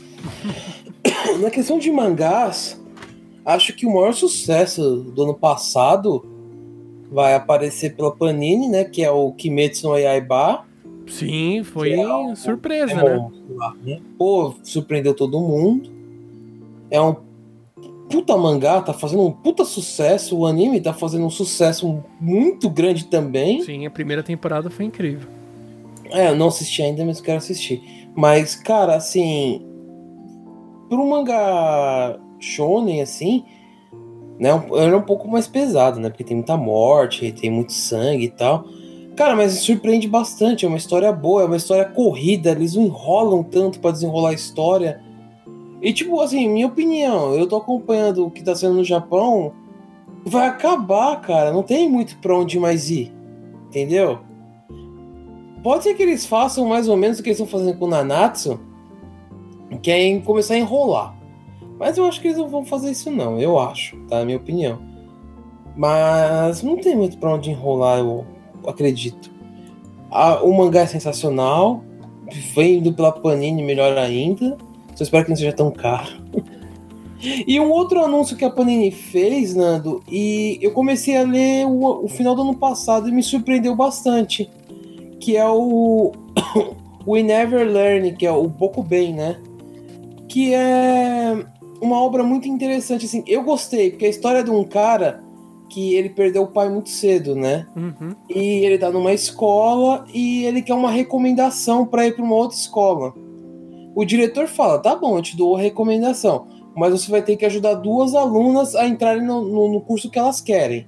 [1.41, 2.78] Na questão de mangás,
[3.45, 6.25] acho que o maior sucesso do ano passado
[7.11, 8.83] vai aparecer pela Panini, né?
[8.83, 10.65] Que é o Kimetsu no Yaiba.
[11.07, 13.29] Sim, foi é surpresa, é né?
[13.83, 14.01] né?
[14.17, 15.89] Pô, surpreendeu todo mundo.
[16.91, 17.15] É um
[18.09, 20.37] puta mangá, tá fazendo um puta sucesso.
[20.37, 23.63] O anime tá fazendo um sucesso muito grande também.
[23.63, 25.27] Sim, a primeira temporada foi incrível.
[26.11, 27.81] É, eu não assisti ainda, mas quero assistir.
[28.15, 29.65] Mas, cara, assim.
[30.89, 33.43] Pro mangá shonen, assim,
[34.39, 34.49] né?
[34.73, 36.09] Era um pouco mais pesado, né?
[36.09, 38.65] Porque tem muita morte, tem muito sangue e tal.
[39.15, 40.65] Cara, mas surpreende bastante.
[40.65, 42.51] É uma história boa, é uma história corrida.
[42.51, 45.01] Eles não enrolam tanto para desenrolar a história.
[45.81, 49.51] E, tipo, assim, minha opinião, eu tô acompanhando o que tá sendo no Japão.
[50.25, 51.51] Vai acabar, cara.
[51.51, 53.13] Não tem muito pra onde mais ir.
[53.67, 54.19] Entendeu?
[55.61, 57.89] Pode ser que eles façam mais ou menos o que eles estão fazendo com o
[57.89, 58.57] Nanatsu,
[59.81, 61.18] que é começar a enrolar.
[61.79, 64.25] Mas eu acho que eles não vão fazer isso não, eu acho, tá?
[64.25, 64.79] Minha opinião.
[65.77, 68.25] Mas não tem muito pra onde enrolar, eu
[68.67, 69.31] acredito.
[70.11, 71.81] A, o mangá é sensacional,
[72.53, 74.57] vem indo pela Panini melhor ainda.
[74.93, 76.21] Só espero que não seja tão caro.
[77.47, 82.03] e um outro anúncio que a Panini fez, Nando, e eu comecei a ler o,
[82.03, 84.49] o final do ano passado e me surpreendeu bastante.
[85.17, 86.11] Que é o
[87.07, 89.37] We Never Learn, que é o Boku Bem, né?
[90.27, 91.45] Que é
[91.81, 93.23] uma obra muito interessante, assim.
[93.27, 95.23] Eu gostei, porque a história de um cara
[95.69, 97.67] que ele perdeu o pai muito cedo, né?
[97.75, 98.15] Uhum.
[98.27, 102.57] E ele tá numa escola e ele quer uma recomendação para ir para uma outra
[102.57, 103.13] escola.
[103.95, 107.45] O diretor fala: tá bom, eu te dou a recomendação, mas você vai ter que
[107.45, 110.87] ajudar duas alunas a entrarem no, no, no curso que elas querem.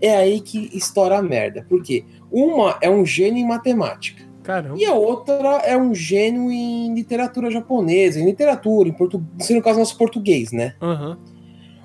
[0.00, 1.64] É aí que estoura a merda.
[1.68, 2.04] Por quê?
[2.30, 4.24] Uma é um gênio em matemática.
[4.42, 4.76] Caramba.
[4.78, 9.78] E a outra é um gênio em literatura japonesa, em literatura, em português, no caso
[9.78, 10.74] nosso português, né?
[10.80, 11.16] Uhum.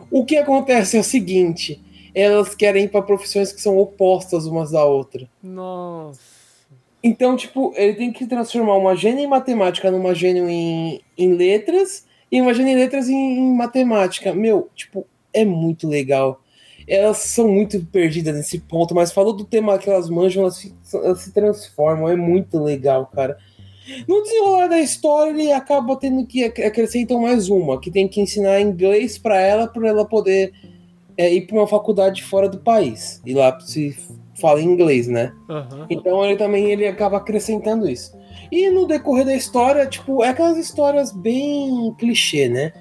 [0.09, 1.81] O que acontece é o seguinte:
[2.13, 5.29] elas querem ir para profissões que são opostas umas da outra.
[5.41, 6.19] Nossa.
[7.03, 12.05] Então, tipo, ele tem que transformar uma gênia em matemática numa gênio em, em letras
[12.31, 14.33] e uma gênia em letras em, em matemática.
[14.33, 16.41] Meu, tipo, é muito legal
[16.88, 20.73] elas são muito perdidas nesse ponto, mas falou do tema que elas manjam, elas se,
[20.93, 23.38] elas se transformam, é muito legal, cara.
[24.07, 28.61] No desenrolar da história, ele acaba tendo que acrescentar mais uma, que tem que ensinar
[28.61, 30.53] inglês para ela, para ela poder
[31.17, 33.21] é, ir para uma faculdade fora do país.
[33.25, 33.95] E lá se
[34.35, 35.33] fala inglês, né?
[35.49, 35.85] Uhum.
[35.89, 38.15] Então ele também ele acaba acrescentando isso.
[38.51, 42.71] E no decorrer da história, tipo, é aquelas histórias bem clichê, né?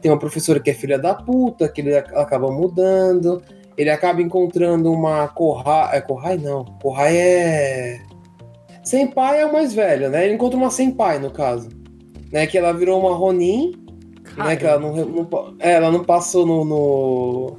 [0.00, 3.42] Tem uma professora que é filha da puta, que ele acaba mudando.
[3.76, 5.98] Ele acaba encontrando uma Corrai.
[5.98, 6.64] É Corrai não.
[6.82, 8.00] Corrai é.
[8.84, 10.24] Senpai é o mais velho, né?
[10.24, 11.68] Ele encontra uma Senpai, no caso.
[12.32, 12.46] Né?
[12.46, 13.72] Que ela virou uma Ronin.
[14.36, 14.56] Né?
[14.56, 17.58] Que ela não, não, é, ela não passou no, no,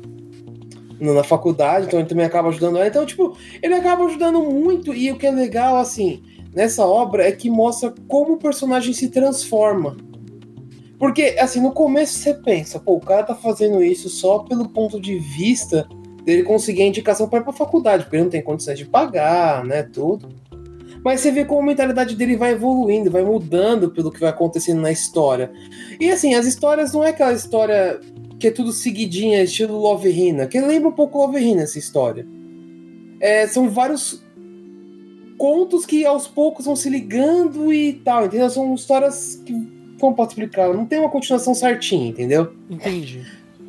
[1.00, 2.88] no, na faculdade, então ele também acaba ajudando ela.
[2.88, 4.94] Então, tipo, ele acaba ajudando muito.
[4.94, 6.24] E o que é legal, assim,
[6.54, 9.98] nessa obra é que mostra como o personagem se transforma
[11.00, 15.00] porque, assim, no começo você pensa, pô, o cara tá fazendo isso só pelo ponto
[15.00, 15.88] de vista
[16.26, 19.64] dele conseguir a indicação para ir pra faculdade, porque ele não tem condições de pagar,
[19.64, 20.28] né, tudo.
[21.04, 24.82] Mas você vê como a mentalidade dele vai evoluindo, vai mudando pelo que vai acontecendo
[24.82, 25.50] na história.
[25.98, 28.02] E assim, as histórias não é aquela história
[28.38, 32.28] que é tudo seguidinha, estilo Love Hina, que lembra um pouco Love Hina essa história.
[33.22, 34.22] É, são vários
[35.38, 38.50] contos que aos poucos vão se ligando e tal, entendeu?
[38.50, 40.74] São histórias que como posso explicar?
[40.74, 42.54] Não tem uma continuação certinha, entendeu?
[42.70, 43.26] Entendi.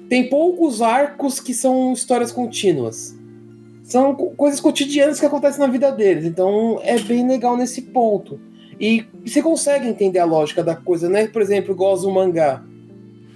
[0.08, 3.16] Tem poucos arcos que são histórias contínuas.
[3.82, 6.24] São coisas cotidianas que acontecem na vida deles.
[6.24, 8.40] Então é bem legal nesse ponto.
[8.80, 11.26] E você consegue entender a lógica da coisa, né?
[11.26, 12.64] Por exemplo, igual do mangá.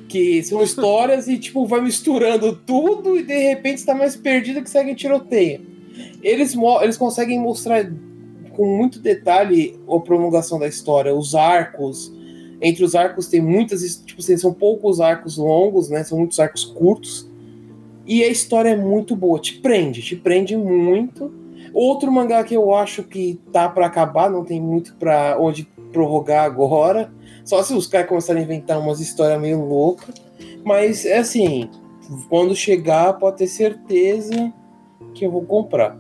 [0.09, 4.71] Que são histórias e, tipo, vai misturando tudo e de repente está mais perdido que
[4.71, 5.61] segue tiroteio.
[6.23, 7.87] Eles, eles conseguem mostrar
[8.51, 12.13] com muito detalhe a prolongação da história, os arcos,
[12.65, 16.03] entre os arcos tem muitas, tipo assim, são poucos arcos longos, né?
[16.03, 17.31] São muitos arcos curtos.
[18.07, 21.31] E a história é muito boa, te prende, te prende muito.
[21.75, 26.45] Outro mangá que eu acho que tá para acabar, não tem muito para onde prorrogar
[26.45, 27.13] agora.
[27.45, 30.15] Só se os caras começarem a inventar umas histórias meio loucas.
[30.65, 31.69] Mas é assim,
[32.31, 34.53] quando chegar, pode ter certeza
[35.15, 35.99] que eu vou comprar.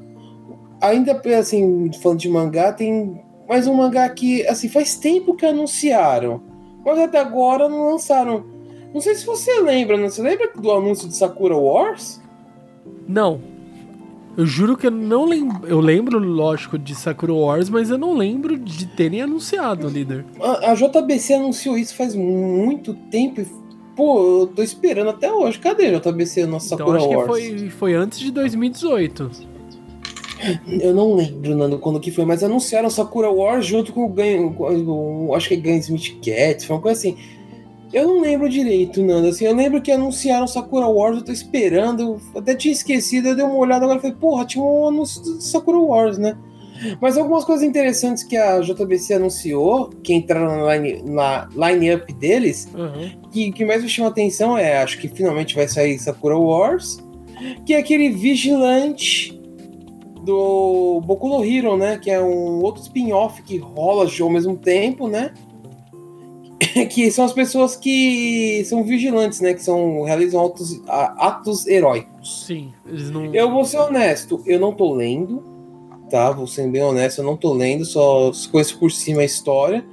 [0.80, 6.42] Ainda assim, falando de mangá, tem mais um mangá que, assim, faz tempo que anunciaram,
[6.84, 8.44] mas até agora não lançaram.
[8.92, 10.08] Não sei se você lembra, não?
[10.08, 12.20] Você lembra do anúncio de Sakura Wars?
[13.08, 13.40] Não.
[14.36, 15.66] Eu juro que eu não lembro.
[15.66, 20.24] Eu lembro, lógico, de Sakura Wars, mas eu não lembro de terem anunciado, líder.
[20.40, 23.64] A, a JBC anunciou isso faz muito tempo e
[23.96, 25.58] Pô, eu tô esperando até hoje.
[25.58, 27.44] Cadê a JBC nosso então, Sakura acho Wars?
[27.44, 29.30] que foi, foi antes de 2018.
[30.80, 35.48] Eu não lembro, Nando, quando que foi, mas anunciaram Sakura Wars junto com o acho
[35.48, 37.16] que é Guns Smith Cats, foi uma coisa assim.
[37.92, 39.28] Eu não lembro direito, Nando.
[39.28, 42.20] Assim, eu lembro que anunciaram Sakura Wars, eu tô esperando.
[42.34, 45.22] Eu até tinha esquecido, eu dei uma olhada agora e falei, porra, tinha um anúncio
[45.22, 46.36] de Sakura Wars, né?
[47.00, 52.68] Mas algumas coisas interessantes que a JBC anunciou, que entraram na line, na line-up deles,
[52.74, 53.12] Uhum.
[53.30, 56.98] que, que mais me chama atenção é, acho que finalmente vai sair Sakura Wars,
[57.64, 59.40] que é aquele vigilante
[60.24, 61.98] do Boku no Hero, né?
[61.98, 65.32] Que é um outro spin-off que rola ao mesmo tempo, né?
[66.90, 69.54] que são as pessoas que são vigilantes, né?
[69.54, 72.44] Que são realizam atos, atos heróicos.
[72.46, 73.34] Sim, eles não.
[73.34, 75.42] Eu vou ser honesto, eu não tô lendo,
[76.10, 76.30] tá?
[76.30, 79.84] Vou ser bem honesto, eu não tô lendo, só conheço por cima a história.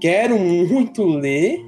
[0.00, 1.64] Quero muito ler,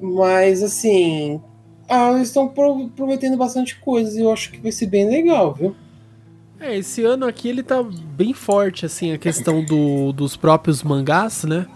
[0.00, 1.40] mas assim,
[1.88, 5.52] ah, eles estão pro- prometendo bastante coisas e eu acho que vai ser bem legal,
[5.54, 5.74] viu?
[6.60, 11.44] É, esse ano aqui ele tá bem forte, assim, a questão do, dos próprios mangás,
[11.44, 11.66] né?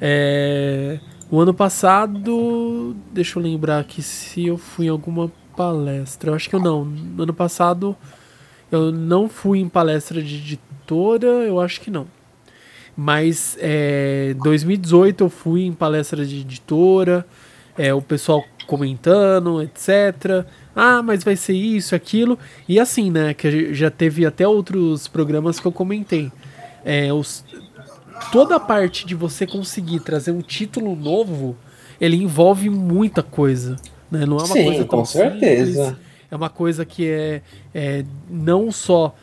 [0.00, 6.30] É, o ano passado, deixa eu lembrar aqui se eu fui em alguma palestra.
[6.30, 6.84] Eu acho que eu não.
[6.84, 7.96] No ano passado
[8.70, 12.06] eu não fui em palestra de editora, eu acho que não.
[12.96, 17.26] Mas é, 2018 eu fui em palestra de editora,
[17.76, 20.44] é, o pessoal comentando, etc.
[20.74, 22.38] Ah, mas vai ser isso, aquilo.
[22.68, 23.32] E assim, né?
[23.34, 26.30] Que já teve até outros programas que eu comentei.
[26.84, 27.44] É, os,
[28.32, 31.56] toda a parte de você conseguir trazer um título novo,
[32.00, 33.76] ele envolve muita coisa.
[34.10, 34.26] Né?
[34.26, 35.84] Não é uma Sim, coisa tão com certeza.
[35.86, 36.04] simples.
[36.30, 37.42] É uma coisa que é,
[37.72, 39.14] é não só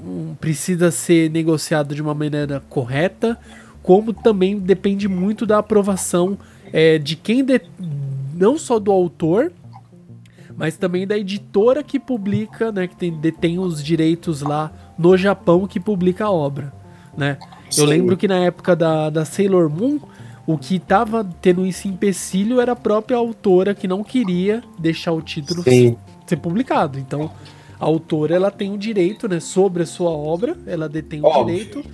[0.00, 3.36] um- precisa ser negociada de uma maneira correta,
[3.82, 6.38] como também depende muito da aprovação
[6.72, 7.60] é, de quem de-
[8.42, 9.52] não só do autor,
[10.56, 15.64] mas também da editora que publica, né, que tem, detém os direitos lá no Japão
[15.64, 16.72] que publica a obra,
[17.16, 17.38] né?
[17.68, 17.86] Eu Sim.
[17.86, 20.00] lembro que na época da, da Sailor Moon,
[20.44, 25.22] o que tava tendo esse empecilho era a própria autora que não queria deixar o
[25.22, 25.96] título Sim.
[26.26, 26.98] ser publicado.
[26.98, 27.30] Então,
[27.78, 31.84] a autora ela tem o direito, né, sobre a sua obra, ela detém o direito,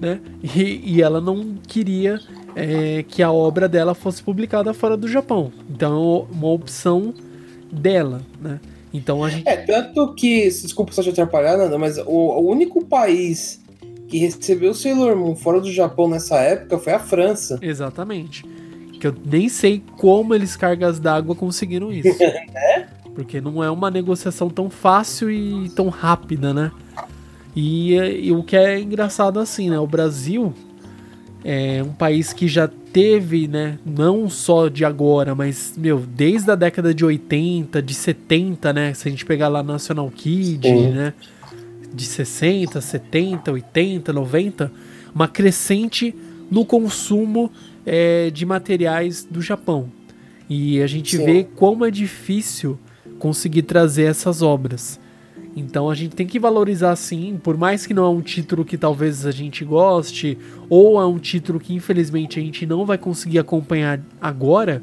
[0.00, 0.20] né?
[0.44, 2.20] E, e ela não queria
[2.58, 5.52] é, que a obra dela fosse publicada fora do Japão.
[5.70, 7.14] Então, é uma opção
[7.70, 8.58] dela, né?
[8.92, 12.84] Então a gente É, tanto que, desculpa só te atrapalhar, Nanda, mas o, o único
[12.84, 13.60] país
[14.08, 17.58] que recebeu Sailor Moon fora do Japão nessa época foi a França.
[17.60, 18.44] Exatamente.
[18.98, 22.18] Que eu nem sei como eles cargas d'água conseguiram isso.
[23.14, 26.72] Porque não é uma negociação tão fácil e tão rápida, né?
[27.54, 29.78] E, e o que é engraçado assim, né?
[29.78, 30.54] O Brasil
[31.50, 33.78] é um país que já teve, né?
[33.86, 38.92] Não só de agora, mas, meu, desde a década de 80, de 70, né?
[38.92, 40.90] Se a gente pegar lá National Kid, Sim.
[40.90, 41.14] né?
[41.90, 44.70] De 60, 70, 80, 90,
[45.14, 46.14] uma crescente
[46.50, 47.50] no consumo
[47.86, 49.90] é, de materiais do Japão.
[50.50, 51.24] E a gente Sim.
[51.24, 52.78] vê como é difícil
[53.18, 55.00] conseguir trazer essas obras.
[55.56, 58.78] Então a gente tem que valorizar sim, por mais que não é um título que
[58.78, 60.38] talvez a gente goste,
[60.68, 64.82] ou é um título que infelizmente a gente não vai conseguir acompanhar agora,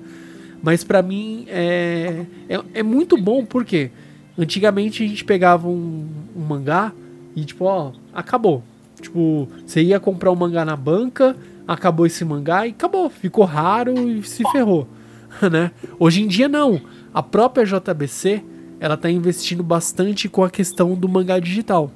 [0.62, 3.92] mas pra mim é, é, é muito bom porque
[4.38, 6.92] antigamente a gente pegava um, um mangá
[7.36, 8.64] e tipo, ó, acabou.
[9.02, 11.36] Tipo, você ia comprar um mangá na banca,
[11.68, 14.88] acabou esse mangá e acabou, ficou raro e se ferrou,
[15.52, 15.72] né?
[16.00, 16.82] Hoje em dia não.
[17.14, 18.44] A própria JBC,
[18.80, 21.92] ela tá investindo bastante com a questão do mangá digital.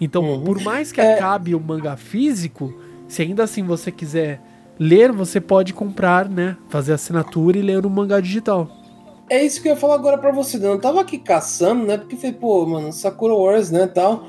[0.00, 0.42] Então, Uhum.
[0.44, 1.14] por mais que É.
[1.14, 2.74] acabe o mangá físico,
[3.08, 4.40] se ainda assim você quiser
[4.78, 6.56] ler, você pode comprar, né?
[6.68, 8.68] Fazer assinatura e ler o mangá digital.
[9.30, 10.72] É isso que eu ia falar agora pra você, Dan.
[10.72, 11.96] Eu tava aqui caçando, né?
[11.96, 14.26] Porque falei, pô, mano, Sakura Wars, né, tal.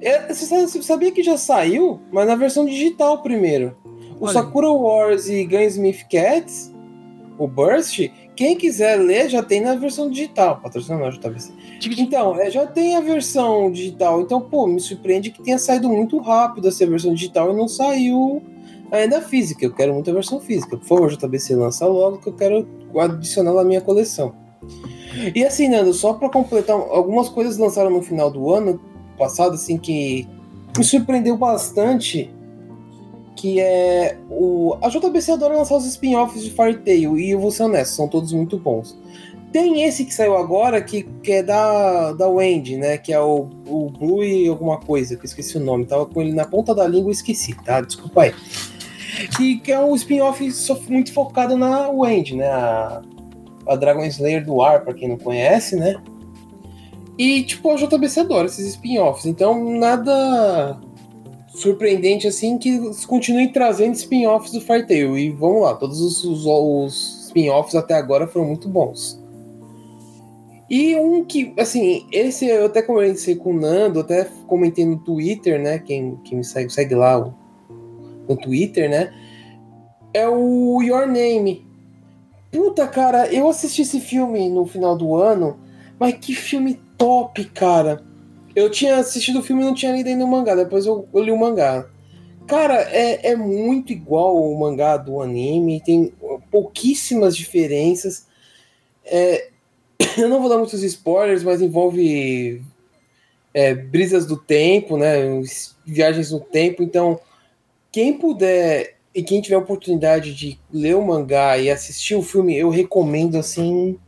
[0.00, 3.76] É, você sabia que já saiu, mas na versão digital primeiro.
[4.20, 4.32] O Olha.
[4.34, 6.72] Sakura Wars e Gunsmith Cats,
[7.38, 7.98] o Burst,
[8.40, 10.62] quem quiser ler já tem na versão digital.
[10.62, 11.52] Patrocinando a JBC.
[11.98, 14.22] Então, é, já tem a versão digital.
[14.22, 18.42] Então, pô, me surpreende que tenha saído muito rápido essa versão digital e não saiu
[18.90, 19.62] ainda a física.
[19.62, 20.74] Eu quero muito a versão física.
[20.74, 22.66] Por favor, JBC, lança logo que eu quero
[22.98, 24.32] adicionar na minha coleção.
[25.34, 28.80] E assim, Nando, só para completar, algumas coisas lançaram no final do ano
[29.18, 30.26] passado, assim, que
[30.78, 32.30] me surpreendeu bastante.
[33.36, 34.76] Que é o.
[34.82, 38.08] A JBC adora lançar os spin-offs de Fairy Tail, e eu vou ser honesto, são
[38.08, 38.98] todos muito bons.
[39.52, 42.98] Tem esse que saiu agora, que, que é da, da Wendy, né?
[42.98, 45.86] Que é o, o Blue e alguma coisa, que eu esqueci o nome.
[45.86, 47.80] Tava com ele na ponta da língua e esqueci, tá?
[47.80, 48.34] Desculpa aí.
[49.36, 50.48] Que, que é um spin-off
[50.88, 52.48] muito focado na Wendy, né?
[52.48, 53.02] A,
[53.66, 56.00] a Dragon Slayer do ar, para quem não conhece, né?
[57.18, 59.26] E, tipo, a JBC adora esses spin-offs.
[59.26, 60.80] Então, nada
[61.54, 65.18] surpreendente assim que continuem trazendo spin-offs do Fartail.
[65.18, 69.20] E vamos lá, todos os, os, os spin-offs até agora foram muito bons.
[70.68, 75.60] E um que, assim, esse eu até conversei com o Nando, até comentei no Twitter,
[75.60, 75.80] né?
[75.80, 77.18] Quem, quem me segue, segue lá
[78.28, 79.12] no Twitter, né?
[80.14, 81.66] É o Your Name.
[82.52, 85.58] Puta, cara, eu assisti esse filme no final do ano,
[85.98, 88.04] mas que filme top, cara.
[88.54, 91.22] Eu tinha assistido o filme e não tinha lido ainda o mangá, depois eu, eu
[91.22, 91.88] li o mangá.
[92.46, 96.12] Cara, é, é muito igual o mangá do anime, tem
[96.50, 98.26] pouquíssimas diferenças.
[99.04, 99.50] É,
[100.18, 102.60] eu não vou dar muitos spoilers, mas envolve
[103.54, 105.14] é, brisas do tempo, né?
[105.84, 106.82] Viagens no tempo.
[106.82, 107.20] Então,
[107.92, 112.70] quem puder e quem tiver oportunidade de ler o mangá e assistir o filme, eu
[112.70, 113.98] recomendo assim.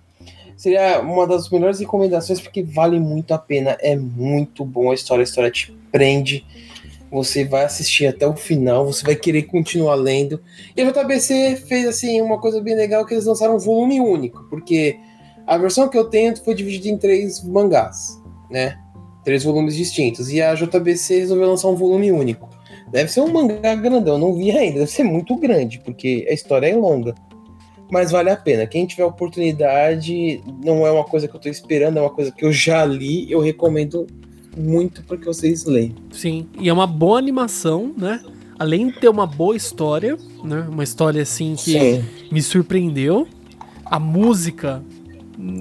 [0.63, 3.77] Seria uma das melhores recomendações porque vale muito a pena.
[3.81, 6.47] É muito bom a história, a história te prende.
[7.11, 10.41] Você vai assistir até o final, você vai querer continuar lendo.
[10.77, 14.45] E a JBC fez assim uma coisa bem legal que eles lançaram um volume único,
[14.49, 14.97] porque
[15.49, 18.79] a versão que eu tenho foi dividida em três mangás, né?
[19.25, 20.31] Três volumes distintos.
[20.31, 22.49] E a JBC resolveu lançar um volume único.
[22.89, 24.79] Deve ser um mangá grandão, não vi ainda.
[24.79, 27.17] Deve ser muito grande, porque a história é longa.
[27.93, 28.67] Mas vale a pena.
[28.67, 32.43] Quem tiver oportunidade, não é uma coisa que eu tô esperando, é uma coisa que
[32.43, 33.31] eu já li.
[33.31, 34.07] Eu recomendo
[34.57, 35.95] muito para que vocês leiam.
[36.11, 38.23] Sim, e é uma boa animação, né?
[38.59, 40.67] Além de ter uma boa história, né?
[40.71, 42.05] Uma história assim que Sim.
[42.31, 43.29] me surpreendeu.
[43.85, 44.83] A música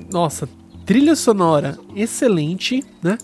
[0.10, 0.48] nossa,
[0.86, 3.18] trilha sonora excelente, né?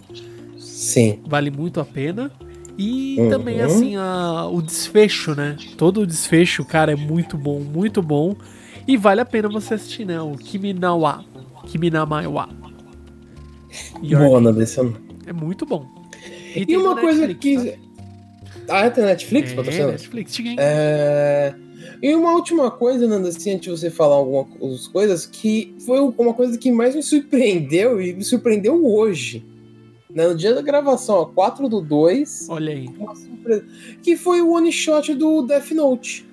[0.57, 1.19] Sim.
[1.25, 2.29] Vale muito a pena.
[2.77, 3.29] E uhum.
[3.29, 5.55] também, assim, a, o desfecho, né?
[5.77, 8.35] Todo o desfecho, cara, é muito bom, muito bom.
[8.87, 10.21] E vale a pena você assistir, né?
[10.21, 11.25] O Kiminawa.
[11.65, 12.49] Kiminamaiwa.
[14.01, 14.79] Boa, desse
[15.25, 15.85] É muito bom.
[16.55, 18.65] E, e uma coisa Netflix, que.
[18.65, 18.85] Tá?
[18.85, 20.55] Ah, tem Netflix, é, Netflix, tinha.
[20.57, 21.53] É.
[22.01, 26.33] E uma última coisa, Nanda, assim, antes de você falar algumas coisas, que foi uma
[26.33, 29.45] coisa que mais me surpreendeu e me surpreendeu hoje.
[30.13, 32.47] Né, no dia da gravação, 4 do 2.
[32.49, 32.89] Olha aí.
[33.15, 33.65] Surpresa,
[34.01, 36.25] que foi o one shot do Death Note.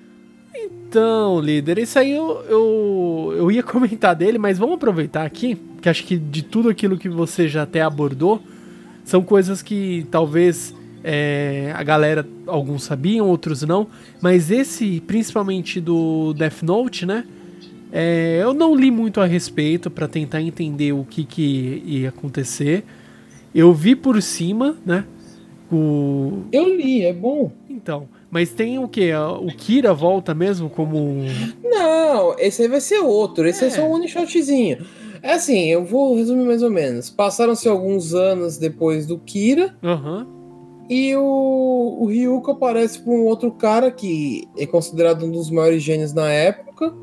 [0.55, 5.89] Então, líder, isso aí eu, eu, eu ia comentar dele, mas vamos aproveitar aqui, que
[5.89, 8.41] acho que de tudo aquilo que você já até abordou,
[9.03, 10.73] são coisas que talvez
[11.03, 13.87] é, a galera, alguns sabiam, outros não.
[14.19, 17.25] Mas esse, principalmente do Death Note, né?
[17.91, 22.83] É, eu não li muito a respeito para tentar entender o que, que ia acontecer.
[23.53, 25.05] Eu vi por cima, né?
[25.71, 26.43] O...
[26.51, 27.51] Eu li, é bom.
[27.69, 29.13] Então, mas tem o que?
[29.13, 31.23] O Kira volta mesmo como.
[31.63, 33.47] Não, esse aí vai ser outro.
[33.47, 34.85] Esse é, é só um one shotzinho.
[35.23, 37.09] É assim, eu vou resumir mais ou menos.
[37.09, 39.73] Passaram-se alguns anos depois do Kira.
[39.81, 40.27] Uhum.
[40.89, 45.81] E o, o Ryuko aparece para um outro cara que é considerado um dos maiores
[45.81, 46.93] gênios na época.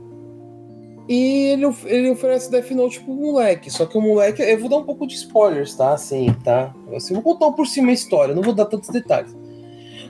[1.08, 3.70] E ele, ele oferece Death Note pro moleque.
[3.70, 4.42] Só que o moleque.
[4.42, 5.94] Eu vou dar um pouco de spoilers, tá?
[5.94, 6.74] Assim, tá?
[6.94, 9.34] Assim, vou contar por cima a história, não vou dar tantos detalhes.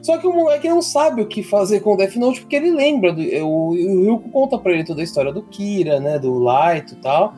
[0.02, 2.72] Só que o moleque não sabe o que fazer com o Death Note porque ele
[2.72, 3.12] lembra.
[3.12, 6.18] Do, o, Ryuko conta pra ele toda a história do Kira, né?
[6.18, 7.34] Do Light e tal.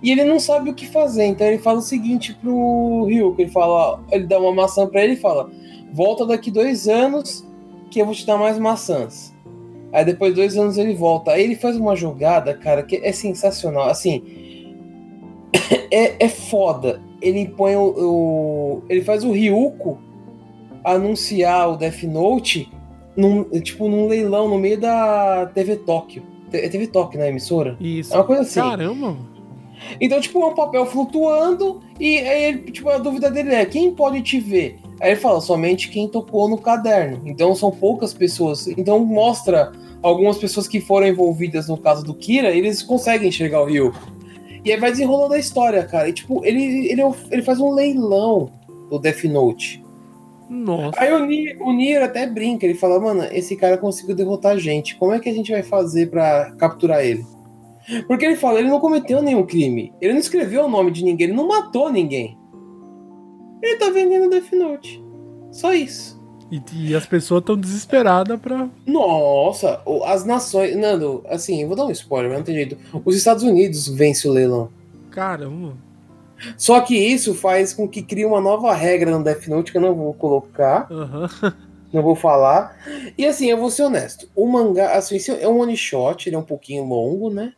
[0.00, 1.26] E ele não sabe o que fazer.
[1.26, 5.14] Então ele fala o seguinte pro Ryuko: ele fala, ele dá uma maçã pra ele
[5.14, 5.50] e fala
[5.92, 7.46] volta daqui dois anos
[7.90, 9.34] que eu vou te dar mais maçãs.
[9.92, 11.32] Aí depois de dois anos ele volta.
[11.32, 13.88] Aí ele faz uma jogada, cara, que é sensacional.
[13.88, 14.22] Assim,
[15.90, 17.00] é, é foda.
[17.20, 19.98] Ele põe o, o, Ele faz o Ryuko
[20.86, 22.70] anunciar o Death Note
[23.16, 26.22] num, tipo, num leilão no meio da TV Tóquio.
[26.52, 27.28] É TV Tóquio, né?
[27.28, 27.76] Emissora?
[27.80, 28.14] Isso.
[28.14, 28.60] É uma coisa assim.
[28.60, 29.16] Caramba!
[30.00, 34.22] Então, tipo, é um papel flutuando e aí, tipo, a dúvida dele é: quem pode
[34.22, 34.78] te ver?
[35.00, 37.20] Aí ele fala, somente quem tocou no caderno.
[37.26, 38.66] Então são poucas pessoas.
[38.68, 39.72] Então mostra
[40.02, 43.92] algumas pessoas que foram envolvidas no caso do Kira, eles conseguem enxergar o Ryu.
[44.64, 46.08] E aí vai desenrolando a história, cara.
[46.08, 48.50] E tipo, ele, ele, ele faz um leilão
[48.88, 49.84] do Death Note.
[50.48, 51.00] Nossa.
[51.00, 54.58] Aí o Nier, o Nier até brinca, ele fala, mano, esse cara conseguiu derrotar a
[54.58, 54.96] gente.
[54.96, 57.24] Como é que a gente vai fazer para capturar ele?
[58.06, 59.92] Porque ele fala, ele não cometeu nenhum crime.
[60.00, 62.36] Ele não escreveu o nome de ninguém, ele não matou ninguém.
[63.62, 65.02] Ele tá vendendo Death Note.
[65.50, 66.16] Só isso.
[66.50, 68.68] E, e as pessoas estão desesperadas pra.
[68.86, 70.76] Nossa, as nações.
[70.76, 72.78] Nando, assim, eu vou dar um spoiler, mas não tem jeito.
[73.04, 74.68] Os Estados Unidos vencem o leilão.
[75.10, 75.74] Caramba.
[76.56, 79.82] Só que isso faz com que crie uma nova regra no Death Note que eu
[79.82, 81.28] não vou colocar, Aham.
[81.92, 82.76] não vou falar.
[83.16, 84.28] E assim, eu vou ser honesto.
[84.34, 87.52] O mangá, assim, é um one shot, ele é um pouquinho longo, né?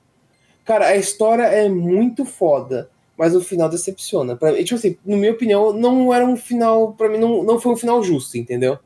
[0.65, 4.37] Cara, a história é muito foda, mas o final decepciona.
[4.37, 7.73] Pra, tipo assim, na minha opinião, não era um final, pra mim, não, não foi
[7.73, 8.79] um final justo, entendeu?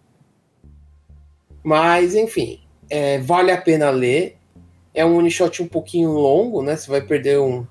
[1.62, 2.60] Mas, enfim,
[2.90, 4.36] é, vale a pena ler.
[4.94, 6.76] É um one shot um pouquinho longo, né?
[6.76, 7.66] Você vai perder um-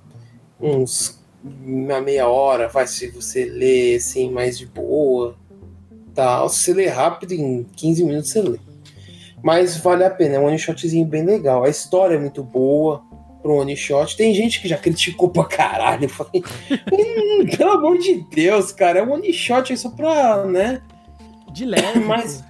[0.60, 5.36] uns uma meia hora, vai se você ler assim mais de boa,
[6.14, 6.50] tal.
[6.50, 8.60] Se você ler rápido, em 15 minutos você lê.
[9.44, 11.64] Mas vale a pena, é um one shotzinho bem legal.
[11.64, 13.02] A história é muito boa
[13.42, 14.16] pro one shot.
[14.16, 16.06] Tem gente que já criticou pra caralho.
[16.06, 16.44] Eu falei,
[16.92, 20.82] "Hum, pelo amor de Deus, cara, é um one shot aí só pra, né?
[21.52, 22.00] De leve.
[22.06, 22.44] Mas-.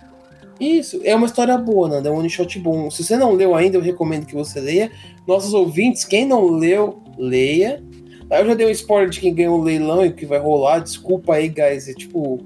[0.60, 2.92] Isso, é uma história boa, Nanda, é um one shot bom.
[2.92, 4.92] Se você não leu ainda, eu recomendo que você leia.
[5.26, 7.84] Nossos ouvintes, quem não leu, leia.
[8.32, 10.40] Aí eu já dei um spoiler de quem ganhou o leilão e o que vai
[10.40, 10.80] rolar.
[10.80, 11.88] Desculpa aí, guys.
[11.90, 12.40] É tipo.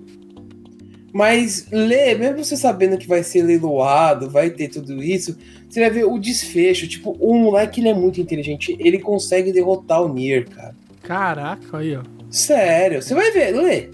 [1.14, 5.38] Mas lê, mesmo você sabendo que vai ser leiloado, vai ter tudo isso,
[5.70, 6.88] você vai ver o desfecho.
[6.90, 8.76] Tipo, o moleque ele é muito inteligente.
[8.80, 10.76] Ele consegue derrotar o Nier, cara.
[11.02, 12.02] Caraca, aí, ó.
[12.30, 13.90] Sério, você vai ver, lê.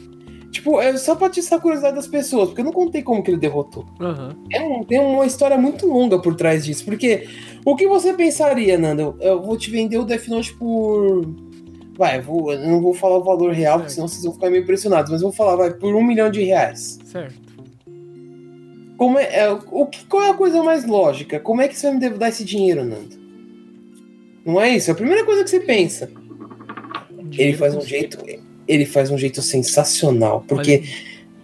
[0.49, 3.29] Tipo, é só pra atiçar a curiosidade das pessoas, porque eu não contei como que
[3.29, 3.85] ele derrotou.
[4.01, 4.35] Aham.
[4.51, 6.83] É um- tem uma história muito longa por trás disso.
[6.83, 7.27] Porque
[7.63, 9.15] o que você pensaria, Nando?
[9.21, 11.23] Eu vou te vender o Death Note por.
[11.97, 14.49] Vai, eu, vou, eu não vou falar o valor real, porque senão vocês vão ficar
[14.49, 15.11] meio impressionados.
[15.11, 16.99] Mas eu vou falar, vai, por um milhão de reais.
[17.05, 17.51] Certo.
[18.97, 21.39] Como é, é, o que, qual é a coisa mais lógica?
[21.39, 23.19] Como é que você vai me dar esse dinheiro, Nando?
[24.45, 24.89] Não é isso?
[24.89, 26.09] É a primeira coisa que você pensa.
[27.37, 28.17] Ele faz um jeito.
[28.67, 30.43] Ele faz um jeito sensacional.
[30.47, 30.83] Porque.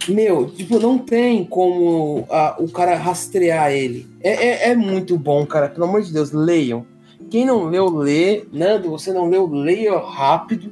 [0.08, 4.08] Meu, tipo, não tem como ah, o cara rastrear ele.
[4.22, 5.68] É, é, é muito bom, cara.
[5.68, 6.86] Pelo amor de Deus, leiam.
[7.30, 8.44] Quem não leu, lê.
[8.52, 10.72] Nando, você não leu, leia rápido.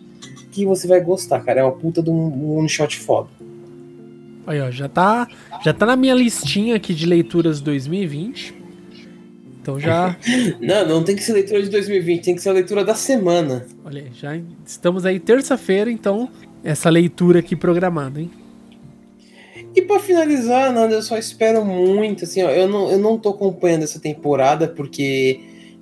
[0.52, 1.60] Que você vai gostar, cara.
[1.62, 3.28] É uma puta de um one shot foda.
[4.48, 5.28] Aí, ó, já tá,
[5.64, 8.54] já tá na minha listinha aqui de leituras 2020.
[9.62, 10.16] Então já,
[10.62, 13.66] Não, não tem que ser leitura de 2020, tem que ser a leitura da semana.
[13.84, 16.30] olha, aí, já estamos aí terça-feira, então
[16.64, 18.30] essa leitura aqui programada, hein?
[19.76, 23.30] E pra finalizar, Nando, eu só espero muito, assim, ó, eu não, eu não tô
[23.30, 25.40] acompanhando essa temporada porque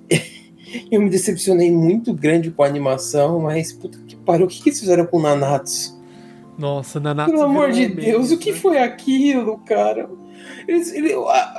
[0.90, 4.68] eu me decepcionei muito grande com a animação, mas puta que pariu, o que, que
[4.70, 6.02] eles fizeram com o Nanatsu?
[6.58, 8.56] Nossa, Nanatsu Pelo amor de Deus, meme, o que né?
[8.58, 10.08] foi aquilo, cara?
[10.68, 10.92] Eles,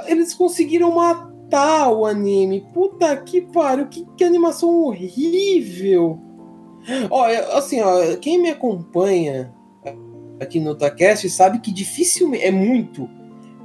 [0.07, 2.65] eles conseguiram matar o anime.
[2.73, 6.19] Puta que pariu, que, que animação horrível.
[7.09, 9.53] Ó, eu- assim, ó, quem me acompanha
[10.39, 13.09] aqui no Otacast sabe que dificilmente, é muito,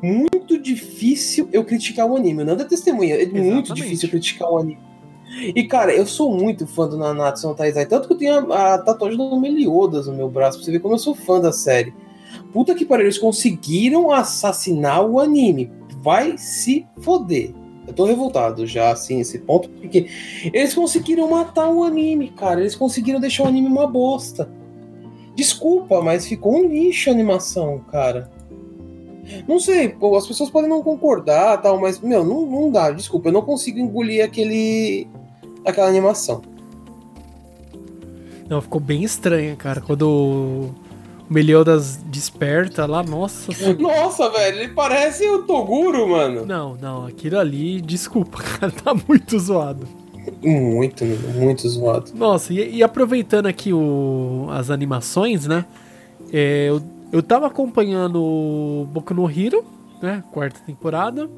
[0.03, 2.45] muito difícil eu criticar o anime.
[2.45, 3.75] Nada testemunha, é muito Exatamente.
[3.75, 4.90] difícil eu criticar o anime.
[5.31, 8.75] E, cara, eu sou muito fã do Nanatsu no Taizai, tanto que eu tenho a,
[8.75, 11.53] a tatuagem do Meliodas no meu braço, pra você ver como eu sou fã da
[11.53, 11.95] série.
[12.53, 15.71] Puta que pariu, eles conseguiram assassinar o anime.
[16.03, 17.55] Vai se foder.
[17.87, 20.09] Eu tô revoltado já, assim, nesse ponto, porque
[20.53, 22.61] eles conseguiram matar o anime, cara.
[22.61, 24.51] Eles conseguiram deixar o anime uma bosta.
[25.35, 28.31] Desculpa, mas ficou um lixo a animação, cara.
[29.47, 33.29] Não sei, pô, as pessoas podem não concordar tal, mas, meu, não, não dá, desculpa,
[33.29, 35.09] eu não consigo engolir aquele.
[35.65, 36.43] Aquela animação.
[38.49, 40.75] Não, ficou bem estranha, cara, quando o
[41.29, 43.53] Meliodas desperta lá, nossa.
[43.79, 46.45] Nossa, velho, ele parece o Toguro, mano.
[46.45, 49.87] Não, não, aquilo ali, desculpa, cara, tá muito zoado.
[50.43, 51.05] Muito,
[51.35, 52.11] muito zoado.
[52.15, 55.65] Nossa, e, e aproveitando aqui o, as animações, né?
[56.33, 56.83] é, eu,
[57.13, 59.65] eu tava acompanhando o Boku no Hero,
[60.01, 60.23] né?
[60.31, 61.29] Quarta temporada,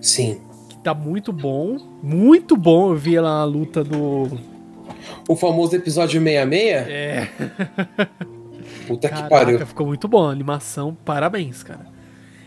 [0.00, 0.40] Sim.
[0.78, 1.76] Que tá muito bom.
[2.02, 2.90] Muito bom.
[2.92, 4.28] Eu vi lá a luta do.
[5.28, 6.88] O famoso episódio 66?
[6.88, 7.28] É,
[8.86, 9.66] Puta que caraca, pariu.
[9.66, 10.26] ficou muito bom.
[10.28, 11.86] A animação, parabéns, cara.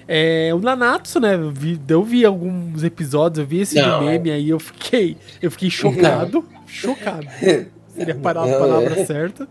[0.08, 1.36] É, o Nanatsu, né?
[1.36, 4.04] Eu vi, eu vi alguns episódios, eu vi esse Não.
[4.04, 6.44] meme aí, eu fiquei, eu fiquei chocado.
[6.66, 7.28] Chocado.
[7.90, 9.06] Seria parar a Não, palavra é.
[9.06, 9.48] certa.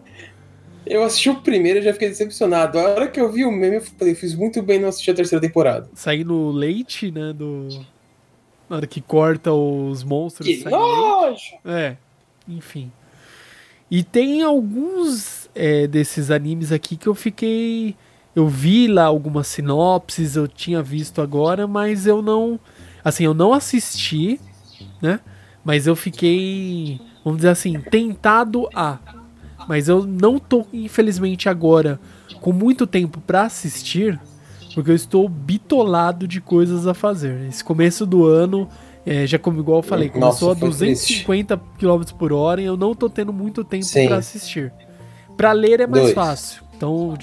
[0.85, 2.79] Eu assisti o primeiro e já fiquei decepcionado.
[2.79, 5.15] A hora que eu vi o meme, eu falei, fiz muito bem não assistir a
[5.15, 5.89] terceira temporada.
[5.95, 7.33] sair no leite, né?
[7.33, 7.69] Do.
[8.71, 10.47] Na hora que corta os monstros.
[10.47, 11.59] Que nojo!
[11.65, 11.97] É,
[12.49, 12.91] enfim.
[13.91, 17.95] E tem alguns é, desses animes aqui que eu fiquei.
[18.35, 22.59] Eu vi lá algumas sinopses, eu tinha visto agora, mas eu não.
[23.05, 24.41] Assim, eu não assisti,
[25.03, 25.21] né?
[25.65, 28.99] Mas eu fiquei vamos dizer assim, tentado a.
[29.69, 32.01] Mas eu não tô, infelizmente, agora
[32.41, 34.19] com muito tempo para assistir,
[34.75, 37.47] porque eu estou bitolado de coisas a fazer.
[37.49, 38.69] Esse começo do ano,
[39.05, 42.77] é, já como igual eu falei, começou Nossa, a 250 km por hora e eu
[42.77, 44.73] não tô tendo muito tempo para assistir.
[45.37, 46.15] Para ler é mais Dois.
[46.15, 46.63] fácil.
[46.77, 47.17] Então,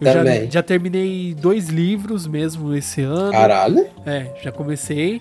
[0.00, 3.32] eu já, já, terminei dois livros mesmo esse ano.
[3.32, 3.86] Caralho?
[4.04, 5.20] É, já comecei.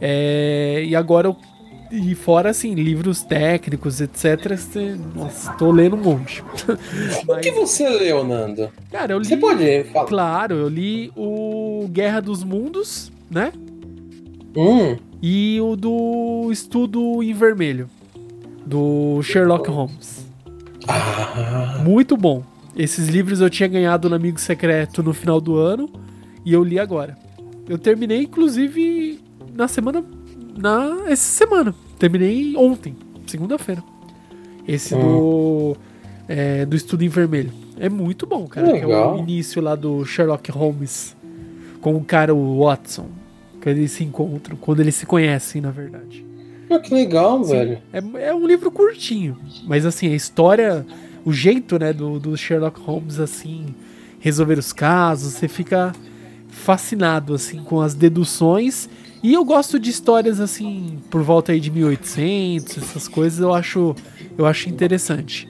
[0.00, 1.36] É, e agora eu.
[1.94, 4.56] E fora, assim, livros técnicos, etc.
[5.14, 6.42] Nossa, tô lendo um monte.
[7.28, 8.70] Mas, o que você leu, Nando?
[8.90, 9.26] Cara, eu li.
[9.26, 10.06] Você pode falar?
[10.06, 13.52] Claro, eu li o Guerra dos Mundos, né?
[14.56, 14.96] Hum.
[15.20, 17.90] E o do Estudo em Vermelho,
[18.64, 20.26] do Sherlock Holmes.
[20.88, 21.82] Ah.
[21.84, 22.42] Muito bom.
[22.74, 25.90] Esses livros eu tinha ganhado no Amigo Secreto no final do ano
[26.42, 27.18] e eu li agora.
[27.68, 29.20] Eu terminei, inclusive,
[29.54, 30.02] na semana.
[30.56, 31.04] Na.
[31.06, 31.74] Essa semana.
[31.98, 32.96] Terminei ontem,
[33.26, 33.82] segunda-feira.
[34.66, 35.00] Esse hum.
[35.00, 35.76] do.
[36.28, 37.52] É, do Estudo em Vermelho.
[37.78, 38.72] É muito bom, cara.
[38.72, 41.16] Que é o início lá do Sherlock Holmes
[41.80, 43.06] com o cara o Watson.
[43.60, 46.24] Que eles se encontram, quando eles se conhecem, na verdade.
[46.70, 47.78] Ah, que legal, Sim, velho.
[47.92, 50.86] É, é um livro curtinho, mas assim, a história
[51.24, 53.74] o jeito, né, do, do Sherlock Holmes, assim,
[54.18, 55.92] resolver os casos, você fica
[56.48, 58.88] fascinado, assim, com as deduções.
[59.22, 63.94] E eu gosto de histórias, assim, por volta aí de 1800, essas coisas, eu acho,
[64.36, 65.48] eu acho interessante.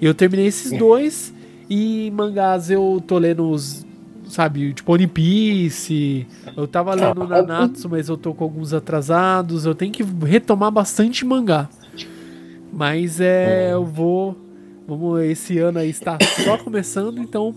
[0.00, 1.32] Eu terminei esses dois,
[1.68, 3.86] e mangás eu tô lendo os,
[4.28, 9.74] sabe, tipo One Piece, eu tava lendo Nanatsu, mas eu tô com alguns atrasados, eu
[9.74, 11.68] tenho que retomar bastante mangá.
[12.72, 14.36] Mas é, eu vou
[14.90, 17.54] Vamos, esse ano aí está só começando, então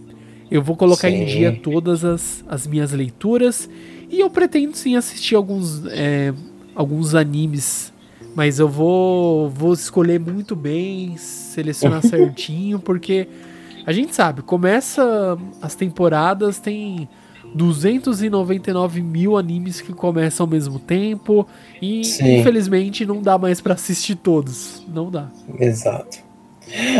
[0.52, 1.16] eu vou colocar sim.
[1.16, 3.68] em dia todas as, as minhas leituras.
[4.10, 6.34] E eu pretendo sim assistir alguns, é,
[6.76, 7.92] alguns animes.
[8.36, 13.28] Mas eu vou, vou escolher muito bem, selecionar certinho, porque
[13.86, 17.08] a gente sabe, começa as temporadas, tem
[17.54, 21.48] 299 mil animes que começam ao mesmo tempo.
[21.82, 22.40] E sim.
[22.40, 24.84] infelizmente não dá mais para assistir todos.
[24.88, 25.30] Não dá.
[25.60, 26.20] Exato.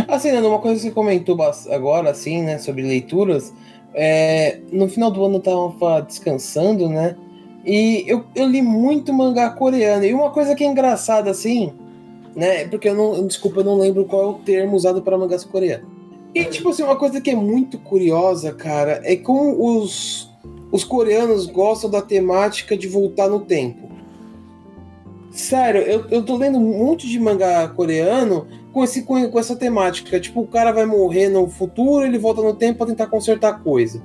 [0.08, 1.38] Assim, Nando, uma coisa que você comentou
[1.72, 3.54] agora, assim, né, sobre leituras,
[3.94, 7.16] é, no final do ano eu tava descansando, né,
[7.66, 11.74] e eu, eu li muito mangá coreano, e uma coisa que é engraçada, assim,
[12.36, 15.44] né, porque eu não, desculpa, eu não lembro qual é o termo usado para mangás
[15.44, 15.94] coreanos.
[16.36, 20.32] E, tipo assim, uma coisa que é muito curiosa, cara, é como os,
[20.72, 23.88] os coreanos gostam da temática de voltar no tempo.
[25.34, 29.56] Sério, eu, eu tô lendo um monte de mangá coreano com, esse, com, com essa
[29.56, 30.20] temática.
[30.20, 34.02] Tipo, o cara vai morrer no futuro, ele volta no tempo para tentar consertar coisa.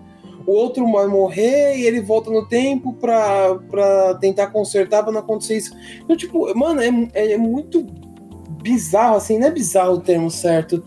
[0.46, 5.20] O outro vai morrer e ele volta no tempo pra, pra tentar consertar pra não
[5.20, 5.76] acontecer isso.
[6.02, 7.84] Então, tipo, mano, é, é muito
[8.62, 10.82] bizarro, assim, não é bizarro o termo certo.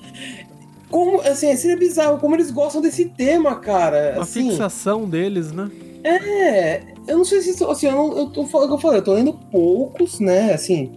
[0.89, 4.15] Como, assim, seria bizarro como eles gostam desse tema, cara.
[4.17, 5.69] A assim, fixação deles, né?
[6.03, 6.81] É,
[7.11, 10.19] eu não sei se, assim, eu, não, eu, tô, eu falei, eu tô lendo poucos,
[10.19, 10.91] né, assim,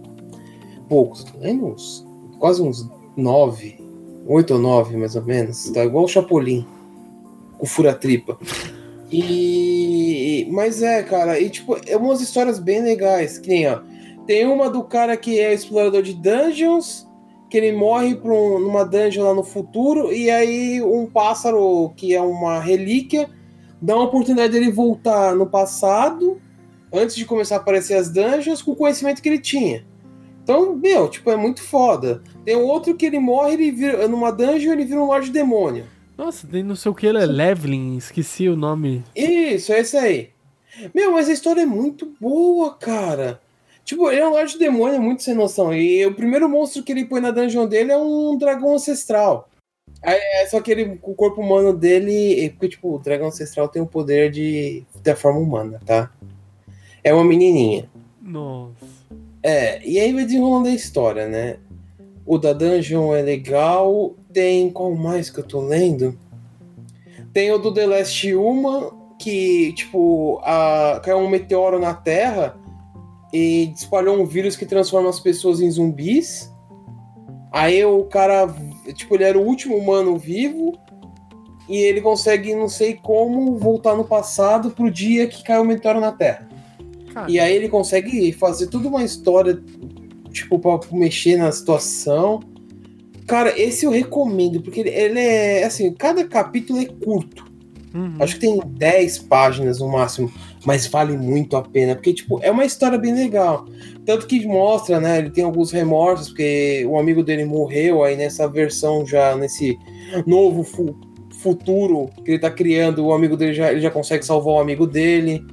[0.87, 2.05] poucos, tô lendo uns
[2.39, 3.77] quase uns nove,
[4.27, 5.69] oito ou nove mais ou menos.
[5.71, 6.65] Tá igual o Chapolin,
[7.57, 8.37] com fura-tripa.
[9.11, 10.47] E.
[10.51, 13.37] Mas é, cara, e tipo, é umas histórias bem legais.
[13.37, 13.81] Que nem, ó.
[14.25, 17.07] Tem uma do cara que é explorador de dungeons,
[17.49, 22.13] que ele morre pra um, numa dungeon lá no futuro, e aí um pássaro, que
[22.13, 23.29] é uma relíquia,
[23.81, 26.39] dá uma oportunidade dele voltar no passado,
[26.91, 29.85] antes de começar a aparecer as dungeons, com o conhecimento que ele tinha.
[30.43, 32.21] Então, meu, tipo, é muito foda.
[32.43, 34.07] Tem outro que ele morre, ele vira.
[34.07, 35.85] Numa dungeon, ele vira um Lorde Demônio.
[36.17, 39.03] Nossa, tem não sei o que, ele é Leveling, esqueci o nome.
[39.15, 40.29] Isso, é esse aí.
[40.93, 43.41] Meu, mas a história é muito boa, cara.
[43.83, 45.73] Tipo, ele é um Lorde Demônio, muito sem noção.
[45.73, 49.49] E o primeiro monstro que ele põe na dungeon dele é um dragão ancestral.
[50.13, 52.49] É, só que ele, o corpo humano dele.
[52.51, 54.83] Porque, tipo, o dragão ancestral tem o poder de.
[55.03, 56.11] da forma humana, tá?
[57.03, 57.89] É uma menininha.
[58.21, 58.85] Nossa.
[59.41, 61.57] É, e aí vai desenrolando a história, né?
[62.25, 64.15] O da Dungeon é legal.
[64.31, 66.17] Tem qual mais que eu tô lendo?
[67.31, 72.57] Tem o do The Last Human, que, tipo, a, caiu um meteoro na Terra
[73.33, 76.51] e espalhou um vírus que transforma as pessoas em zumbis.
[77.55, 78.53] Aí o cara,
[78.95, 80.77] tipo, ele era o último humano vivo
[81.69, 86.01] e ele consegue, não sei como, voltar no passado pro dia que caiu o meteoro
[86.01, 86.49] na Terra.
[87.13, 87.31] Cara.
[87.31, 89.57] E aí ele consegue fazer tudo uma história,
[90.31, 92.41] tipo, pra mexer na situação.
[93.25, 97.45] Cara, esse eu recomendo, porque ele, ele é assim, cada capítulo é curto.
[97.93, 98.17] Uhum.
[98.19, 100.29] Acho que tem 10 páginas no máximo,
[100.65, 103.65] mas vale muito a pena, porque, tipo, é uma história bem legal.
[104.05, 105.19] Tanto que mostra, né?
[105.19, 109.77] Ele tem alguns remorsos, porque o amigo dele morreu aí nessa versão já, nesse
[110.25, 110.95] novo fu
[111.41, 114.87] futuro que ele tá criando, o amigo dele já, ele já consegue salvar o amigo
[114.87, 115.43] dele.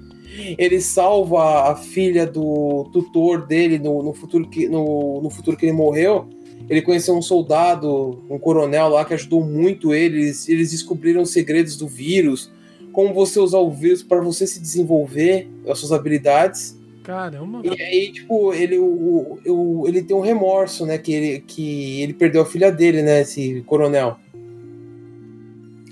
[0.57, 5.67] Ele salva a filha do tutor dele no, no futuro, que, no, no futuro que
[5.67, 6.27] ele morreu
[6.69, 10.49] ele conheceu um soldado, um coronel lá que ajudou muito eles.
[10.49, 12.51] Eles descobriram os segredos do vírus,
[12.93, 16.79] como você usar o vírus para você se desenvolver, as suas habilidades.
[17.03, 17.63] Caramba.
[17.65, 20.99] E aí, tipo, ele, o, o, ele tem um remorso, né?
[20.99, 23.23] Que ele, que ele perdeu a filha dele, né?
[23.23, 24.17] Esse coronel.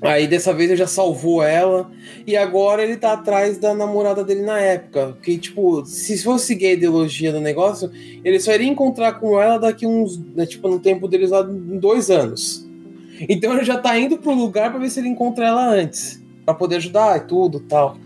[0.02, 1.90] Aí dessa vez ele já salvou ela.
[2.26, 5.18] E agora ele tá atrás da namorada dele na época.
[5.22, 7.90] Que, tipo, se fosse seguir a ideologia do negócio,
[8.24, 10.16] ele só iria encontrar com ela daqui uns.
[10.34, 12.66] Né, tipo, no tempo deles lá em dois anos.
[13.28, 16.19] Então ele já tá indo pro lugar para ver se ele encontra ela antes.
[16.50, 17.96] Para poder ajudar e tudo tal.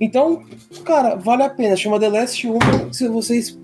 [0.00, 0.42] Então,
[0.84, 1.76] cara, vale a pena.
[1.76, 2.92] Chama The Last Woman.
[2.92, 3.58] Se vocês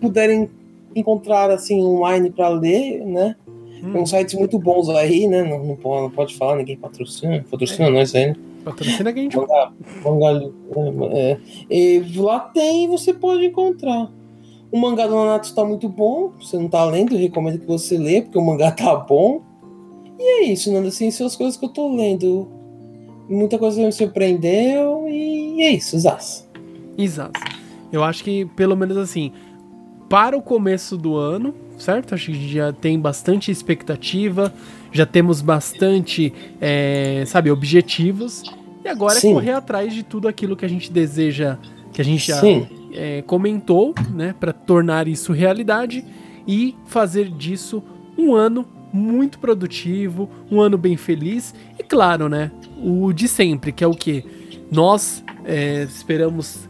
[0.00, 0.50] puderem
[0.94, 3.36] encontrar assim online para ler, né?
[3.82, 3.92] Hum.
[3.92, 5.42] Tem uns sites muito bons aí, né?
[5.42, 7.44] Não, não, pode, não pode falar, ninguém patrocina.
[7.48, 7.90] Patrocina é.
[7.90, 8.36] nós aí, né?
[8.64, 9.36] Patrocina que a gente.
[9.36, 9.72] Manga,
[10.74, 11.38] manga, é,
[11.70, 14.10] e lá tem você pode encontrar.
[14.72, 16.32] O mangá do Nanato tá muito bom.
[16.40, 19.42] Você não tá lendo, recomendo que você lê, porque o mangá tá bom.
[20.18, 20.88] E é isso, Nando.
[20.88, 22.55] Assim, são as coisas que eu tô lendo.
[23.28, 26.48] Muita coisa me surpreendeu e é isso, Zaz.
[26.96, 27.40] Exato.
[27.92, 29.32] Eu acho que, pelo menos assim,
[30.08, 32.14] para o começo do ano, certo?
[32.14, 34.52] Acho que já tem bastante expectativa,
[34.92, 38.42] já temos bastante, é, sabe, objetivos.
[38.84, 39.30] E agora é Sim.
[39.30, 41.58] é correr atrás de tudo aquilo que a gente deseja,
[41.92, 42.40] que a gente já
[42.92, 46.04] é, comentou, né, para tornar isso realidade
[46.46, 47.82] e fazer disso
[48.16, 48.64] um ano
[48.96, 52.50] muito produtivo, um ano bem feliz e claro, né,
[52.82, 54.24] o de sempre, que é o que
[54.70, 56.68] nós é, esperamos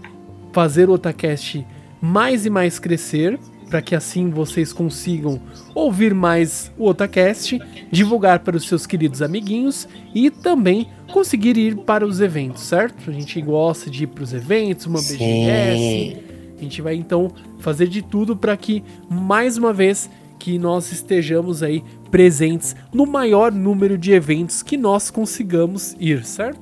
[0.53, 1.65] fazer o Otacast
[2.01, 3.39] mais e mais crescer,
[3.69, 5.41] para que assim vocês consigam
[5.75, 7.59] ouvir mais o Otacast,
[7.91, 13.11] divulgar para os seus queridos amiguinhos e também conseguir ir para os eventos, certo?
[13.11, 15.17] A gente gosta de ir para os eventos, uma Sim.
[15.17, 16.17] BGS.
[16.59, 20.09] A gente vai então fazer de tudo para que mais uma vez
[20.39, 26.61] que nós estejamos aí presentes no maior número de eventos que nós consigamos ir, certo?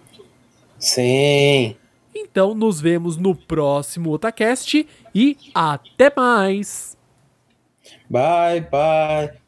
[0.78, 1.76] Sim.
[2.14, 6.96] Então nos vemos no próximo Otacast e até mais.
[8.08, 9.39] Bye, bye.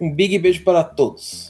[0.00, 1.49] Um big beijo para todos.